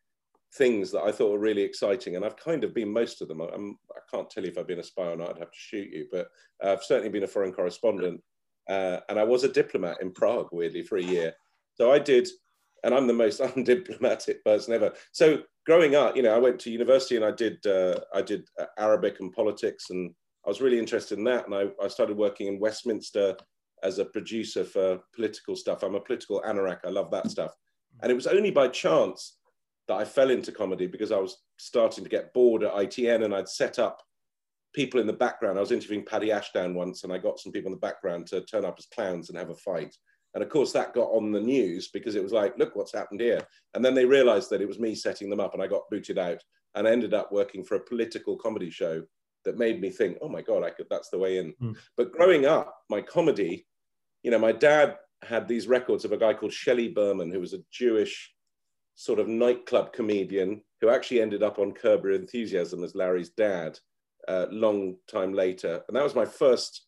things 0.55 0.91
that 0.91 1.03
I 1.03 1.11
thought 1.11 1.31
were 1.31 1.39
really 1.39 1.61
exciting. 1.61 2.15
And 2.15 2.25
I've 2.25 2.37
kind 2.37 2.63
of 2.63 2.73
been 2.73 2.91
most 2.91 3.21
of 3.21 3.27
them. 3.27 3.41
I'm, 3.41 3.77
can't 4.11 4.29
tell 4.29 4.43
you 4.43 4.51
if 4.51 4.57
I've 4.57 4.67
been 4.67 4.79
a 4.79 4.83
spy 4.83 5.07
or 5.07 5.15
not, 5.15 5.31
I'd 5.31 5.39
have 5.39 5.51
to 5.51 5.57
shoot 5.57 5.89
you, 5.91 6.07
but 6.11 6.27
I've 6.63 6.83
certainly 6.83 7.09
been 7.09 7.23
a 7.23 7.27
foreign 7.27 7.53
correspondent. 7.53 8.21
Uh, 8.69 8.99
and 9.09 9.19
I 9.19 9.23
was 9.23 9.43
a 9.43 9.51
diplomat 9.51 9.97
in 10.01 10.11
Prague, 10.11 10.49
weirdly, 10.51 10.81
for 10.81 10.97
a 10.97 11.03
year. 11.03 11.33
So 11.75 11.91
I 11.91 11.99
did 11.99 12.27
and 12.85 12.93
I'm 12.93 13.07
the 13.07 13.13
most 13.13 13.41
undiplomatic 13.41 14.43
person 14.45 14.73
ever. 14.73 14.93
So 15.11 15.39
growing 15.65 15.95
up, 15.95 16.15
you 16.15 16.23
know, 16.23 16.33
I 16.33 16.39
went 16.39 16.59
to 16.61 16.71
university 16.71 17.17
and 17.17 17.25
I 17.25 17.31
did 17.31 17.65
uh, 17.65 17.99
I 18.13 18.21
did 18.21 18.47
uh, 18.59 18.67
Arabic 18.77 19.19
and 19.19 19.33
politics, 19.33 19.89
and 19.89 20.13
I 20.45 20.49
was 20.49 20.61
really 20.61 20.79
interested 20.79 21.17
in 21.17 21.25
that. 21.25 21.47
And 21.47 21.55
I, 21.55 21.65
I 21.83 21.89
started 21.89 22.15
working 22.15 22.47
in 22.47 22.59
Westminster 22.59 23.35
as 23.83 23.99
a 23.99 24.05
producer 24.05 24.63
for 24.63 24.99
political 25.13 25.55
stuff. 25.55 25.83
I'm 25.83 25.95
a 25.95 25.99
political 25.99 26.41
anorak. 26.47 26.79
I 26.85 26.89
love 26.89 27.11
that 27.11 27.29
stuff. 27.29 27.53
And 28.01 28.11
it 28.11 28.15
was 28.15 28.27
only 28.27 28.51
by 28.51 28.67
chance 28.67 29.37
that 29.87 29.95
I 29.95 30.05
fell 30.05 30.29
into 30.29 30.51
comedy 30.51 30.87
because 30.87 31.11
I 31.11 31.17
was 31.17 31.37
starting 31.57 32.03
to 32.03 32.09
get 32.09 32.33
bored 32.33 32.63
at 32.63 32.73
ITN 32.73 33.23
and 33.23 33.35
I'd 33.35 33.49
set 33.49 33.79
up 33.79 34.01
people 34.73 34.99
in 34.99 35.07
the 35.07 35.13
background. 35.13 35.57
I 35.57 35.61
was 35.61 35.71
interviewing 35.71 36.05
Paddy 36.05 36.31
Ashdown 36.31 36.73
once 36.75 37.03
and 37.03 37.13
I 37.13 37.17
got 37.17 37.39
some 37.39 37.51
people 37.51 37.67
in 37.67 37.75
the 37.75 37.87
background 37.87 38.27
to 38.27 38.41
turn 38.41 38.65
up 38.65 38.75
as 38.77 38.87
clowns 38.87 39.29
and 39.29 39.37
have 39.37 39.49
a 39.49 39.55
fight. 39.55 39.95
And 40.33 40.43
of 40.43 40.49
course, 40.49 40.73
that 40.73 40.93
got 40.93 41.11
on 41.11 41.31
the 41.31 41.39
news 41.39 41.89
because 41.93 42.15
it 42.15 42.23
was 42.23 42.33
like, 42.33 42.57
look 42.57 42.75
what's 42.75 42.93
happened 42.93 43.21
here. 43.21 43.41
And 43.73 43.85
then 43.85 43.95
they 43.95 44.05
realized 44.05 44.49
that 44.49 44.61
it 44.61 44.67
was 44.67 44.79
me 44.79 44.93
setting 44.93 45.29
them 45.29 45.39
up 45.39 45.53
and 45.53 45.63
I 45.63 45.67
got 45.67 45.89
booted 45.89 46.17
out 46.17 46.43
and 46.75 46.87
I 46.87 46.91
ended 46.91 47.13
up 47.13 47.31
working 47.31 47.63
for 47.63 47.75
a 47.75 47.85
political 47.85 48.35
comedy 48.35 48.69
show 48.69 49.03
that 49.45 49.57
made 49.57 49.79
me 49.79 49.89
think, 49.89 50.17
oh 50.21 50.27
my 50.27 50.41
God, 50.41 50.63
I 50.63 50.71
could, 50.71 50.87
that's 50.89 51.09
the 51.09 51.19
way 51.19 51.37
in. 51.37 51.53
Mm. 51.61 51.77
But 51.95 52.11
growing 52.11 52.45
up, 52.45 52.75
my 52.89 52.99
comedy, 52.99 53.65
you 54.23 54.31
know, 54.31 54.39
my 54.39 54.51
dad 54.51 54.97
had 55.23 55.47
these 55.47 55.67
records 55.67 56.03
of 56.03 56.11
a 56.11 56.17
guy 56.17 56.33
called 56.33 56.51
Shelley 56.51 56.89
Berman, 56.89 57.31
who 57.31 57.39
was 57.39 57.53
a 57.53 57.63
Jewish 57.71 58.34
sort 58.95 59.19
of 59.19 59.27
nightclub 59.27 59.93
comedian 59.93 60.61
who 60.81 60.89
actually 60.89 61.21
ended 61.21 61.43
up 61.43 61.59
on 61.59 61.73
Curb 61.73 62.03
Your 62.03 62.13
Enthusiasm 62.13 62.83
as 62.83 62.95
Larry's 62.95 63.29
dad 63.29 63.77
uh, 64.27 64.47
long 64.51 64.95
time 65.07 65.33
later. 65.33 65.83
And 65.87 65.95
that 65.95 66.03
was 66.03 66.15
my 66.15 66.25
first 66.25 66.85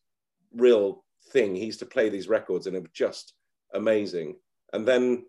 real 0.56 1.04
thing. 1.32 1.56
He 1.56 1.66
used 1.66 1.80
to 1.80 1.86
play 1.86 2.10
these 2.10 2.28
records 2.28 2.68
and 2.68 2.76
it 2.76 2.82
was 2.82 2.92
just 2.94 3.34
amazing. 3.74 4.36
And 4.74 4.88
then 4.88 5.26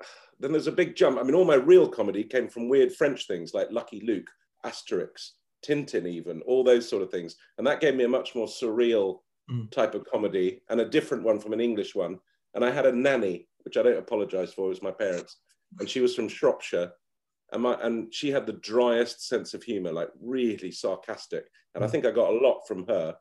then 0.40 0.52
there's 0.52 0.68
a 0.68 0.72
big 0.72 0.94
jump. 0.94 1.18
I 1.18 1.22
mean, 1.22 1.34
all 1.34 1.44
my 1.44 1.56
real 1.56 1.88
comedy 1.88 2.22
came 2.22 2.48
from 2.48 2.68
weird 2.68 2.92
French 2.92 3.26
things 3.26 3.54
like 3.54 3.68
Lucky 3.72 4.00
Luke, 4.06 4.30
Asterix, 4.64 5.30
Tintin, 5.66 6.06
even 6.06 6.40
all 6.42 6.62
those 6.62 6.88
sort 6.88 7.02
of 7.02 7.10
things. 7.10 7.36
And 7.58 7.66
that 7.66 7.80
gave 7.80 7.96
me 7.96 8.04
a 8.04 8.08
much 8.08 8.34
more 8.34 8.46
surreal 8.46 9.18
mm. 9.50 9.70
type 9.70 9.94
of 9.94 10.04
comedy 10.04 10.62
and 10.68 10.80
a 10.80 10.88
different 10.88 11.24
one 11.24 11.40
from 11.40 11.52
an 11.52 11.60
English 11.60 11.94
one. 11.94 12.18
And 12.54 12.64
I 12.64 12.70
had 12.70 12.86
a 12.86 12.92
nanny, 12.92 13.48
which 13.64 13.76
I 13.76 13.82
don't 13.82 13.98
apologize 13.98 14.52
for, 14.52 14.66
it 14.66 14.68
was 14.70 14.82
my 14.82 14.90
parents. 14.92 15.36
And 15.78 15.88
she 15.88 16.00
was 16.00 16.14
from 16.14 16.28
Shropshire. 16.28 16.92
And, 17.52 17.62
my, 17.62 17.78
and 17.82 18.12
she 18.12 18.30
had 18.30 18.46
the 18.46 18.54
driest 18.54 19.26
sense 19.26 19.54
of 19.54 19.62
humor, 19.62 19.92
like 19.92 20.10
really 20.20 20.70
sarcastic. 20.70 21.46
And 21.74 21.82
I 21.82 21.86
mm. 21.86 21.90
think 21.90 22.04
I 22.04 22.10
got 22.10 22.30
a 22.30 22.38
lot 22.38 22.62
from 22.68 22.86
her. 22.86 23.16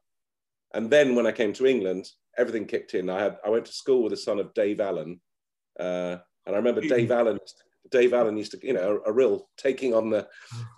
And 0.74 0.90
then 0.90 1.16
when 1.16 1.26
I 1.26 1.32
came 1.32 1.54
to 1.54 1.66
England, 1.66 2.10
everything 2.38 2.66
kicked 2.66 2.94
in. 2.94 3.10
I 3.10 3.22
had 3.22 3.38
I 3.46 3.50
went 3.50 3.66
to 3.66 3.74
school 3.74 4.04
with 4.04 4.12
the 4.12 4.18
son 4.18 4.40
of 4.40 4.54
Dave 4.54 4.80
Allen, 4.80 5.20
uh, 5.80 6.18
and 6.46 6.56
I 6.56 6.58
remember 6.58 6.82
Dave 6.82 7.12
Allen. 7.12 7.40
Dave 7.90 8.14
Allen 8.14 8.36
used 8.36 8.52
to, 8.52 8.60
you 8.62 8.74
know, 8.74 9.02
a, 9.06 9.10
a, 9.10 9.14
real 9.14 9.48
taking 9.58 9.94
on 9.94 10.10
the 10.10 10.28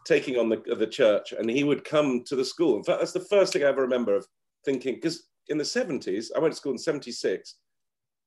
taking 0.06 0.38
on 0.38 0.50
the 0.50 0.58
the 0.76 0.88
church, 0.88 1.34
and 1.34 1.50
he 1.50 1.64
would 1.64 1.84
come 1.84 2.24
to 2.26 2.36
the 2.36 2.46
school. 2.46 2.78
In 2.78 2.84
fact, 2.84 3.00
that's 3.00 3.14
the 3.14 3.20
first 3.20 3.54
thing 3.54 3.64
I 3.64 3.68
ever 3.68 3.82
remember 3.82 4.16
of 4.16 4.28
thinking 4.64 4.96
because 4.96 5.28
in 5.48 5.58
the 5.58 5.66
seventies, 5.66 6.32
I 6.36 6.40
went 6.40 6.54
to 6.54 6.58
school 6.58 6.74
in 6.74 6.78
seventy 6.78 7.12
six. 7.12 7.56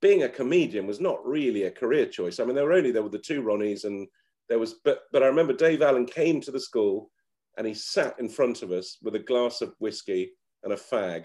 Being 0.02 0.24
a 0.24 0.28
comedian 0.28 0.86
was 0.86 1.00
not 1.00 1.24
really 1.26 1.62
a 1.64 1.70
career 1.70 2.04
choice. 2.04 2.38
I 2.38 2.44
mean, 2.44 2.54
there 2.54 2.64
were 2.64 2.74
only 2.74 2.90
there 2.90 3.02
were 3.02 3.08
the 3.08 3.18
two 3.18 3.40
Ronnies, 3.42 3.84
and 3.84 4.06
there 4.50 4.58
was, 4.58 4.74
but 4.84 5.04
but 5.12 5.22
I 5.22 5.26
remember 5.26 5.54
Dave 5.54 5.80
Allen 5.80 6.04
came 6.04 6.42
to 6.42 6.50
the 6.50 6.60
school, 6.60 7.10
and 7.56 7.66
he 7.66 7.72
sat 7.72 8.18
in 8.18 8.28
front 8.28 8.62
of 8.62 8.70
us 8.70 8.98
with 9.02 9.14
a 9.14 9.20
glass 9.20 9.62
of 9.62 9.74
whiskey 9.78 10.32
and 10.64 10.74
a 10.74 10.76
fag, 10.76 11.24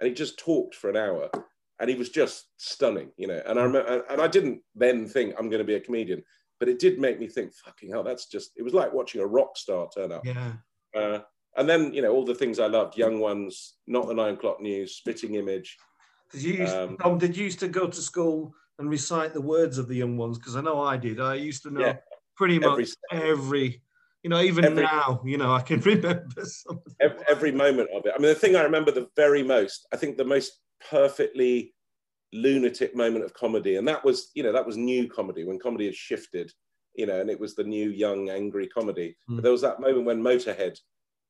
and 0.00 0.08
he 0.08 0.12
just 0.12 0.38
talked 0.38 0.74
for 0.74 0.90
an 0.90 0.96
hour 0.96 1.30
and 1.78 1.90
he 1.90 1.96
was 1.96 2.08
just 2.08 2.48
stunning, 2.56 3.10
you 3.16 3.26
know. 3.26 3.40
And 3.46 3.58
I 3.58 3.62
remember, 3.62 4.04
and 4.08 4.20
I 4.20 4.26
didn't 4.26 4.62
then 4.74 5.06
think 5.06 5.34
I'm 5.38 5.48
going 5.48 5.60
to 5.60 5.64
be 5.64 5.74
a 5.74 5.80
comedian, 5.80 6.22
but 6.58 6.68
it 6.68 6.78
did 6.78 6.98
make 6.98 7.20
me 7.20 7.28
think, 7.28 7.52
fucking 7.54 7.90
hell, 7.90 8.02
that's 8.02 8.26
just. 8.26 8.52
It 8.56 8.62
was 8.62 8.74
like 8.74 8.92
watching 8.92 9.20
a 9.20 9.26
rock 9.26 9.56
star 9.56 9.88
turn 9.94 10.12
up. 10.12 10.24
Yeah. 10.24 10.52
Uh, 10.94 11.20
and 11.56 11.68
then 11.68 11.92
you 11.92 12.02
know 12.02 12.12
all 12.12 12.24
the 12.24 12.34
things 12.34 12.58
I 12.58 12.66
loved, 12.66 12.96
young 12.96 13.20
ones, 13.20 13.74
not 13.86 14.06
the 14.06 14.14
nine 14.14 14.34
o'clock 14.34 14.60
news, 14.60 14.96
spitting 14.96 15.34
image. 15.34 15.76
Did 16.32 16.42
you 16.42 16.54
used, 16.54 16.74
um, 16.74 16.96
Dom? 16.96 17.18
Did 17.18 17.36
you 17.36 17.44
used 17.44 17.60
to 17.60 17.68
go 17.68 17.86
to 17.86 18.02
school 18.02 18.54
and 18.78 18.90
recite 18.90 19.32
the 19.32 19.40
words 19.40 19.78
of 19.78 19.88
the 19.88 19.94
young 19.94 20.16
ones? 20.16 20.38
Because 20.38 20.56
I 20.56 20.60
know 20.60 20.80
I 20.80 20.96
did. 20.96 21.20
I 21.20 21.34
used 21.34 21.62
to 21.62 21.70
know 21.70 21.80
yeah, 21.80 21.96
pretty 22.36 22.58
much 22.58 22.88
every, 23.10 23.30
every 23.30 23.82
you 24.26 24.30
know, 24.30 24.40
even 24.40 24.64
every, 24.64 24.82
now, 24.82 25.20
you 25.24 25.38
know, 25.38 25.54
I 25.54 25.60
can 25.60 25.78
remember 25.82 26.24
every, 26.98 27.24
every, 27.28 27.52
moment 27.52 27.90
of 27.94 28.04
it. 28.06 28.12
I 28.12 28.18
mean, 28.18 28.30
the 28.30 28.34
thing 28.34 28.56
I 28.56 28.62
remember 28.62 28.90
the 28.90 29.08
very 29.14 29.44
most, 29.44 29.86
I 29.92 29.96
think 29.96 30.16
the 30.16 30.24
most 30.24 30.58
perfectly 30.90 31.74
lunatic 32.32 32.96
moment 32.96 33.24
of 33.24 33.34
comedy, 33.34 33.76
and 33.76 33.86
that 33.86 34.04
was, 34.04 34.32
you 34.34 34.42
know, 34.42 34.50
that 34.50 34.66
was 34.66 34.76
new 34.76 35.08
comedy 35.08 35.44
when 35.44 35.60
comedy 35.60 35.86
had 35.86 35.94
shifted, 35.94 36.52
you 36.96 37.06
know, 37.06 37.20
and 37.20 37.30
it 37.30 37.38
was 37.38 37.54
the 37.54 37.62
new, 37.62 37.90
young, 37.90 38.28
angry 38.28 38.66
comedy. 38.66 39.16
Mm. 39.30 39.36
But 39.36 39.42
there 39.44 39.52
was 39.52 39.62
that 39.62 39.78
moment 39.78 40.06
when 40.06 40.20
Motorhead 40.20 40.76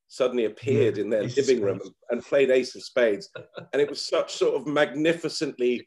suddenly 0.08 0.44
appeared 0.44 0.98
in 0.98 1.10
their 1.10 1.24
Ace 1.24 1.36
living 1.36 1.62
room 1.62 1.80
and 2.10 2.24
played 2.24 2.50
Ace 2.50 2.74
of 2.74 2.82
Spades, 2.82 3.30
and 3.72 3.82
it 3.82 3.88
was 3.88 4.04
such 4.04 4.34
sort 4.34 4.54
of 4.54 4.66
magnificently 4.66 5.86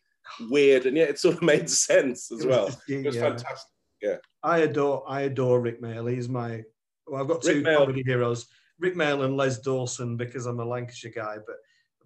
weird, 0.49 0.86
and 0.86 0.97
yet 0.97 1.10
it 1.10 1.19
sort 1.19 1.36
of 1.36 1.41
made 1.41 1.69
sense 1.69 2.32
as 2.32 2.45
well. 2.45 2.69
It 2.88 3.05
was 3.05 3.15
yeah. 3.15 3.21
fantastic. 3.21 3.71
Yeah, 4.01 4.15
I 4.43 4.60
adore, 4.60 5.03
I 5.08 5.21
adore 5.21 5.60
Rik 5.60 5.82
Mayall. 5.82 6.12
He's 6.12 6.29
my 6.29 6.63
well, 7.08 7.21
I've 7.21 7.27
got 7.27 7.41
two 7.41 7.63
comedy 7.63 8.03
heroes, 8.05 8.47
Rick 8.79 8.95
Mayall 8.95 9.25
and 9.25 9.36
Les 9.36 9.60
Dawson, 9.60 10.15
because 10.15 10.45
I'm 10.45 10.60
a 10.60 10.65
Lancashire 10.65 11.12
guy. 11.12 11.38
But 11.45 11.58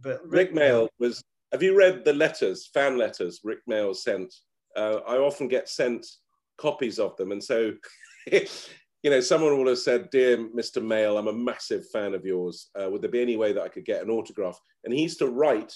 but 0.02 0.22
Rik, 0.24 0.50
Rik 0.50 0.54
Mayall 0.54 0.90
was. 1.00 1.24
Have 1.52 1.62
you 1.62 1.78
read 1.78 2.04
the 2.04 2.14
letters, 2.14 2.68
fan 2.74 2.98
letters 2.98 3.42
Rick 3.44 3.60
Mayall 3.70 3.96
sent? 3.96 4.34
Uh, 4.76 5.02
I 5.08 5.18
often 5.18 5.48
get 5.48 5.70
sent 5.70 6.06
copies 6.58 7.00
of 7.00 7.16
them, 7.18 7.32
and 7.32 7.44
so. 7.44 7.74
you 9.04 9.10
know, 9.10 9.20
someone 9.20 9.58
would 9.58 9.68
have 9.68 9.80
said, 9.80 10.10
"Dear 10.10 10.38
Mr. 10.38 10.82
Mayall, 10.82 11.20
I'm 11.20 11.28
a 11.28 11.34
massive 11.34 11.88
fan 11.90 12.14
of 12.14 12.26
yours. 12.26 12.70
Uh, 12.80 12.90
would 12.90 13.02
there 13.02 13.12
be 13.12 13.22
any 13.22 13.38
way 13.38 13.54
that 13.54 13.64
I 13.64 13.70
could 13.70 13.86
get 13.86 14.02
an 14.02 14.10
autograph?" 14.10 14.60
And 14.84 14.94
he 14.94 15.04
used 15.04 15.20
to 15.20 15.28
write 15.28 15.74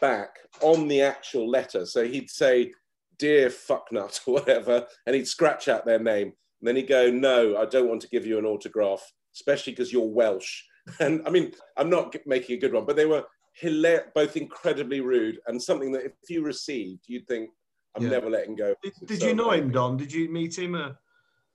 back 0.00 0.38
on 0.60 0.88
the 0.88 1.02
actual 1.02 1.48
letter. 1.48 1.84
So 1.84 2.04
he'd 2.04 2.30
say, 2.30 2.72
"Dear 3.18 3.48
fucknut" 3.48 4.20
or 4.26 4.34
whatever, 4.34 4.86
and 5.06 5.14
he'd 5.14 5.28
scratch 5.28 5.68
out 5.68 5.84
their 5.84 5.98
name. 5.98 6.32
And 6.64 6.68
then 6.68 6.76
he'd 6.76 6.88
go, 6.88 7.10
No, 7.10 7.58
I 7.58 7.66
don't 7.66 7.90
want 7.90 8.00
to 8.00 8.08
give 8.08 8.24
you 8.24 8.38
an 8.38 8.46
autograph, 8.46 9.12
especially 9.34 9.74
because 9.74 9.92
you're 9.92 10.08
Welsh. 10.08 10.62
And 11.00 11.22
I 11.26 11.30
mean, 11.30 11.52
I'm 11.76 11.90
not 11.90 12.14
making 12.26 12.56
a 12.56 12.60
good 12.60 12.72
one, 12.72 12.86
but 12.86 12.96
they 12.96 13.04
were 13.04 13.24
hilarious, 13.52 14.04
both 14.14 14.36
incredibly 14.36 15.00
rude 15.00 15.40
and 15.46 15.62
something 15.62 15.92
that 15.92 16.04
if 16.04 16.12
you 16.30 16.42
received, 16.42 17.04
you'd 17.06 17.26
think, 17.26 17.50
I'm 17.94 18.04
yeah. 18.04 18.10
never 18.10 18.30
letting 18.30 18.56
go. 18.56 18.74
Did, 18.82 18.92
did 19.04 19.20
so 19.20 19.28
you 19.28 19.34
know 19.34 19.50
him, 19.50 19.70
Dom? 19.70 19.98
Did 19.98 20.12
you 20.12 20.30
meet 20.30 20.58
him? 20.58 20.74
Uh... 20.74 20.92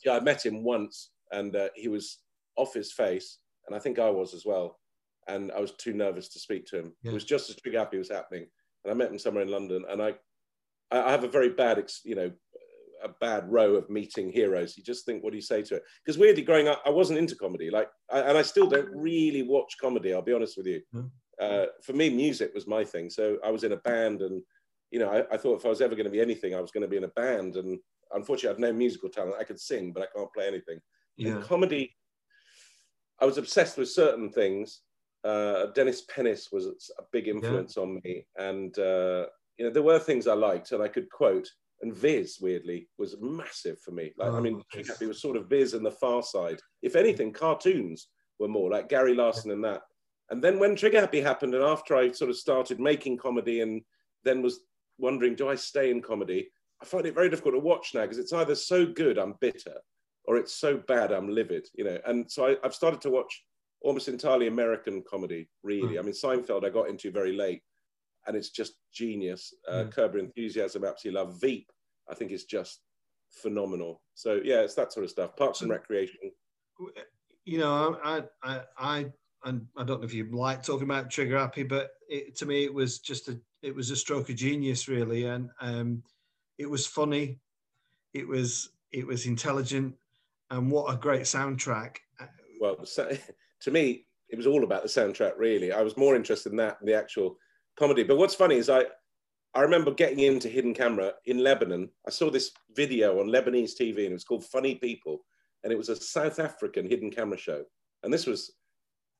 Yeah, 0.05 0.13
I 0.13 0.19
met 0.19 0.45
him 0.45 0.63
once 0.63 1.11
and 1.31 1.55
uh, 1.55 1.69
he 1.75 1.87
was 1.87 2.19
off 2.55 2.73
his 2.73 2.91
face. 2.91 3.39
And 3.67 3.75
I 3.75 3.79
think 3.79 3.99
I 3.99 4.09
was 4.09 4.33
as 4.33 4.45
well. 4.45 4.79
And 5.27 5.51
I 5.51 5.59
was 5.59 5.73
too 5.73 5.93
nervous 5.93 6.27
to 6.29 6.39
speak 6.39 6.65
to 6.67 6.79
him. 6.79 6.93
Yeah. 7.03 7.11
It 7.11 7.13
was 7.13 7.23
just 7.23 7.49
as 7.49 7.55
trigger 7.57 7.79
happy 7.79 7.97
was 7.97 8.09
happening. 8.09 8.47
And 8.83 8.91
I 8.91 8.95
met 8.95 9.11
him 9.11 9.19
somewhere 9.19 9.43
in 9.43 9.51
London. 9.51 9.85
And 9.89 10.01
I, 10.01 10.15
I 10.91 11.11
have 11.11 11.23
a 11.23 11.27
very 11.27 11.49
bad, 11.49 11.83
you 12.03 12.15
know, 12.15 12.31
a 13.03 13.09
bad 13.21 13.49
row 13.51 13.75
of 13.75 13.89
meeting 13.89 14.31
heroes. 14.31 14.77
You 14.77 14.83
just 14.83 15.05
think, 15.05 15.23
what 15.23 15.31
do 15.31 15.37
you 15.37 15.43
say 15.43 15.61
to 15.61 15.75
it? 15.75 15.83
Because 16.03 16.17
weirdly, 16.17 16.43
growing 16.43 16.67
up, 16.67 16.81
I 16.85 16.89
wasn't 16.89 17.19
into 17.19 17.35
comedy. 17.35 17.69
Like, 17.69 17.89
I, 18.11 18.21
and 18.21 18.37
I 18.37 18.41
still 18.41 18.67
don't 18.67 18.89
really 18.93 19.43
watch 19.43 19.75
comedy. 19.79 20.13
I'll 20.13 20.21
be 20.21 20.33
honest 20.33 20.57
with 20.57 20.67
you. 20.67 20.81
Hmm. 20.91 21.05
Uh, 21.39 21.65
for 21.83 21.93
me, 21.93 22.09
music 22.09 22.51
was 22.53 22.67
my 22.67 22.83
thing. 22.83 23.09
So 23.09 23.37
I 23.45 23.51
was 23.51 23.63
in 23.63 23.71
a 23.71 23.77
band, 23.77 24.21
and 24.21 24.41
you 24.91 24.99
know, 24.99 25.09
I, 25.09 25.33
I 25.33 25.37
thought 25.37 25.59
if 25.59 25.65
I 25.65 25.69
was 25.69 25.81
ever 25.81 25.95
going 25.95 26.05
to 26.05 26.11
be 26.11 26.21
anything, 26.21 26.53
I 26.53 26.61
was 26.61 26.71
going 26.71 26.81
to 26.81 26.87
be 26.87 26.97
in 26.97 27.05
a 27.05 27.09
band. 27.09 27.55
And 27.55 27.79
unfortunately, 28.11 28.49
I 28.49 28.53
have 28.53 28.73
no 28.73 28.77
musical 28.77 29.09
talent. 29.09 29.35
I 29.39 29.43
could 29.43 29.59
sing, 29.59 29.91
but 29.91 30.03
I 30.03 30.07
can't 30.15 30.33
play 30.33 30.47
anything. 30.47 30.79
Yeah. 31.17 31.33
And 31.33 31.43
comedy, 31.43 31.95
I 33.19 33.25
was 33.25 33.37
obsessed 33.37 33.77
with 33.77 33.89
certain 33.89 34.31
things. 34.31 34.81
Uh, 35.23 35.67
Dennis 35.75 36.03
Pennis 36.13 36.49
was 36.51 36.89
a 36.97 37.03
big 37.11 37.27
influence 37.27 37.75
yeah. 37.75 37.83
on 37.83 38.01
me, 38.03 38.25
and 38.37 38.77
uh, 38.79 39.25
you 39.57 39.65
know, 39.65 39.69
there 39.71 39.83
were 39.83 39.99
things 39.99 40.27
I 40.27 40.33
liked, 40.33 40.71
and 40.71 40.81
I 40.81 40.87
could 40.87 41.09
quote 41.09 41.49
and 41.81 41.95
Viz, 41.95 42.39
weirdly, 42.41 42.87
was 42.97 43.15
massive 43.21 43.79
for 43.79 43.91
me. 43.91 44.11
Like, 44.17 44.31
oh, 44.31 44.37
I 44.37 44.41
mean, 44.41 44.61
it 44.73 45.07
was 45.07 45.21
sort 45.21 45.37
of 45.37 45.49
Viz 45.49 45.73
and 45.73 45.85
the 45.85 45.91
Far 45.91 46.21
Side. 46.21 46.59
If 46.81 46.95
anything, 46.95 47.31
cartoons 47.31 48.07
were 48.37 48.47
more 48.47 48.69
like 48.69 48.89
Gary 48.89 49.15
Larson 49.15 49.51
and 49.51 49.63
that. 49.63 49.81
And 50.29 50.43
then 50.43 50.59
when 50.59 50.75
Trigger 50.75 50.99
Happy 50.99 51.21
happened, 51.21 51.55
and 51.55 51.63
after 51.63 51.95
I 51.95 52.11
sort 52.11 52.29
of 52.29 52.37
started 52.37 52.79
making 52.79 53.17
comedy 53.17 53.61
and 53.61 53.81
then 54.23 54.41
was 54.41 54.59
wondering, 54.97 55.35
do 55.35 55.49
I 55.49 55.55
stay 55.55 55.89
in 55.89 56.01
comedy? 56.01 56.51
I 56.81 56.85
find 56.85 57.05
it 57.05 57.15
very 57.15 57.29
difficult 57.29 57.55
to 57.55 57.59
watch 57.59 57.93
now 57.93 58.01
because 58.01 58.17
it's 58.17 58.33
either 58.33 58.55
so 58.55 58.85
good 58.85 59.17
I'm 59.17 59.35
bitter, 59.41 59.75
or 60.25 60.37
it's 60.37 60.53
so 60.53 60.77
bad 60.77 61.11
I'm 61.11 61.29
livid. 61.29 61.67
You 61.75 61.85
know, 61.85 61.97
and 62.05 62.29
so 62.29 62.47
I, 62.47 62.55
have 62.63 62.75
started 62.75 63.01
to 63.01 63.09
watch 63.09 63.43
almost 63.81 64.07
entirely 64.07 64.47
American 64.47 65.03
comedy. 65.09 65.49
Really, 65.63 65.95
mm. 65.95 65.99
I 65.99 66.01
mean, 66.01 66.13
Seinfeld 66.13 66.65
I 66.65 66.69
got 66.69 66.89
into 66.89 67.11
very 67.11 67.33
late, 67.33 67.61
and 68.27 68.35
it's 68.35 68.49
just 68.49 68.73
genius. 68.93 69.53
Uh, 69.67 69.85
mm. 69.85 69.91
Curb 69.91 70.13
Your 70.13 70.23
Enthusiasm, 70.23 70.85
absolutely 70.85 71.19
love. 71.19 71.41
Veep, 71.41 71.69
I 72.09 72.15
think 72.15 72.31
it's 72.31 72.45
just 72.45 72.79
phenomenal. 73.29 74.01
So 74.15 74.39
yeah, 74.43 74.61
it's 74.61 74.75
that 74.75 74.93
sort 74.93 75.03
of 75.03 75.09
stuff. 75.09 75.35
Parks 75.35 75.61
and 75.61 75.69
Recreation. 75.69 76.31
You 77.45 77.57
know, 77.57 77.99
I, 78.03 78.23
I, 78.43 78.61
I, 78.77 79.05
I 79.43 79.83
don't 79.83 80.01
know 80.01 80.03
if 80.03 80.13
you 80.13 80.29
like 80.31 80.63
talking 80.63 80.83
about 80.83 81.09
Trigger 81.09 81.37
Happy, 81.37 81.63
but 81.63 81.89
it, 82.07 82.35
to 82.37 82.45
me, 82.45 82.63
it 82.63 82.73
was 82.73 82.99
just 82.99 83.27
a, 83.27 83.39
it 83.61 83.75
was 83.75 83.91
a 83.91 83.95
stroke 83.95 84.29
of 84.29 84.35
genius, 84.35 84.87
really, 84.87 85.25
and 85.25 85.49
um, 85.61 86.03
it 86.59 86.69
was 86.69 86.85
funny. 86.85 87.39
it 88.13 88.27
was 88.27 88.69
it 88.91 89.07
was 89.07 89.25
intelligent, 89.25 89.95
and 90.51 90.71
what 90.71 90.93
a 90.93 90.97
great 90.97 91.21
soundtrack. 91.21 91.97
Well, 92.59 92.75
to 93.61 93.71
me, 93.71 94.05
it 94.29 94.35
was 94.35 94.45
all 94.45 94.63
about 94.63 94.83
the 94.83 94.89
soundtrack. 94.89 95.33
Really, 95.37 95.71
I 95.71 95.81
was 95.81 95.97
more 95.97 96.15
interested 96.15 96.51
in 96.51 96.57
that 96.57 96.79
than 96.79 96.87
the 96.87 96.97
actual 96.97 97.37
comedy. 97.77 98.03
But 98.03 98.17
what's 98.17 98.35
funny 98.35 98.55
is 98.55 98.69
I 98.69 98.85
I 99.55 99.61
remember 99.61 99.91
getting 99.91 100.19
into 100.19 100.49
hidden 100.49 100.73
camera 100.73 101.13
in 101.25 101.39
Lebanon. 101.39 101.89
I 102.05 102.11
saw 102.11 102.29
this 102.29 102.51
video 102.75 103.19
on 103.19 103.27
Lebanese 103.27 103.73
TV, 103.79 104.03
and 104.03 104.11
it 104.11 104.13
was 104.13 104.25
called 104.25 104.45
Funny 104.45 104.75
People, 104.75 105.19
and 105.63 105.71
it 105.71 105.77
was 105.77 105.89
a 105.89 105.95
South 105.95 106.39
African 106.39 106.87
hidden 106.87 107.09
camera 107.09 107.37
show. 107.37 107.63
And 108.03 108.13
this 108.13 108.27
was 108.27 108.51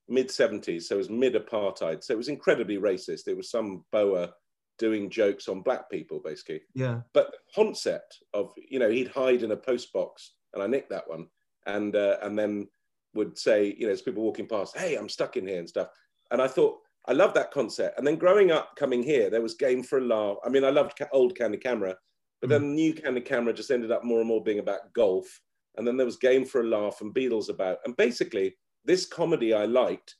mid 0.07 0.27
70s, 0.27 0.83
so 0.83 0.95
it 0.95 0.97
was 0.97 1.09
mid 1.09 1.35
apartheid. 1.35 2.03
So 2.03 2.13
it 2.13 2.17
was 2.17 2.27
incredibly 2.27 2.77
racist. 2.77 3.27
It 3.27 3.37
was 3.37 3.49
some 3.49 3.85
boa 3.91 4.33
doing 4.79 5.09
jokes 5.09 5.47
on 5.47 5.61
black 5.61 5.89
people, 5.89 6.19
basically. 6.23 6.61
Yeah. 6.73 7.01
But 7.13 7.31
the 7.31 7.37
concept 7.53 8.23
of, 8.33 8.51
you 8.57 8.79
know, 8.79 8.89
he'd 8.89 9.09
hide 9.09 9.43
in 9.43 9.51
a 9.51 9.57
post 9.57 9.93
box, 9.93 10.33
and 10.53 10.63
I 10.63 10.67
nicked 10.67 10.89
that 10.89 11.07
one, 11.07 11.27
and 11.67 11.95
uh, 11.95 12.17
and 12.23 12.37
then 12.37 12.67
would 13.13 13.37
say, 13.37 13.75
you 13.77 13.87
know, 13.87 13.93
as 13.93 14.01
people 14.01 14.23
walking 14.23 14.47
past, 14.47 14.77
hey, 14.77 14.95
I'm 14.95 15.09
stuck 15.09 15.37
in 15.37 15.47
here 15.47 15.59
and 15.59 15.69
stuff. 15.69 15.89
And 16.31 16.41
I 16.41 16.47
thought, 16.47 16.77
I 17.07 17.13
love 17.13 17.33
that 17.33 17.51
concept. 17.51 17.97
And 17.97 18.05
then 18.05 18.17
growing 18.17 18.51
up, 18.51 18.75
coming 18.75 19.01
here, 19.01 19.29
there 19.29 19.41
was 19.41 19.55
Game 19.55 19.83
for 19.83 19.97
a 19.97 20.01
Laugh. 20.01 20.37
I 20.45 20.49
mean, 20.49 20.63
I 20.63 20.69
loved 20.69 20.99
old 21.11 21.35
Candid 21.35 21.63
Camera, 21.63 21.95
but 22.41 22.47
mm. 22.47 22.51
then 22.51 22.75
new 22.75 22.93
Candid 22.93 23.25
Camera 23.25 23.53
just 23.53 23.71
ended 23.71 23.91
up 23.91 24.03
more 24.03 24.19
and 24.19 24.27
more 24.27 24.43
being 24.43 24.59
about 24.59 24.93
golf. 24.93 25.41
And 25.77 25.87
then 25.87 25.97
there 25.97 26.05
was 26.05 26.17
Game 26.17 26.45
for 26.45 26.61
a 26.61 26.67
Laugh 26.67 27.01
and 27.01 27.13
Beadle's 27.13 27.49
About. 27.49 27.77
And 27.85 27.95
basically, 27.97 28.55
this 28.85 29.05
comedy 29.05 29.53
I 29.53 29.65
liked 29.65 30.15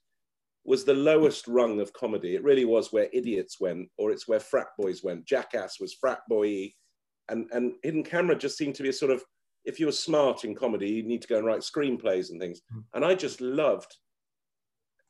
was 0.66 0.84
the 0.84 0.94
lowest 0.94 1.48
rung 1.48 1.80
of 1.80 1.94
comedy. 1.94 2.36
It 2.36 2.44
really 2.44 2.66
was 2.66 2.92
where 2.92 3.10
idiots 3.14 3.60
went, 3.60 3.90
or 3.98 4.12
it's 4.12 4.28
where 4.28 4.40
frat 4.40 4.68
boys 4.78 5.04
went. 5.04 5.26
Jackass 5.26 5.80
was 5.80 5.94
frat 5.94 6.20
boy, 6.28 6.72
and 7.30 7.48
and 7.52 7.74
Hidden 7.84 8.04
Camera 8.04 8.36
just 8.36 8.58
seemed 8.58 8.76
to 8.76 8.84
be 8.84 8.90
a 8.90 8.94
sort 8.94 9.12
of 9.12 9.24
if 9.66 9.80
you 9.80 9.86
were 9.86 9.92
smart 9.92 10.46
in 10.46 10.56
comedy, 10.56 10.90
you 10.90 11.04
need 11.04 11.22
to 11.22 11.28
go 11.28 11.38
and 11.38 11.46
write 11.46 11.62
screenplays 11.62 12.32
and 12.32 12.40
things. 12.40 12.62
Mm. 12.74 12.84
And 12.94 13.06
I 13.06 13.16
just 13.16 13.42
loved 13.42 13.96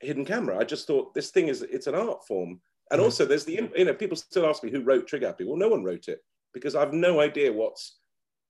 Hidden 0.01 0.25
Camera. 0.25 0.57
I 0.57 0.63
just 0.63 0.87
thought 0.87 1.13
this 1.13 1.31
thing 1.31 1.47
is 1.47 1.61
it's 1.61 1.87
an 1.87 1.95
art 1.95 2.25
form. 2.27 2.59
And 2.91 3.01
mm. 3.01 3.03
also, 3.03 3.25
there's 3.25 3.45
the 3.45 3.69
you 3.75 3.85
know 3.85 3.93
people 3.93 4.17
still 4.17 4.47
ask 4.47 4.63
me 4.63 4.71
who 4.71 4.83
wrote 4.83 5.07
Trigger 5.07 5.27
Happy. 5.27 5.45
Well, 5.45 5.57
no 5.57 5.69
one 5.69 5.83
wrote 5.83 6.07
it 6.07 6.19
because 6.53 6.75
I've 6.75 6.93
no 6.93 7.19
idea 7.19 7.53
what's 7.53 7.99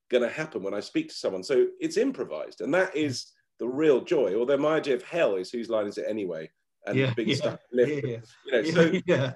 going 0.10 0.24
to 0.24 0.30
happen 0.30 0.64
when 0.64 0.74
I 0.74 0.80
speak 0.80 1.10
to 1.10 1.16
someone. 1.16 1.44
So 1.44 1.68
it's 1.80 1.98
improvised, 1.98 2.62
and 2.62 2.74
that 2.74 2.96
is 2.96 3.32
the 3.60 3.68
real 3.68 4.02
joy. 4.02 4.36
Although 4.36 4.58
my 4.58 4.78
idea 4.78 4.96
of 4.96 5.04
hell 5.04 5.36
is 5.36 5.52
whose 5.52 5.70
line 5.70 5.88
is 5.88 5.98
it 5.98 6.06
anyway, 6.08 6.50
and 6.86 6.98
yeah, 6.98 7.14
being 7.14 7.30
yeah, 7.30 7.36
stuck 7.36 7.60
in. 7.72 7.80
Yeah, 7.80 8.18
you 8.46 8.52
know, 8.52 8.64
so 8.64 9.00
yeah. 9.06 9.34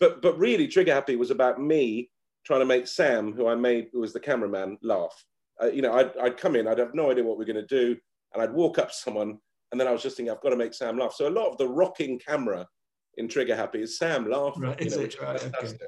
But 0.00 0.22
but 0.22 0.38
really, 0.38 0.68
Trigger 0.68 0.94
Happy 0.94 1.16
was 1.16 1.30
about 1.30 1.60
me 1.60 2.10
trying 2.44 2.60
to 2.60 2.66
make 2.66 2.86
Sam, 2.86 3.32
who 3.32 3.46
I 3.46 3.54
made, 3.54 3.88
who 3.92 4.00
was 4.00 4.12
the 4.12 4.20
cameraman, 4.20 4.78
laugh. 4.82 5.24
Uh, 5.62 5.66
you 5.66 5.82
know, 5.82 5.94
I'd, 5.94 6.16
I'd 6.18 6.36
come 6.36 6.56
in, 6.56 6.66
I'd 6.68 6.78
have 6.78 6.94
no 6.94 7.10
idea 7.10 7.24
what 7.24 7.38
we 7.38 7.44
are 7.44 7.52
going 7.52 7.66
to 7.66 7.66
do, 7.66 7.96
and 8.32 8.42
I'd 8.42 8.52
walk 8.52 8.78
up 8.78 8.88
to 8.88 8.94
someone, 8.94 9.38
and 9.72 9.80
then 9.80 9.88
I 9.88 9.92
was 9.92 10.02
just 10.02 10.16
thinking, 10.16 10.32
I've 10.32 10.42
got 10.42 10.50
to 10.50 10.56
make 10.56 10.74
Sam 10.74 10.98
laugh. 10.98 11.14
So 11.14 11.28
a 11.28 11.30
lot 11.30 11.50
of 11.50 11.58
the 11.58 11.68
rocking 11.68 12.18
camera 12.18 12.66
in 13.16 13.28
Trigger 13.28 13.56
Happy 13.56 13.82
is 13.82 13.98
Sam 13.98 14.28
laughing. 14.28 14.62
Right, 14.62 14.80
you 14.80 14.90
know, 14.90 15.00
it, 15.00 15.20
right, 15.20 15.42
okay. 15.42 15.78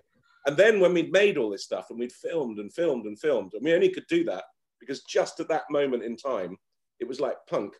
And 0.46 0.56
then 0.56 0.78
when 0.78 0.94
we'd 0.94 1.12
made 1.12 1.36
all 1.36 1.50
this 1.50 1.64
stuff 1.64 1.90
and 1.90 1.98
we'd 1.98 2.12
filmed 2.12 2.58
and 2.58 2.72
filmed 2.72 3.06
and 3.06 3.18
filmed, 3.18 3.52
and 3.54 3.64
we 3.64 3.74
only 3.74 3.88
could 3.88 4.06
do 4.08 4.24
that 4.24 4.44
because 4.80 5.02
just 5.02 5.40
at 5.40 5.48
that 5.48 5.64
moment 5.70 6.04
in 6.04 6.16
time, 6.16 6.56
it 7.00 7.08
was 7.08 7.20
like 7.20 7.36
punk. 7.48 7.74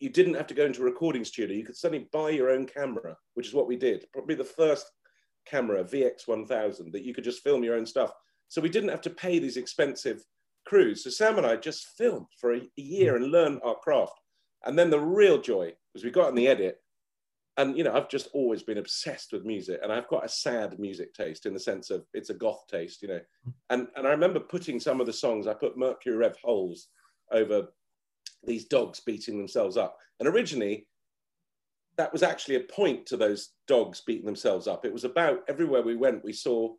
You 0.00 0.10
didn't 0.10 0.34
have 0.34 0.46
to 0.48 0.54
go 0.54 0.64
into 0.64 0.82
a 0.82 0.84
recording 0.84 1.24
studio. 1.24 1.56
You 1.56 1.64
could 1.64 1.76
suddenly 1.76 2.08
buy 2.12 2.30
your 2.30 2.50
own 2.50 2.66
camera, 2.66 3.16
which 3.34 3.48
is 3.48 3.54
what 3.54 3.68
we 3.68 3.76
did. 3.76 4.06
Probably 4.12 4.34
the 4.34 4.44
first 4.44 4.86
camera, 5.46 5.84
VX1000, 5.84 6.92
that 6.92 7.04
you 7.04 7.14
could 7.14 7.24
just 7.24 7.42
film 7.42 7.64
your 7.64 7.76
own 7.76 7.86
stuff. 7.86 8.12
So 8.48 8.60
we 8.60 8.68
didn't 8.68 8.90
have 8.90 9.00
to 9.02 9.10
pay 9.10 9.38
these 9.38 9.56
expensive 9.56 10.24
crews. 10.66 11.04
So 11.04 11.10
Sam 11.10 11.38
and 11.38 11.46
I 11.46 11.56
just 11.56 11.88
filmed 11.96 12.26
for 12.40 12.54
a 12.54 12.62
year 12.76 13.16
and 13.16 13.30
learned 13.30 13.60
our 13.64 13.76
craft. 13.76 14.20
And 14.64 14.78
then 14.78 14.90
the 14.90 15.00
real 15.00 15.40
joy 15.40 15.72
was 15.94 16.04
we 16.04 16.10
got 16.10 16.28
in 16.28 16.34
the 16.34 16.48
edit. 16.48 16.78
And, 17.56 17.76
you 17.76 17.82
know, 17.82 17.92
I've 17.92 18.08
just 18.08 18.28
always 18.34 18.62
been 18.62 18.78
obsessed 18.78 19.32
with 19.32 19.44
music 19.44 19.80
and 19.82 19.92
I've 19.92 20.06
got 20.08 20.24
a 20.24 20.28
sad 20.28 20.78
music 20.78 21.12
taste 21.12 21.44
in 21.44 21.54
the 21.54 21.60
sense 21.60 21.90
of 21.90 22.04
it's 22.14 22.30
a 22.30 22.34
goth 22.34 22.64
taste, 22.70 23.02
you 23.02 23.08
know. 23.08 23.20
And, 23.70 23.88
and 23.96 24.06
I 24.06 24.10
remember 24.10 24.38
putting 24.38 24.78
some 24.78 25.00
of 25.00 25.06
the 25.06 25.12
songs, 25.12 25.46
I 25.46 25.54
put 25.54 25.76
Mercury 25.76 26.16
Rev 26.16 26.36
holes 26.42 26.88
over 27.32 27.68
these 28.44 28.66
dogs 28.66 29.00
beating 29.00 29.38
themselves 29.38 29.76
up. 29.76 29.96
And 30.20 30.28
originally, 30.28 30.86
that 31.96 32.12
was 32.12 32.22
actually 32.22 32.56
a 32.56 32.60
point 32.60 33.06
to 33.06 33.16
those 33.16 33.50
dogs 33.66 34.02
beating 34.06 34.26
themselves 34.26 34.66
up. 34.66 34.84
It 34.84 34.92
was 34.92 35.04
about 35.04 35.40
everywhere 35.48 35.82
we 35.82 35.96
went, 35.96 36.24
we 36.24 36.32
saw 36.32 36.74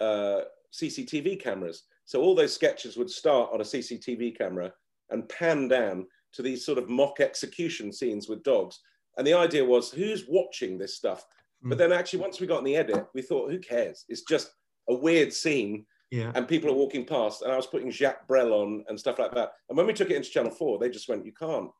uh, 0.00 0.42
CCTV 0.72 1.42
cameras. 1.42 1.84
So 2.04 2.20
all 2.20 2.34
those 2.34 2.54
sketches 2.54 2.96
would 2.96 3.10
start 3.10 3.50
on 3.52 3.60
a 3.60 3.64
CCTV 3.64 4.36
camera 4.36 4.72
and 5.10 5.28
pan 5.28 5.68
down 5.68 6.06
to 6.34 6.42
these 6.42 6.64
sort 6.64 6.78
of 6.78 6.88
mock 6.88 7.20
execution 7.20 7.92
scenes 7.92 8.28
with 8.28 8.42
dogs. 8.42 8.80
And 9.16 9.26
the 9.26 9.34
idea 9.34 9.64
was, 9.64 9.90
who's 9.90 10.26
watching 10.28 10.78
this 10.78 10.96
stuff? 10.96 11.24
But 11.62 11.74
hmm. 11.74 11.78
then 11.78 11.92
actually, 11.92 12.20
once 12.20 12.40
we 12.40 12.46
got 12.46 12.58
in 12.58 12.64
the 12.64 12.76
edit, 12.76 13.06
we 13.14 13.22
thought, 13.22 13.50
who 13.50 13.58
cares? 13.58 14.04
It's 14.08 14.22
just 14.22 14.50
a 14.88 14.94
weird 14.94 15.32
scene. 15.32 15.86
Yeah. 16.10 16.32
And 16.34 16.48
people 16.48 16.70
are 16.70 16.74
walking 16.74 17.04
past, 17.04 17.42
and 17.42 17.52
I 17.52 17.56
was 17.56 17.66
putting 17.66 17.90
Jacques 17.90 18.26
Brel 18.26 18.52
on 18.52 18.84
and 18.88 18.98
stuff 18.98 19.18
like 19.18 19.34
that. 19.34 19.52
And 19.68 19.76
when 19.76 19.86
we 19.86 19.92
took 19.92 20.10
it 20.10 20.16
into 20.16 20.30
Channel 20.30 20.50
4, 20.50 20.78
they 20.78 20.88
just 20.88 21.08
went, 21.08 21.26
You 21.26 21.32
can't 21.32 21.70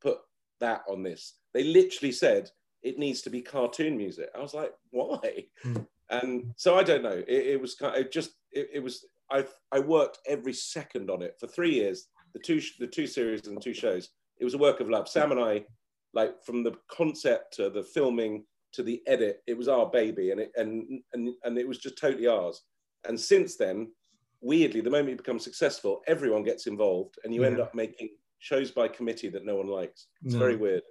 put 0.00 0.18
that 0.60 0.82
on 0.88 1.02
this. 1.02 1.34
They 1.52 1.64
literally 1.64 2.12
said, 2.12 2.50
It 2.82 2.98
needs 2.98 3.20
to 3.22 3.30
be 3.30 3.42
cartoon 3.42 3.96
music. 3.96 4.30
I 4.34 4.40
was 4.40 4.54
like, 4.54 4.72
Why? 4.90 5.46
Mm. 5.64 5.86
And 6.10 6.52
so 6.56 6.76
I 6.76 6.82
don't 6.82 7.02
know. 7.02 7.22
It, 7.26 7.46
it 7.46 7.60
was 7.60 7.74
kind 7.74 7.94
of 7.94 8.00
it 8.00 8.12
just, 8.12 8.32
it, 8.52 8.68
it 8.74 8.80
was, 8.80 9.04
I 9.30 9.44
I 9.72 9.78
worked 9.80 10.18
every 10.26 10.52
second 10.52 11.10
on 11.10 11.22
it 11.22 11.36
for 11.38 11.46
three 11.46 11.74
years. 11.74 12.08
The 12.34 12.40
two 12.40 12.60
the 12.78 12.86
two 12.86 13.06
series 13.06 13.46
and 13.46 13.60
two 13.60 13.74
shows. 13.74 14.10
It 14.38 14.44
was 14.44 14.54
a 14.54 14.58
work 14.58 14.80
of 14.80 14.90
love. 14.90 15.08
Sam 15.08 15.30
and 15.30 15.40
I, 15.40 15.64
like 16.12 16.42
from 16.44 16.62
the 16.62 16.74
concept 16.90 17.54
to 17.56 17.70
the 17.70 17.82
filming 17.82 18.44
to 18.72 18.82
the 18.82 19.00
edit, 19.06 19.40
it 19.46 19.56
was 19.56 19.68
our 19.68 19.88
baby, 19.88 20.30
and 20.30 20.40
it 20.40 20.52
and 20.56 21.00
and 21.12 21.30
and 21.44 21.58
it 21.58 21.66
was 21.66 21.78
just 21.78 21.98
totally 21.98 22.26
ours. 22.26 22.62
And 23.06 23.18
since 23.18 23.56
then, 23.56 23.90
weirdly, 24.40 24.80
the 24.80 24.90
moment 24.90 25.10
you 25.10 25.16
become 25.16 25.38
successful, 25.38 26.02
everyone 26.06 26.42
gets 26.42 26.66
involved, 26.66 27.18
and 27.24 27.34
you 27.34 27.42
yeah. 27.42 27.48
end 27.48 27.60
up 27.60 27.74
making 27.74 28.10
shows 28.38 28.70
by 28.70 28.88
committee 28.88 29.30
that 29.30 29.44
no 29.44 29.56
one 29.56 29.68
likes. 29.68 30.06
It's 30.22 30.34
no. 30.34 30.38
very 30.38 30.56
weird. 30.56 30.82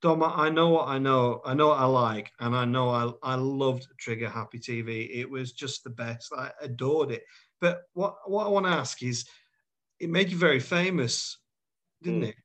Dom, 0.00 0.22
I 0.22 0.48
know 0.48 0.68
what 0.68 0.86
I 0.86 0.98
know. 0.98 1.40
I 1.44 1.54
know 1.54 1.68
what 1.68 1.80
I 1.80 1.86
like, 1.86 2.30
and 2.38 2.54
I 2.54 2.64
know 2.64 2.88
I, 2.90 3.32
I 3.32 3.34
loved 3.34 3.88
Trigger 3.98 4.28
Happy 4.28 4.58
TV. 4.60 5.10
It 5.12 5.28
was 5.28 5.52
just 5.52 5.82
the 5.82 5.90
best. 5.90 6.32
I 6.36 6.50
adored 6.60 7.10
it. 7.10 7.24
But 7.60 7.82
what 7.94 8.14
what 8.26 8.46
I 8.46 8.48
want 8.48 8.66
to 8.66 8.72
ask 8.72 9.02
is, 9.02 9.26
it 9.98 10.08
made 10.08 10.30
you 10.30 10.38
very 10.38 10.60
famous, 10.60 11.38
didn't 12.02 12.22
mm. 12.22 12.28
it? 12.28 12.36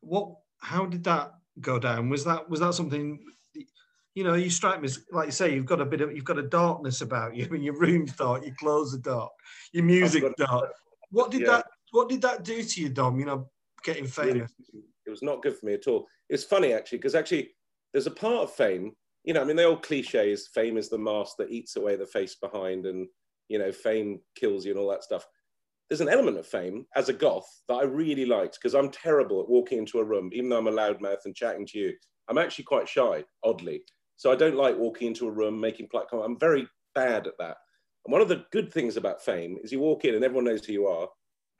What? 0.00 0.30
How 0.60 0.86
did 0.86 1.04
that 1.04 1.32
go 1.60 1.78
down? 1.78 2.08
Was 2.08 2.24
that 2.24 2.48
was 2.48 2.60
that 2.60 2.72
something? 2.72 3.18
You 4.18 4.24
know, 4.24 4.34
you 4.34 4.50
strike 4.50 4.80
me 4.80 4.86
as 4.86 4.98
like 5.12 5.26
you 5.26 5.30
say, 5.30 5.54
you've 5.54 5.64
got 5.64 5.80
a 5.80 5.84
bit 5.84 6.00
of 6.00 6.10
you've 6.12 6.24
got 6.24 6.40
a 6.40 6.42
darkness 6.42 7.02
about 7.02 7.36
you. 7.36 7.44
I 7.44 7.48
mean, 7.50 7.62
your 7.62 7.78
room's 7.78 8.14
dark, 8.14 8.44
your 8.44 8.56
clothes 8.56 8.92
are 8.92 8.98
dark, 8.98 9.30
your 9.72 9.84
music 9.84 10.24
dark. 10.36 10.72
What 11.12 11.30
did 11.30 11.42
yeah. 11.42 11.46
that 11.46 11.66
What 11.92 12.08
did 12.08 12.22
that 12.22 12.42
do 12.42 12.64
to 12.64 12.80
you, 12.80 12.88
Dom? 12.88 13.20
You 13.20 13.26
know, 13.26 13.48
getting 13.84 14.08
famous. 14.08 14.50
It 15.06 15.10
was 15.10 15.22
not 15.22 15.40
good 15.40 15.56
for 15.56 15.66
me 15.66 15.74
at 15.74 15.86
all. 15.86 16.08
It's 16.28 16.42
funny 16.42 16.72
actually 16.72 16.98
because 16.98 17.14
actually 17.14 17.50
there's 17.92 18.08
a 18.08 18.10
part 18.10 18.42
of 18.42 18.52
fame. 18.52 18.90
You 19.22 19.34
know, 19.34 19.40
I 19.40 19.44
mean, 19.44 19.54
the 19.54 19.62
old 19.62 19.84
cliche 19.84 20.32
is 20.32 20.48
fame 20.52 20.78
is 20.78 20.88
the 20.88 20.98
mask 20.98 21.36
that 21.38 21.52
eats 21.52 21.76
away 21.76 21.94
the 21.94 22.04
face 22.04 22.34
behind, 22.34 22.86
and 22.86 23.06
you 23.46 23.60
know, 23.60 23.70
fame 23.70 24.18
kills 24.34 24.64
you 24.64 24.72
and 24.72 24.80
all 24.80 24.90
that 24.90 25.04
stuff. 25.04 25.28
There's 25.88 26.00
an 26.00 26.08
element 26.08 26.38
of 26.38 26.46
fame 26.48 26.86
as 26.96 27.08
a 27.08 27.12
goth 27.12 27.48
that 27.68 27.76
I 27.76 27.84
really 27.84 28.26
liked 28.26 28.58
because 28.60 28.74
I'm 28.74 28.90
terrible 28.90 29.40
at 29.40 29.48
walking 29.48 29.78
into 29.78 30.00
a 30.00 30.04
room, 30.04 30.30
even 30.32 30.48
though 30.50 30.58
I'm 30.58 30.66
a 30.66 30.72
loudmouth 30.72 31.24
and 31.24 31.36
chatting 31.36 31.66
to 31.66 31.78
you. 31.78 31.92
I'm 32.28 32.36
actually 32.36 32.64
quite 32.64 32.88
shy, 32.88 33.22
oddly. 33.44 33.82
So 34.18 34.30
I 34.30 34.36
don't 34.36 34.56
like 34.56 34.76
walking 34.76 35.08
into 35.08 35.26
a 35.26 35.30
room, 35.30 35.58
making 35.58 35.88
polite 35.88 36.08
comments. 36.08 36.28
I'm 36.28 36.38
very 36.38 36.68
bad 36.94 37.26
at 37.26 37.38
that. 37.38 37.56
And 38.04 38.12
one 38.12 38.20
of 38.20 38.28
the 38.28 38.44
good 38.52 38.70
things 38.70 38.98
about 38.98 39.24
fame 39.24 39.56
is 39.62 39.72
you 39.72 39.80
walk 39.80 40.04
in 40.04 40.14
and 40.14 40.24
everyone 40.24 40.44
knows 40.44 40.64
who 40.64 40.74
you 40.74 40.86
are. 40.86 41.08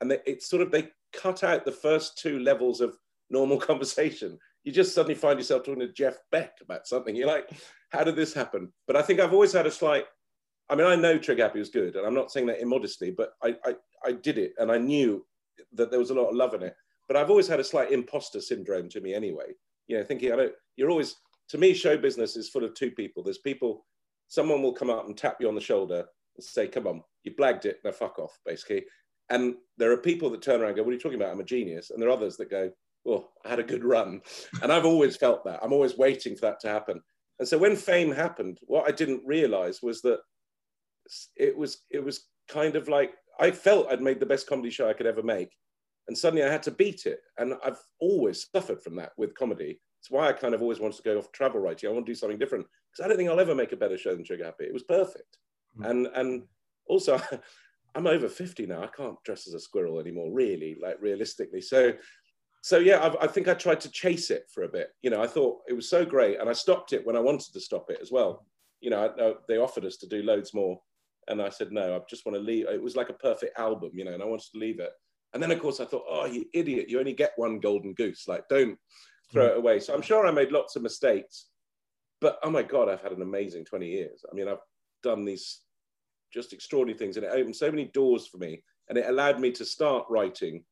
And 0.01 0.11
they, 0.11 0.19
it's 0.27 0.51
sort 0.51 0.61
of, 0.63 0.71
they 0.71 0.91
cut 1.13 1.43
out 1.43 1.65
the 1.65 1.73
first 1.73 2.19
two 2.19 2.39
levels 2.41 2.83
of 2.83 2.99
normal 3.31 3.59
conversation. 3.71 4.39
You 4.65 4.73
just 4.73 4.95
suddenly 4.95 5.15
find 5.15 5.39
yourself 5.39 5.63
talking 5.63 5.81
to 5.81 5.93
Jeff 5.93 6.19
Beck 6.31 6.57
about 6.61 6.87
something. 6.87 7.17
You're 7.17 7.29
like, 7.29 7.49
how 7.91 8.05
did 8.05 8.17
this 8.17 8.35
happen? 8.35 8.71
But 8.87 8.97
I 8.97 9.03
think 9.03 9.21
I've 9.21 9.33
always 9.33 9.53
had 9.53 9.67
a 9.67 9.71
slight 9.71 10.05
I 10.71 10.75
mean, 10.75 10.87
I 10.87 10.97
know 10.97 11.19
Trigger 11.19 11.45
Happy 11.45 11.59
was 11.59 11.71
good, 11.71 11.97
and 11.97 12.07
I'm 12.07 12.15
not 12.15 12.31
saying 12.31 12.47
that 12.47 12.61
immodestly, 12.61 13.11
but 13.11 13.33
I, 13.43 13.57
I, 13.65 13.75
I 14.05 14.13
did 14.13 14.39
it, 14.39 14.53
and 14.59 14.71
I 14.71 14.79
knew 14.79 15.25
that 15.73 15.91
there 15.91 15.99
was 15.99 16.11
a 16.11 16.15
lot 16.15 16.29
of 16.29 16.37
love 16.37 16.55
in 16.55 16.63
it. 16.63 16.75
But 17.07 17.17
I've 17.17 17.31
always 17.31 17.49
had 17.49 17.61
a 17.61 17.65
slight 17.65 17.91
imposter 17.91 18.41
syndrome 18.41 18.89
to 18.91 19.01
me 19.01 19.15
anyway. 19.15 19.55
You 19.87 19.97
know, 19.97 20.05
thinking 20.05 20.33
I 20.33 20.37
don't. 20.37 20.53
You're 20.77 20.91
always 20.91 21.17
to 21.49 21.59
me, 21.59 21.75
show 21.75 21.97
business 21.97 22.37
is 22.37 22.49
full 22.49 22.65
of 22.65 22.75
two 22.75 22.91
people. 22.91 23.23
There's 23.23 23.39
people. 23.39 23.87
Someone 24.29 24.63
will 24.63 24.73
come 24.73 24.91
up 24.91 25.07
and 25.07 25.17
tap 25.17 25.37
you 25.41 25.49
on 25.49 25.55
the 25.55 25.61
shoulder 25.61 26.05
and 26.37 26.45
say, 26.45 26.69
"Come 26.69 26.87
on, 26.87 27.03
you 27.25 27.35
blagged 27.35 27.65
it. 27.65 27.81
Now 27.85 27.93
fuck 27.93 28.19
off," 28.19 28.39
basically. 28.45 28.87
And 29.31 29.57
there 29.77 29.93
are 29.93 29.97
people 29.99 30.31
that 30.31 30.43
turn 30.43 30.61
around 30.61 30.71
and 30.71 30.77
go, 30.77 30.83
"What 30.83 30.91
are 30.91 30.95
you 30.95 31.01
talking 31.01 31.21
about? 31.21 31.33
I'm 31.33 31.41
a 31.41 31.45
genius." 31.45 31.91
And 31.91 32.01
there 32.01 32.09
are 32.09 32.13
others 32.13 32.37
that 32.37 32.51
go, 32.51 32.71
"Well, 33.05 33.33
I 33.45 33.49
had 33.49 33.59
a 33.59 33.65
good 33.65 33.85
run," 33.85 34.23
and 34.63 34.73
I've 34.73 34.87
always 34.87 35.17
felt 35.17 35.45
that. 35.45 35.61
I'm 35.63 35.73
always 35.73 35.97
waiting 35.97 36.35
for 36.35 36.43
that 36.43 36.61
to 36.61 36.69
happen. 36.69 37.03
And 37.39 37.49
so 37.49 37.57
when 37.59 37.77
fame 37.77 38.11
happened, 38.13 38.59
what 38.63 38.89
I 38.89 38.93
didn't 38.93 39.25
realize 39.25 39.81
was 39.83 40.03
that 40.03 40.21
it 41.37 41.57
was 41.57 41.85
it 41.91 42.05
was 42.05 42.27
kind 42.49 42.77
of 42.77 42.89
like 42.89 43.15
I 43.41 43.51
felt 43.51 43.91
I'd 43.91 44.03
made 44.03 44.21
the 44.21 44.27
best 44.27 44.47
comedy 44.49 44.71
show 44.71 44.89
I 44.89 44.95
could 44.95 45.07
ever 45.07 45.23
make. 45.23 45.51
And 46.09 46.17
suddenly 46.17 46.43
I 46.43 46.51
had 46.51 46.63
to 46.65 46.71
beat 46.71 47.07
it. 47.07 47.21
And 47.37 47.55
I've 47.65 47.81
always 48.01 48.49
suffered 48.55 48.83
from 48.83 48.97
that 48.97 49.13
with 49.17 49.35
comedy. 49.35 49.81
It's 50.09 50.15
why 50.15 50.29
I 50.29 50.33
kind 50.33 50.55
of 50.55 50.63
always 50.63 50.81
wanted 50.81 50.97
to 50.97 51.03
go 51.03 51.19
off 51.19 51.31
travel 51.33 51.61
writing. 51.61 51.91
I 51.91 51.93
want 51.93 52.07
to 52.07 52.11
do 52.11 52.17
something 52.17 52.39
different 52.39 52.67
because 52.91 53.05
I 53.05 53.09
don't 53.09 53.19
think 53.19 53.29
I'll 53.29 53.41
ever 53.41 53.55
make 53.55 53.73
a 53.73 53.77
better 53.77 53.99
show 53.99 54.15
than 54.15 54.25
Trigger 54.25 54.47
Happy. 54.47 54.65
It 54.65 54.73
was 54.73 54.85
perfect. 54.85 55.37
Mm. 55.79 55.91
And 55.91 56.07
and 56.15 56.43
also 56.87 57.21
I'm 57.95 58.07
over 58.07 58.27
50 58.27 58.67
now. 58.67 58.83
I 58.83 58.87
can't 58.87 59.23
dress 59.25 59.47
as 59.47 59.53
a 59.53 59.61
squirrel 59.61 60.01
anymore, 60.01 60.33
really, 60.33 60.79
like 60.81 60.97
realistically. 61.03 61.61
So 61.61 61.93
so 62.63 62.79
yeah, 62.79 63.05
I've, 63.05 63.17
i 63.21 63.27
think 63.27 63.49
I 63.49 63.55
tried 63.55 63.81
to 63.83 63.91
chase 63.91 64.31
it 64.31 64.45
for 64.53 64.63
a 64.63 64.69
bit. 64.69 64.89
You 65.03 65.11
know, 65.11 65.23
I 65.23 65.27
thought 65.27 65.61
it 65.69 65.75
was 65.75 65.91
so 65.91 66.07
great, 66.07 66.41
and 66.41 66.49
I 66.49 66.55
stopped 66.55 66.95
it 66.95 67.07
when 67.07 67.17
I 67.17 67.21
wanted 67.21 67.53
to 67.53 67.61
stop 67.61 67.91
it 67.91 67.99
as 68.01 68.11
well. 68.11 68.47
You 68.81 68.91
know, 68.91 69.13
I, 69.19 69.35
they 69.47 69.59
offered 69.59 69.85
us 69.85 69.99
to 69.99 70.07
do 70.09 70.23
loads 70.23 70.55
more, 70.55 70.81
and 71.29 71.43
I 71.43 71.51
said 71.51 71.71
no. 71.71 71.95
I 71.95 72.01
just 72.09 72.25
want 72.25 72.37
to 72.37 72.43
leave. 72.43 72.67
It 72.67 72.83
was 72.83 72.97
like 72.97 73.11
a 73.11 73.15
perfect 73.15 73.59
album, 73.59 73.91
you 73.93 74.07
know, 74.07 74.15
and 74.15 74.23
I 74.23 74.27
wanted 74.27 74.51
to 74.53 74.59
leave 74.59 74.81
it. 74.81 74.91
And 75.35 75.43
then 75.43 75.51
of 75.51 75.61
course 75.61 75.81
I 75.81 75.85
thought, 75.85 76.07
oh, 76.09 76.25
you 76.25 76.47
idiot! 76.55 76.89
You 76.89 76.99
only 76.99 77.13
get 77.13 77.33
one 77.37 77.61
golden 77.61 77.93
goose. 77.93 78.27
Like, 78.27 78.49
don't 78.49 78.79
throw 79.31 79.49
mm. 79.49 79.51
it 79.53 79.59
away. 79.59 79.81
So 79.81 79.95
I'm 79.95 80.03
sure 80.03 80.27
I 80.27 80.31
made 80.31 80.53
lots 80.53 80.77
of 80.77 80.83
mistakes, 80.83 81.47
but 82.21 82.39
oh 82.43 82.51
my 82.51 82.63
god, 82.63 82.89
I've 82.89 83.03
had 83.03 83.13
an 83.13 83.23
amazing 83.23 83.65
20 83.65 83.87
years. 83.87 84.25
I 84.31 84.35
mean, 84.35 84.49
I've 84.49 84.59
done 85.03 85.25
these 85.25 85.61
just 86.33 86.53
extraordinary 86.53 86.99
things, 86.99 87.17
and 87.17 87.25
it 87.25 87.33
opened 87.33 87.57
so 87.57 87.71
many 87.71 87.87
doors 87.87 88.27
for 88.27 88.39
me, 88.39 88.63
and 88.89 88.99
it 88.99 89.09
allowed 89.09 89.41
me 89.41 89.51
to 89.53 89.65
start 89.65 90.07
writing 90.09 90.65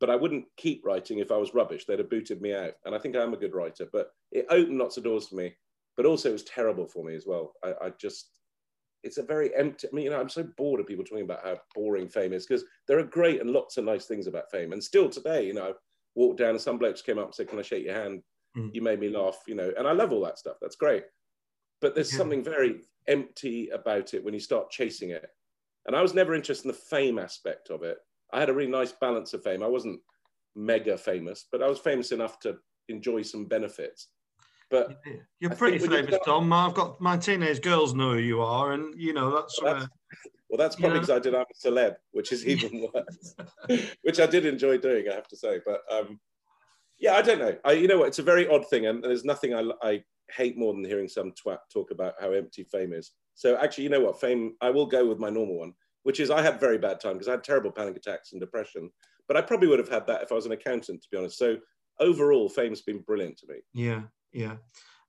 but 0.00 0.10
I 0.10 0.16
wouldn't 0.16 0.46
keep 0.56 0.84
writing 0.84 1.18
if 1.18 1.30
I 1.30 1.36
was 1.36 1.54
rubbish. 1.54 1.84
They'd 1.84 1.98
have 1.98 2.10
booted 2.10 2.40
me 2.40 2.54
out. 2.54 2.72
And 2.84 2.94
I 2.94 2.98
think 2.98 3.14
I'm 3.14 3.34
a 3.34 3.38
good 3.38 3.54
writer, 3.54 3.86
but 3.92 4.10
it 4.32 4.46
opened 4.48 4.78
lots 4.78 4.96
of 4.96 5.04
doors 5.04 5.28
for 5.28 5.36
me. 5.36 5.54
But 5.96 6.06
also, 6.06 6.30
it 6.30 6.32
was 6.32 6.44
terrible 6.44 6.86
for 6.86 7.04
me 7.04 7.14
as 7.14 7.26
well. 7.26 7.52
I, 7.62 7.74
I 7.82 7.90
just, 8.00 8.30
it's 9.04 9.18
a 9.18 9.22
very 9.22 9.54
empty. 9.54 9.88
I 9.88 9.94
mean, 9.94 10.06
you 10.06 10.10
know, 10.10 10.20
I'm 10.20 10.30
so 10.30 10.48
bored 10.56 10.80
of 10.80 10.86
people 10.86 11.04
talking 11.04 11.24
about 11.24 11.44
how 11.44 11.58
boring 11.74 12.08
fame 12.08 12.32
is 12.32 12.46
because 12.46 12.64
there 12.88 12.98
are 12.98 13.04
great 13.04 13.42
and 13.42 13.50
lots 13.50 13.76
of 13.76 13.84
nice 13.84 14.06
things 14.06 14.26
about 14.26 14.50
fame. 14.50 14.72
And 14.72 14.82
still 14.82 15.10
today, 15.10 15.46
you 15.46 15.52
know, 15.52 15.74
walked 16.14 16.38
down 16.38 16.50
and 16.50 16.60
some 16.60 16.78
blokes 16.78 17.02
came 17.02 17.18
up 17.18 17.26
and 17.26 17.34
said, 17.34 17.48
"Can 17.48 17.58
I 17.58 17.62
shake 17.62 17.84
your 17.84 17.94
hand?" 17.94 18.22
Mm. 18.56 18.74
You 18.74 18.82
made 18.82 19.00
me 19.00 19.08
laugh, 19.08 19.38
you 19.46 19.54
know, 19.54 19.72
and 19.78 19.86
I 19.86 19.92
love 19.92 20.12
all 20.12 20.24
that 20.24 20.38
stuff. 20.38 20.56
That's 20.60 20.76
great. 20.76 21.04
But 21.80 21.94
there's 21.94 22.12
yeah. 22.12 22.18
something 22.18 22.42
very 22.42 22.82
empty 23.06 23.68
about 23.68 24.14
it 24.14 24.24
when 24.24 24.34
you 24.34 24.40
start 24.40 24.70
chasing 24.70 25.10
it. 25.10 25.28
And 25.86 25.96
I 25.96 26.02
was 26.02 26.14
never 26.14 26.34
interested 26.34 26.66
in 26.66 26.72
the 26.72 26.78
fame 26.78 27.18
aspect 27.18 27.70
of 27.70 27.82
it. 27.82 27.98
I 28.32 28.40
had 28.40 28.50
a 28.50 28.54
really 28.54 28.70
nice 28.70 28.92
balance 28.92 29.32
of 29.34 29.42
fame. 29.42 29.62
I 29.62 29.68
wasn't 29.68 30.00
mega 30.54 30.98
famous, 30.98 31.46
but 31.50 31.62
I 31.62 31.68
was 31.68 31.78
famous 31.78 32.12
enough 32.12 32.38
to 32.40 32.56
enjoy 32.88 33.22
some 33.22 33.46
benefits. 33.46 34.08
But 34.70 35.00
you're 35.40 35.54
pretty 35.54 35.78
famous, 35.78 36.16
Dom. 36.24 36.52
I've 36.52 36.74
got 36.74 37.00
my 37.00 37.16
teenage 37.16 37.60
girls 37.60 37.94
know 37.94 38.12
who 38.12 38.18
you 38.18 38.40
are, 38.40 38.72
and 38.72 38.94
you 39.00 39.12
know 39.12 39.34
that's. 39.34 39.60
Well, 39.60 39.74
that's, 39.74 39.88
well, 40.50 40.58
that's 40.58 40.76
probably 40.76 40.98
because 40.98 41.10
I 41.10 41.18
did. 41.18 41.34
I'm 41.34 41.42
a 41.42 41.68
celeb, 41.68 41.94
which 42.12 42.32
is 42.32 42.46
even 42.46 42.88
worse. 42.94 43.34
which 44.02 44.20
I 44.20 44.26
did 44.26 44.44
enjoy 44.44 44.78
doing, 44.78 45.06
I 45.10 45.14
have 45.14 45.28
to 45.28 45.36
say. 45.36 45.60
But 45.64 45.80
um, 45.90 46.20
yeah, 46.98 47.14
I 47.14 47.22
don't 47.22 47.38
know. 47.38 47.56
I, 47.64 47.72
you 47.72 47.88
know 47.88 47.98
what? 47.98 48.08
It's 48.08 48.18
a 48.18 48.24
very 48.24 48.48
odd 48.48 48.68
thing, 48.68 48.86
and 48.86 49.02
there's 49.02 49.24
nothing 49.24 49.54
I, 49.54 49.64
I 49.82 50.02
hate 50.30 50.58
more 50.58 50.74
than 50.74 50.84
hearing 50.84 51.08
some 51.08 51.32
twat 51.32 51.58
talk 51.72 51.90
about 51.90 52.14
how 52.20 52.32
empty 52.32 52.64
fame 52.64 52.92
is. 52.92 53.12
So 53.34 53.56
actually, 53.56 53.84
you 53.84 53.90
know 53.90 54.00
what? 54.00 54.20
Fame. 54.20 54.54
I 54.60 54.70
will 54.70 54.86
go 54.86 55.08
with 55.08 55.18
my 55.18 55.30
normal 55.30 55.58
one 55.58 55.72
which 56.02 56.20
is 56.20 56.30
I 56.30 56.42
had 56.42 56.60
very 56.60 56.78
bad 56.78 57.00
time 57.00 57.14
because 57.14 57.28
I 57.28 57.32
had 57.32 57.44
terrible 57.44 57.70
panic 57.70 57.96
attacks 57.96 58.32
and 58.32 58.40
depression. 58.40 58.90
But 59.28 59.36
I 59.36 59.42
probably 59.42 59.68
would 59.68 59.78
have 59.78 59.88
had 59.88 60.06
that 60.06 60.22
if 60.22 60.32
I 60.32 60.34
was 60.34 60.46
an 60.46 60.52
accountant, 60.52 61.02
to 61.02 61.08
be 61.10 61.18
honest. 61.18 61.38
So 61.38 61.56
overall, 62.00 62.48
fame's 62.48 62.82
been 62.82 63.00
brilliant 63.00 63.38
to 63.38 63.46
me. 63.48 63.56
Yeah, 63.72 64.02
yeah. 64.32 64.56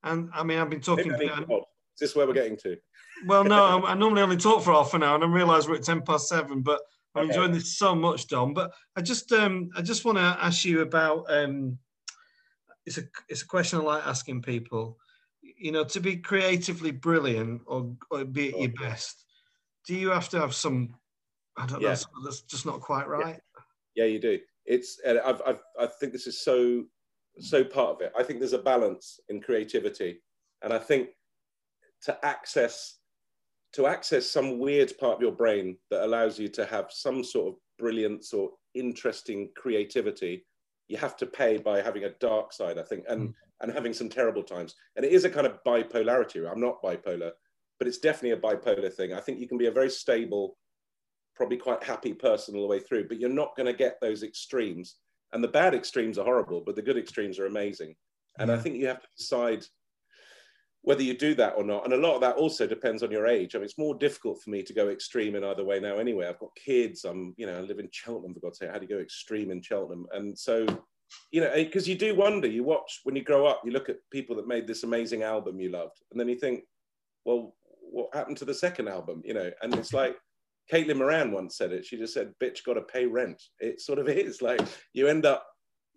And 0.04 0.30
I 0.34 0.44
mean, 0.44 0.60
I've 0.60 0.70
been 0.70 0.82
talking. 0.82 1.12
Maybe, 1.12 1.28
to, 1.28 1.62
is 1.96 2.00
this 2.00 2.16
where 2.16 2.28
we're 2.28 2.34
getting 2.34 2.58
to? 2.58 2.78
Well, 3.26 3.44
no, 3.44 3.64
I, 3.86 3.92
I, 3.92 3.94
normally 3.94 4.22
only 4.22 4.38
talk 4.38 4.64
for 4.64 4.74
half 4.74 4.94
an 4.94 5.04
hour, 5.04 5.16
and 5.16 5.24
I 5.24 5.28
realise 5.28 5.68
we're 5.68 5.76
at 5.76 5.84
ten 5.84 6.02
past 6.02 6.28
seven. 6.28 6.62
But 6.62 6.82
I'm 7.16 7.24
okay. 7.24 7.30
enjoying 7.30 7.52
this 7.52 7.78
so 7.78 7.94
much, 7.96 8.28
Dom. 8.28 8.54
But 8.54 8.72
I 8.96 9.02
just, 9.02 9.32
um, 9.32 9.70
I 9.76 9.82
just 9.82 10.06
want 10.06 10.18
to 10.18 10.24
ask 10.24 10.66
you 10.66 10.82
about. 10.82 11.26
Um, 11.30 11.78
it's 12.86 12.98
a, 12.98 13.04
it's 13.30 13.44
a 13.44 13.48
question 13.48 13.80
I 13.80 13.84
like 13.84 14.08
asking 14.08 14.42
people. 14.42 14.98
You 15.42 15.72
know, 15.72 15.84
to 15.84 16.00
be 16.00 16.18
creatively 16.18 16.92
brilliant 16.92 17.62
or, 17.68 17.96
or 18.10 18.26
be 18.26 18.50
at 18.50 18.60
your 18.60 18.72
best, 18.80 19.26
do 19.86 19.96
you 19.96 20.10
have 20.10 20.30
to 20.30 20.40
have 20.40 20.56
some? 20.56 20.96
I 21.58 21.66
don't 21.66 21.82
yeah. 21.82 21.94
know. 21.94 22.24
That's 22.24 22.42
just 22.42 22.66
not 22.66 22.82
quite 22.82 23.08
right. 23.08 23.40
Yeah, 23.96 24.04
yeah 24.04 24.06
you 24.06 24.20
do. 24.20 24.40
It's. 24.66 25.00
I've, 25.06 25.42
I've, 25.46 25.62
I 25.80 25.88
think 25.88 26.14
this 26.14 26.28
is 26.28 26.42
so, 26.44 26.86
so 27.40 27.64
part 27.64 27.90
of 27.90 28.02
it. 28.02 28.14
I 28.18 28.24
think 28.24 28.40
there's 28.40 28.54
a 28.54 28.60
balance 28.60 29.20
in 29.30 29.42
creativity, 29.42 30.22
and 30.64 30.74
I 30.74 30.80
think 30.80 31.10
to 32.04 32.26
access, 32.26 32.98
to 33.74 33.88
access 33.88 34.30
some 34.30 34.60
weird 34.60 34.98
part 34.98 35.16
of 35.16 35.22
your 35.22 35.32
brain 35.32 35.78
that 35.90 36.04
allows 36.04 36.40
you 36.40 36.48
to 36.50 36.66
have 36.66 36.88
some 36.90 37.24
sort 37.24 37.50
of 37.50 37.56
brilliance 37.80 38.34
or 38.34 38.52
interesting 38.74 39.50
creativity, 39.56 40.46
you 40.88 40.98
have 40.98 41.16
to 41.18 41.26
pay 41.26 41.58
by 41.58 41.82
having 41.82 42.04
a 42.04 42.14
dark 42.20 42.54
side. 42.54 42.78
I 42.78 42.84
think, 42.84 43.06
and 43.08 43.30
mm. 43.30 43.34
and 43.62 43.72
having 43.72 43.94
some 43.94 44.10
terrible 44.10 44.44
times. 44.44 44.76
And 44.96 45.06
it 45.06 45.12
is 45.12 45.24
a 45.24 45.30
kind 45.30 45.48
of 45.48 45.60
bipolarity. 45.66 46.50
I'm 46.50 46.60
not 46.60 46.82
bipolar 46.82 47.32
but 47.82 47.88
it's 47.88 47.98
definitely 47.98 48.30
a 48.30 48.38
bipolar 48.38 48.94
thing. 48.94 49.12
I 49.12 49.20
think 49.20 49.40
you 49.40 49.48
can 49.48 49.58
be 49.58 49.66
a 49.66 49.72
very 49.72 49.90
stable, 49.90 50.56
probably 51.36 51.58
quite 51.58 51.82
happy 51.82 52.14
person 52.14 52.56
all 52.56 52.62
the 52.62 52.68
way 52.68 52.80
through, 52.80 53.08
but 53.08 53.20
you're 53.20 53.28
not 53.28 53.56
going 53.58 53.66
to 53.66 53.74
get 53.74 53.98
those 54.00 54.22
extremes. 54.22 54.98
And 55.34 55.44
the 55.44 55.48
bad 55.48 55.74
extremes 55.74 56.20
are 56.20 56.24
horrible, 56.24 56.62
but 56.64 56.76
the 56.76 56.84
good 56.84 56.96
extremes 56.96 57.40
are 57.40 57.48
amazing. 57.48 57.96
And 58.38 58.50
yeah. 58.50 58.56
I 58.56 58.60
think 58.60 58.76
you 58.76 58.86
have 58.86 59.02
to 59.02 59.08
decide 59.18 59.66
whether 60.84 61.04
you 61.04 61.16
do 61.16 61.36
that 61.36 61.54
or 61.58 61.64
not. 61.64 61.86
And 61.86 61.94
a 61.94 61.98
lot 61.98 62.16
of 62.16 62.22
that 62.22 62.38
also 62.38 62.66
depends 62.66 63.04
on 63.04 63.12
your 63.12 63.28
age. 63.28 63.54
I 63.54 63.60
mean, 63.60 63.66
it's 63.66 63.78
more 63.78 63.96
difficult 63.96 64.42
for 64.42 64.50
me 64.50 64.64
to 64.64 64.74
go 64.74 64.90
extreme 64.90 65.36
in 65.36 65.44
either 65.44 65.64
way 65.64 65.80
now 65.80 65.98
anyway. 65.98 66.28
I've 66.28 66.40
got 66.40 66.56
kids. 66.56 67.06
I'm, 67.06 67.36
you 67.38 67.46
know, 67.46 67.58
I 67.58 67.62
live 67.62 67.80
in 67.80 67.90
Cheltenham, 67.92 68.34
for 68.34 68.40
God's 68.40 68.60
sake. 68.60 68.72
How 68.72 68.80
do 68.80 68.86
you 68.88 68.96
go 68.96 69.02
extreme 69.02 69.52
in 69.52 69.62
Cheltenham? 69.62 70.08
And 70.12 70.38
so, 70.38 70.66
you 71.32 71.42
know, 71.42 71.52
because 71.54 71.88
you 71.88 71.96
do 71.96 72.16
wonder, 72.16 72.48
you 72.48 72.64
watch 72.64 73.02
when 73.04 73.16
you 73.16 73.24
grow 73.24 73.46
up, 73.46 73.62
you 73.64 73.72
look 73.72 73.90
at 73.90 73.98
people 74.12 74.36
that 74.38 74.48
made 74.48 74.66
this 74.66 74.84
amazing 74.84 75.22
album 75.24 75.60
you 75.60 75.70
loved, 75.70 76.00
and 76.10 76.20
then 76.20 76.30
you 76.30 76.36
think, 76.36 76.64
well, 77.26 77.54
what 77.82 78.10
happened 78.14 78.38
to 78.38 78.46
the 78.46 78.54
second 78.54 78.88
album? 78.88 79.22
You 79.24 79.34
know, 79.34 79.52
and 79.62 79.76
it's 79.76 79.94
like 79.94 80.16
Caitlin 80.72 80.98
Moran 80.98 81.32
once 81.32 81.58
said 81.58 81.74
it. 81.74 81.86
She 81.86 81.98
just 81.98 82.14
said, 82.14 82.34
"Bitch, 82.42 82.64
got 82.64 82.76
to 82.76 82.82
pay 82.82 83.06
rent." 83.06 83.42
It 83.60 83.82
sort 83.82 84.00
of 84.00 84.08
is 84.10 84.42
like 84.42 84.62
you 84.94 85.08
end 85.08 85.26
up 85.26 85.46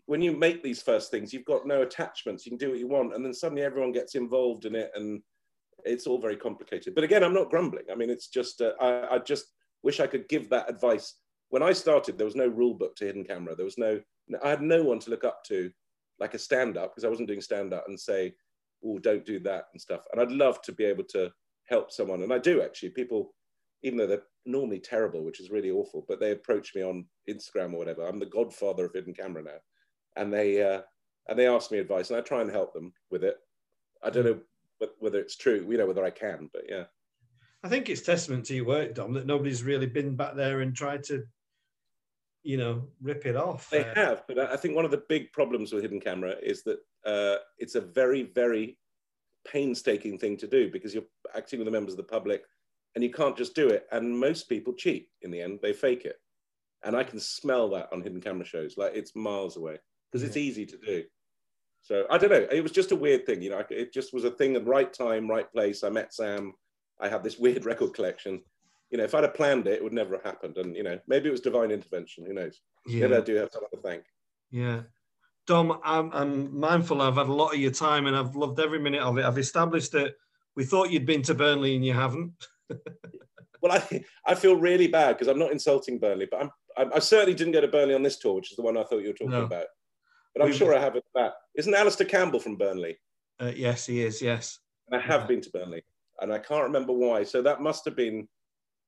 when 0.07 0.21
you 0.21 0.37
make 0.37 0.63
these 0.63 0.83
first 0.83 1.11
things, 1.11 1.33
you've 1.33 1.45
got 1.45 1.67
no 1.67 1.83
attachments. 1.83 2.45
You 2.45 2.51
can 2.51 2.59
do 2.59 2.71
what 2.71 2.79
you 2.79 2.89
want, 2.89 3.15
and 3.15 3.25
then 3.25 3.33
suddenly 3.33 3.63
everyone 3.63 3.93
gets 3.93 4.15
involved 4.15 4.67
in 4.67 4.75
it, 4.75 4.91
and 4.95 5.23
it's 5.85 6.07
all 6.07 6.21
very 6.21 6.37
complicated. 6.37 6.95
But 6.95 7.05
again, 7.05 7.25
I'm 7.25 7.35
not 7.35 7.51
grumbling. 7.51 7.85
I 7.91 7.95
mean, 7.95 8.11
it's 8.11 8.29
just 8.29 8.61
uh, 8.61 8.73
I, 8.81 9.15
I 9.15 9.19
just 9.19 9.47
wish 9.83 10.01
I 10.01 10.07
could 10.07 10.29
give 10.29 10.51
that 10.51 10.69
advice. 10.69 11.15
When 11.49 11.63
I 11.63 11.73
started, 11.73 12.19
there 12.19 12.27
was 12.27 12.37
no 12.37 12.49
rule 12.49 12.75
book 12.75 12.97
to 12.97 13.07
hidden 13.07 13.25
camera. 13.25 13.55
There 13.55 13.65
was 13.65 13.79
no. 13.79 14.01
I 14.43 14.51
had 14.51 14.63
no 14.63 14.83
one 14.83 14.99
to 15.01 15.11
look 15.11 15.25
up 15.25 15.45
to, 15.49 15.71
like 16.19 16.35
a 16.35 16.39
stand 16.39 16.77
up, 16.77 16.95
because 16.95 17.05
I 17.05 17.11
wasn't 17.11 17.29
doing 17.29 17.41
stand 17.41 17.73
up 17.73 17.85
and 17.89 17.99
say, 17.99 18.35
"Oh, 18.85 18.99
don't 18.99 19.25
do 19.25 19.39
that" 19.41 19.65
and 19.73 19.81
stuff. 19.81 20.03
And 20.13 20.21
I'd 20.21 20.33
love 20.33 20.61
to 20.63 20.73
be 20.73 20.85
able 20.85 21.05
to 21.11 21.31
help 21.69 21.91
someone, 21.91 22.23
and 22.23 22.33
I 22.33 22.39
do 22.39 22.63
actually. 22.63 22.91
People, 22.91 23.35
even 23.83 23.99
though 23.99 24.07
they're 24.07 24.23
normally 24.45 24.81
terrible, 24.81 25.25
which 25.25 25.41
is 25.41 25.51
really 25.51 25.71
awful, 25.71 26.05
but 26.07 26.21
they 26.21 26.33
approach 26.33 26.75
me 26.75 26.83
on 26.83 27.07
Instagram 27.29 27.73
or 27.73 27.79
whatever. 27.79 28.07
I'm 28.07 28.19
the 28.19 28.27
godfather 28.27 28.85
of 28.85 28.93
hidden 28.93 29.15
camera 29.15 29.43
now, 29.43 29.59
and 30.17 30.33
they 30.33 30.63
uh, 30.63 30.83
and 31.29 31.39
they 31.39 31.47
ask 31.47 31.71
me 31.71 31.79
advice, 31.79 32.11
and 32.11 32.19
I 32.19 32.23
try 32.23 32.41
and 32.41 32.51
help 32.51 32.73
them 32.73 32.93
with 33.11 33.25
it. 33.25 33.37
I 34.03 34.11
don't 34.11 34.25
know 34.25 34.41
whether 34.99 35.19
it's 35.19 35.37
true, 35.37 35.67
you 35.69 35.79
know, 35.79 35.87
whether 35.87 36.05
I 36.05 36.11
can, 36.11 36.51
but 36.53 36.65
yeah. 36.69 36.85
I 37.63 37.69
think 37.69 37.89
it's 37.89 38.03
testament 38.03 38.45
to 38.47 38.55
your 38.55 38.67
work, 38.67 38.95
Dom, 38.95 39.15
that 39.15 39.27
nobody's 39.27 39.63
really 39.63 39.87
been 39.87 40.17
back 40.17 40.35
there 40.35 40.61
and 40.61 40.77
tried 40.77 41.03
to, 41.05 41.25
you 42.43 42.59
know, 42.59 42.89
rip 43.01 43.25
it 43.25 43.37
off. 43.37 43.71
They 43.71 43.85
uh, 43.85 43.95
have, 43.95 44.25
but 44.29 44.39
I 44.39 44.57
think 44.57 44.77
one 44.77 44.85
of 44.85 44.91
the 44.91 45.03
big 45.09 45.33
problems 45.33 45.73
with 45.73 45.83
hidden 45.83 46.01
camera 46.01 46.35
is 46.43 46.63
that 46.65 46.79
uh, 47.07 47.37
it's 47.59 47.75
a 47.75 47.81
very, 47.81 48.25
very 48.35 48.79
painstaking 49.47 50.19
thing 50.19 50.37
to 50.39 50.47
do 50.47 50.71
because 50.71 50.93
you're 50.93 51.05
acting 51.35 51.59
with 51.59 51.67
the 51.67 51.73
members 51.73 51.95
of 51.95 51.99
the 51.99 52.03
public 52.03 52.43
and 52.95 53.03
you 53.03 53.11
can't 53.11 53.37
just 53.37 53.55
do 53.55 53.69
it. 53.69 53.87
And 53.93 54.19
most 54.19 54.49
people 54.49 54.75
cheat 54.75 55.09
in 55.23 55.31
the 55.31 55.41
end, 55.41 55.61
they 55.63 55.73
fake 55.73 56.05
it. 56.05 56.17
And 56.85 56.95
I 56.95 57.03
can 57.03 57.19
smell 57.19 57.71
that 57.71 57.91
on 57.93 58.03
hidden 58.03 58.21
camera 58.21 58.45
shows, 58.45 58.77
like 58.77 58.93
it's 58.95 59.17
miles 59.17 59.57
away 59.57 59.79
because 60.15 60.29
it's 60.29 60.37
easy 60.37 60.65
to 60.65 60.77
do. 60.77 61.03
So 61.83 62.07
I 62.09 62.19
don't 62.19 62.31
know. 62.31 62.47
It 62.53 62.63
was 62.63 62.71
just 62.71 62.93
a 62.93 62.97
weird 62.97 63.27
thing, 63.27 63.43
you 63.43 63.51
know. 63.51 63.65
It 63.69 63.93
just 63.93 64.15
was 64.15 64.23
a 64.23 64.31
thing 64.31 64.55
at 64.55 64.65
right 64.65 64.93
time, 64.93 65.29
right 65.29 65.51
place. 65.51 65.83
I 65.83 65.89
met 65.89 66.15
Sam. 66.15 66.55
I 67.01 67.09
had 67.09 67.25
this 67.25 67.37
weird 67.41 67.67
record 67.67 67.95
collection. 67.95 68.41
You 68.91 68.99
know, 68.99 69.05
if 69.05 69.15
I'd 69.15 69.25
have 69.25 69.35
planned 69.35 69.67
it, 69.67 69.73
it 69.73 69.83
would 69.83 69.93
never 69.93 70.15
have 70.15 70.25
happened. 70.25 70.57
And 70.57 70.77
you 70.77 70.85
know, 70.85 71.01
maybe 71.09 71.29
it 71.29 71.33
was 71.33 71.41
divine 71.41 71.73
intervention. 71.73 72.25
Who 72.27 72.33
knows? 72.33 72.61
Yeah. 72.87 73.09
Maybe 73.09 73.17
I 73.17 73.21
do 73.23 73.35
have 73.35 73.51
someone 73.53 73.73
to 73.73 73.79
thank. 73.79 74.05
Yeah. 74.53 74.83
Dom, 75.49 75.81
I'm, 75.83 76.11
I'm 76.13 76.59
mindful 76.59 77.03
I've 77.03 77.17
had 77.17 77.27
a 77.27 77.33
lot 77.33 77.53
of 77.53 77.61
your 77.61 77.73
time 77.73 78.07
and 78.07 78.17
I've 78.17 78.37
loved 78.37 78.61
every 78.61 78.79
minute 78.79 79.03
of 79.03 79.19
it. 79.19 79.25
I've 79.25 79.37
established 79.37 79.93
that 79.93 80.15
we 80.55 80.65
thought 80.65 80.91
you'd 80.91 81.05
been 81.05 81.23
to 81.23 81.35
Burnley 81.35 81.75
and 81.75 81.85
you 81.85 81.93
haven't. 81.93 82.33
well, 83.61 83.73
I, 83.73 84.05
I 84.25 84.37
feel 84.37 84.57
really 84.57 84.87
bad 84.87 85.19
because 85.19 85.29
I'm 85.29 85.41
not 85.41 85.51
insulting 85.51 85.99
Burnley, 85.99 86.29
but 86.31 86.41
I'm, 86.41 86.51
I, 86.79 86.97
I, 86.97 86.99
certainly 87.01 87.35
didn't 87.35 87.53
go 87.53 87.61
to 87.61 87.69
Burnley 87.69 87.95
on 87.95 88.03
this 88.03 88.19
tour, 88.19 88.37
which 88.37 88.53
is 88.53 88.57
the 88.57 88.63
one 88.63 88.79
I 88.79 88.85
thought 88.85 89.01
you 89.01 89.09
were 89.09 89.13
talking 89.13 89.33
no. 89.33 89.45
about. 89.45 89.67
But 90.35 90.43
I'm 90.43 90.49
We've, 90.51 90.57
sure 90.57 90.77
I 90.77 90.81
have 90.81 90.97
it 90.97 91.05
that. 91.15 91.35
Isn't 91.57 91.75
Alastair 91.75 92.07
Campbell 92.07 92.41
from 92.41 92.57
Burnley? 92.57 92.99
Uh, 93.41 93.53
yes, 93.55 93.87
he 93.87 94.03
is, 94.03 94.21
yes. 94.21 94.59
And 94.91 95.01
I 95.01 95.05
have 95.05 95.23
yeah. 95.23 95.27
been 95.29 95.41
to 95.43 95.51
Burnley 95.51 95.83
and 96.21 96.33
I 96.33 96.39
can't 96.39 96.65
remember 96.65 96.93
why. 96.93 97.23
So 97.25 97.43
that 97.43 97.61
must 97.61 97.85
have 97.85 97.97
been 97.97 98.29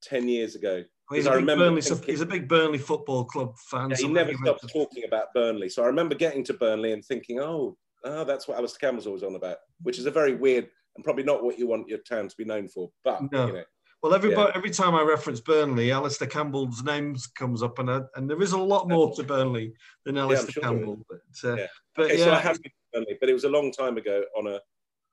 10 0.02 0.28
years 0.28 0.54
ago. 0.54 0.82
Well, 1.10 1.16
he's, 1.16 1.26
a 1.26 1.32
remember 1.32 1.66
Burnley, 1.66 1.82
thinking- 1.82 2.06
he's 2.06 2.20
a 2.20 2.26
big 2.26 2.48
Burnley 2.48 2.78
Football 2.78 3.24
Club 3.24 3.56
fan. 3.70 3.90
Yeah, 3.90 3.96
he 3.96 4.08
never 4.08 4.32
stopped 4.34 4.62
just- 4.62 4.74
talking 4.74 5.04
about 5.04 5.32
Burnley. 5.34 5.68
So 5.68 5.82
I 5.82 5.86
remember 5.86 6.14
getting 6.14 6.42
to 6.44 6.54
Burnley 6.54 6.92
and 6.92 7.04
thinking, 7.04 7.38
oh, 7.40 7.76
oh, 8.04 8.24
that's 8.24 8.48
what 8.48 8.58
Alastair 8.58 8.88
Campbell's 8.88 9.06
always 9.06 9.22
on 9.22 9.36
about, 9.36 9.58
which 9.82 9.98
is 9.98 10.06
a 10.06 10.10
very 10.10 10.34
weird 10.34 10.68
and 10.96 11.04
probably 11.04 11.24
not 11.24 11.44
what 11.44 11.58
you 11.58 11.66
want 11.66 11.88
your 11.88 11.98
town 11.98 12.26
to 12.28 12.36
be 12.36 12.44
known 12.44 12.68
for. 12.68 12.90
But 13.04 13.30
No. 13.32 13.46
you 13.46 13.52
know, 13.52 13.64
Well, 14.02 14.14
every 14.14 14.36
every 14.36 14.70
time 14.70 14.94
I 14.94 15.02
reference 15.02 15.40
Burnley, 15.40 15.90
Alastair 15.90 16.28
Campbell's 16.28 16.82
name 16.84 17.16
comes 17.34 17.62
up, 17.62 17.78
and 17.78 17.90
I, 17.90 18.00
and 18.14 18.28
there 18.30 18.40
is 18.42 18.52
a 18.52 18.58
lot 18.58 18.88
more 18.88 19.12
to 19.14 19.22
Burnley 19.22 19.72
than 20.04 20.18
Alastair 20.18 20.52
sure. 20.52 20.62
Campbell. 20.62 21.04
But 21.08 21.50
uh, 21.50 21.56
Yeah. 21.56 21.66
but 21.94 22.04
okay, 22.06 22.18
yeah, 22.18 22.24
so 22.24 22.32
I 22.32 22.38
have 22.38 22.62
been 22.62 22.70
to 22.70 22.76
Burnley, 22.92 23.16
but 23.20 23.28
it 23.28 23.32
was 23.32 23.44
a 23.44 23.48
long 23.48 23.72
time 23.72 23.96
ago 23.96 24.22
on 24.36 24.46
a 24.46 24.60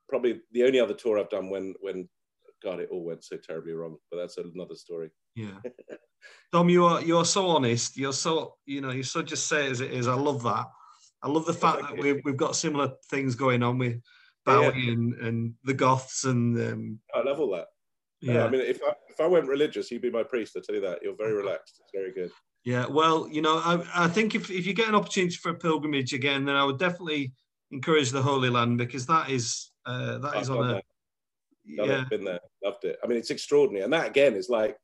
probably 0.10 0.42
the 0.52 0.64
only 0.64 0.80
other 0.80 0.94
tour 0.94 1.18
I've 1.18 1.30
done 1.30 1.50
when 1.50 1.74
when 1.80 2.08
God 2.62 2.80
it 2.82 2.90
all 2.92 3.04
went 3.04 3.24
so 3.24 3.38
terribly 3.38 3.74
wrong. 3.74 3.98
But 4.12 4.18
that's 4.18 4.38
another 4.38 4.76
story. 4.76 5.10
yeah. 5.36 5.60
Dom, 6.52 6.70
you 6.70 6.86
are 6.86 7.02
you're 7.02 7.26
so 7.26 7.48
honest. 7.48 7.98
You're 7.98 8.14
so 8.14 8.56
you 8.66 8.82
know 8.82 8.92
you 8.92 9.04
so 9.04 9.22
just 9.22 9.48
say 9.48 9.68
it 9.68 9.72
as 9.72 9.82
it 9.82 9.92
is. 9.92 10.08
I 10.08 10.14
love 10.16 10.44
that. 10.44 10.68
I 11.22 11.30
love 11.30 11.46
the 11.46 11.54
fact 11.54 11.82
that 11.82 11.98
we've 11.98 12.22
we've 12.26 12.38
got 12.38 12.56
similar 12.56 12.92
things 13.10 13.34
going 13.36 13.64
on 13.64 13.78
with 13.78 14.02
Yeah, 14.46 14.62
yeah. 14.62 14.72
Bowie 14.72 14.90
and, 14.90 15.14
and 15.16 15.54
the 15.64 15.74
Goths 15.74 16.26
and 16.26 16.58
um, 16.60 17.00
I 17.16 17.24
love 17.24 17.40
all 17.40 17.52
that. 17.52 17.68
Yeah. 18.24 18.46
I 18.46 18.50
mean, 18.50 18.62
if 18.62 18.80
I 18.82 18.94
if 19.10 19.20
I 19.20 19.28
went 19.28 19.48
religious, 19.48 19.92
you'd 19.92 20.02
be 20.02 20.10
my 20.10 20.24
priest. 20.24 20.56
I 20.56 20.62
tell 20.66 20.76
you 20.76 20.82
that. 20.82 21.00
You're 21.04 21.16
very 21.16 21.34
relaxed. 21.34 21.82
It's 21.82 21.92
very 21.94 22.12
good. 22.12 22.32
Yeah, 22.64 22.86
well, 22.88 23.28
you 23.30 23.42
know, 23.42 23.58
I, 23.58 23.84
I 23.94 24.08
think 24.08 24.36
if, 24.36 24.50
if 24.50 24.66
you 24.66 24.74
get 24.74 24.88
an 24.88 24.96
opportunity 24.96 25.36
for 25.36 25.50
a 25.50 25.56
pilgrimage 25.56 26.14
again, 26.14 26.46
then 26.46 26.56
I 26.56 26.64
would 26.64 26.80
definitely 26.80 27.34
encourage 27.72 28.12
the 28.12 28.22
Holy 28.22 28.50
Land 28.50 28.78
because 28.78 29.06
that 29.08 29.30
is 29.30 29.72
uh, 29.86 30.20
that 30.20 30.38
is 30.38 30.50
I've 30.50 30.58
on 30.58 30.70
a. 30.70 30.74
Done 31.78 31.90
yeah 31.90 32.06
been 32.10 32.24
there, 32.24 32.40
loved 32.64 32.86
it. 32.86 32.98
I 33.04 33.08
mean, 33.08 33.18
it's 33.18 33.32
extraordinary, 33.32 33.84
and 33.84 33.92
that 33.94 34.08
again 34.08 34.34
is 34.36 34.50
like, 34.50 34.78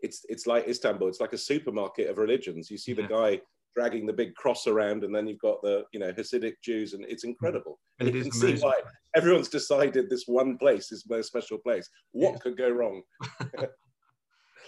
it's 0.00 0.24
it's 0.28 0.46
like 0.46 0.68
Istanbul. 0.68 1.08
It's 1.08 1.20
like 1.20 1.32
a 1.32 1.38
supermarket 1.38 2.10
of 2.10 2.18
religions. 2.18 2.70
You 2.70 2.78
see 2.78 2.92
the 2.92 3.02
Yeah. 3.02 3.08
guy 3.08 3.40
dragging 3.74 4.06
the 4.06 4.12
big 4.12 4.34
cross 4.34 4.66
around, 4.66 5.04
and 5.04 5.14
then 5.14 5.26
you've 5.26 5.40
got 5.40 5.62
the 5.62 5.84
you 5.92 6.00
know 6.00 6.12
Hasidic 6.12 6.54
Jews, 6.62 6.94
and 6.94 7.04
it's 7.04 7.22
mm-hmm. 7.24 7.30
incredible. 7.30 7.78
And 7.98 8.08
It 8.08 8.14
you 8.14 8.20
is 8.20 8.26
can 8.26 8.32
see 8.32 8.46
amazing. 8.48 8.68
why 8.68 8.74
everyone's 9.14 9.48
decided 9.48 10.08
this 10.08 10.24
one 10.26 10.58
place 10.58 10.92
is 10.92 11.02
their 11.04 11.22
special 11.22 11.58
place. 11.58 11.88
What 12.12 12.40
could 12.40 12.56
go 12.56 12.68
wrong? 12.70 13.02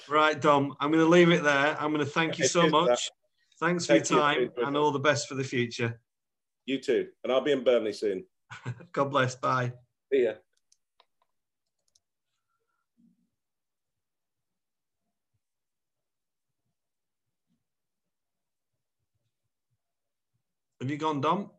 Right, 0.09 0.41
Dom, 0.41 0.75
I'm 0.81 0.91
going 0.91 1.05
to 1.05 1.11
leave 1.11 1.31
it 1.31 1.43
there. 1.43 1.77
I'm 1.81 1.93
going 1.93 2.05
to 2.05 2.11
thank 2.11 2.39
you 2.39 2.45
Okay, 2.45 2.49
so 2.51 2.63
uh, 2.63 2.69
much. 2.69 2.89
Zach. 2.89 2.99
Thanks 3.59 3.87
Thank 3.87 4.07
for 4.07 4.15
you. 4.15 4.19
your 4.19 4.27
time 4.29 4.43
Enjoyed 4.43 4.67
and 4.67 4.77
all 4.77 4.93
the 4.93 4.99
best 4.99 5.29
for 5.29 5.35
the 5.35 5.45
future. 5.45 5.99
You 6.67 6.81
too, 6.81 7.07
and 7.25 7.33
I'll 7.33 7.41
be 7.41 7.53
in 7.53 7.65
Burnley 7.65 7.93
soon. 7.93 8.25
God 8.93 9.11
bless. 9.11 9.35
Bye. 9.35 9.73
See 10.13 10.25
ya. 10.25 10.33
Have 20.87 20.93
you 20.93 20.99
gone, 20.99 21.21
Dom? 21.21 21.51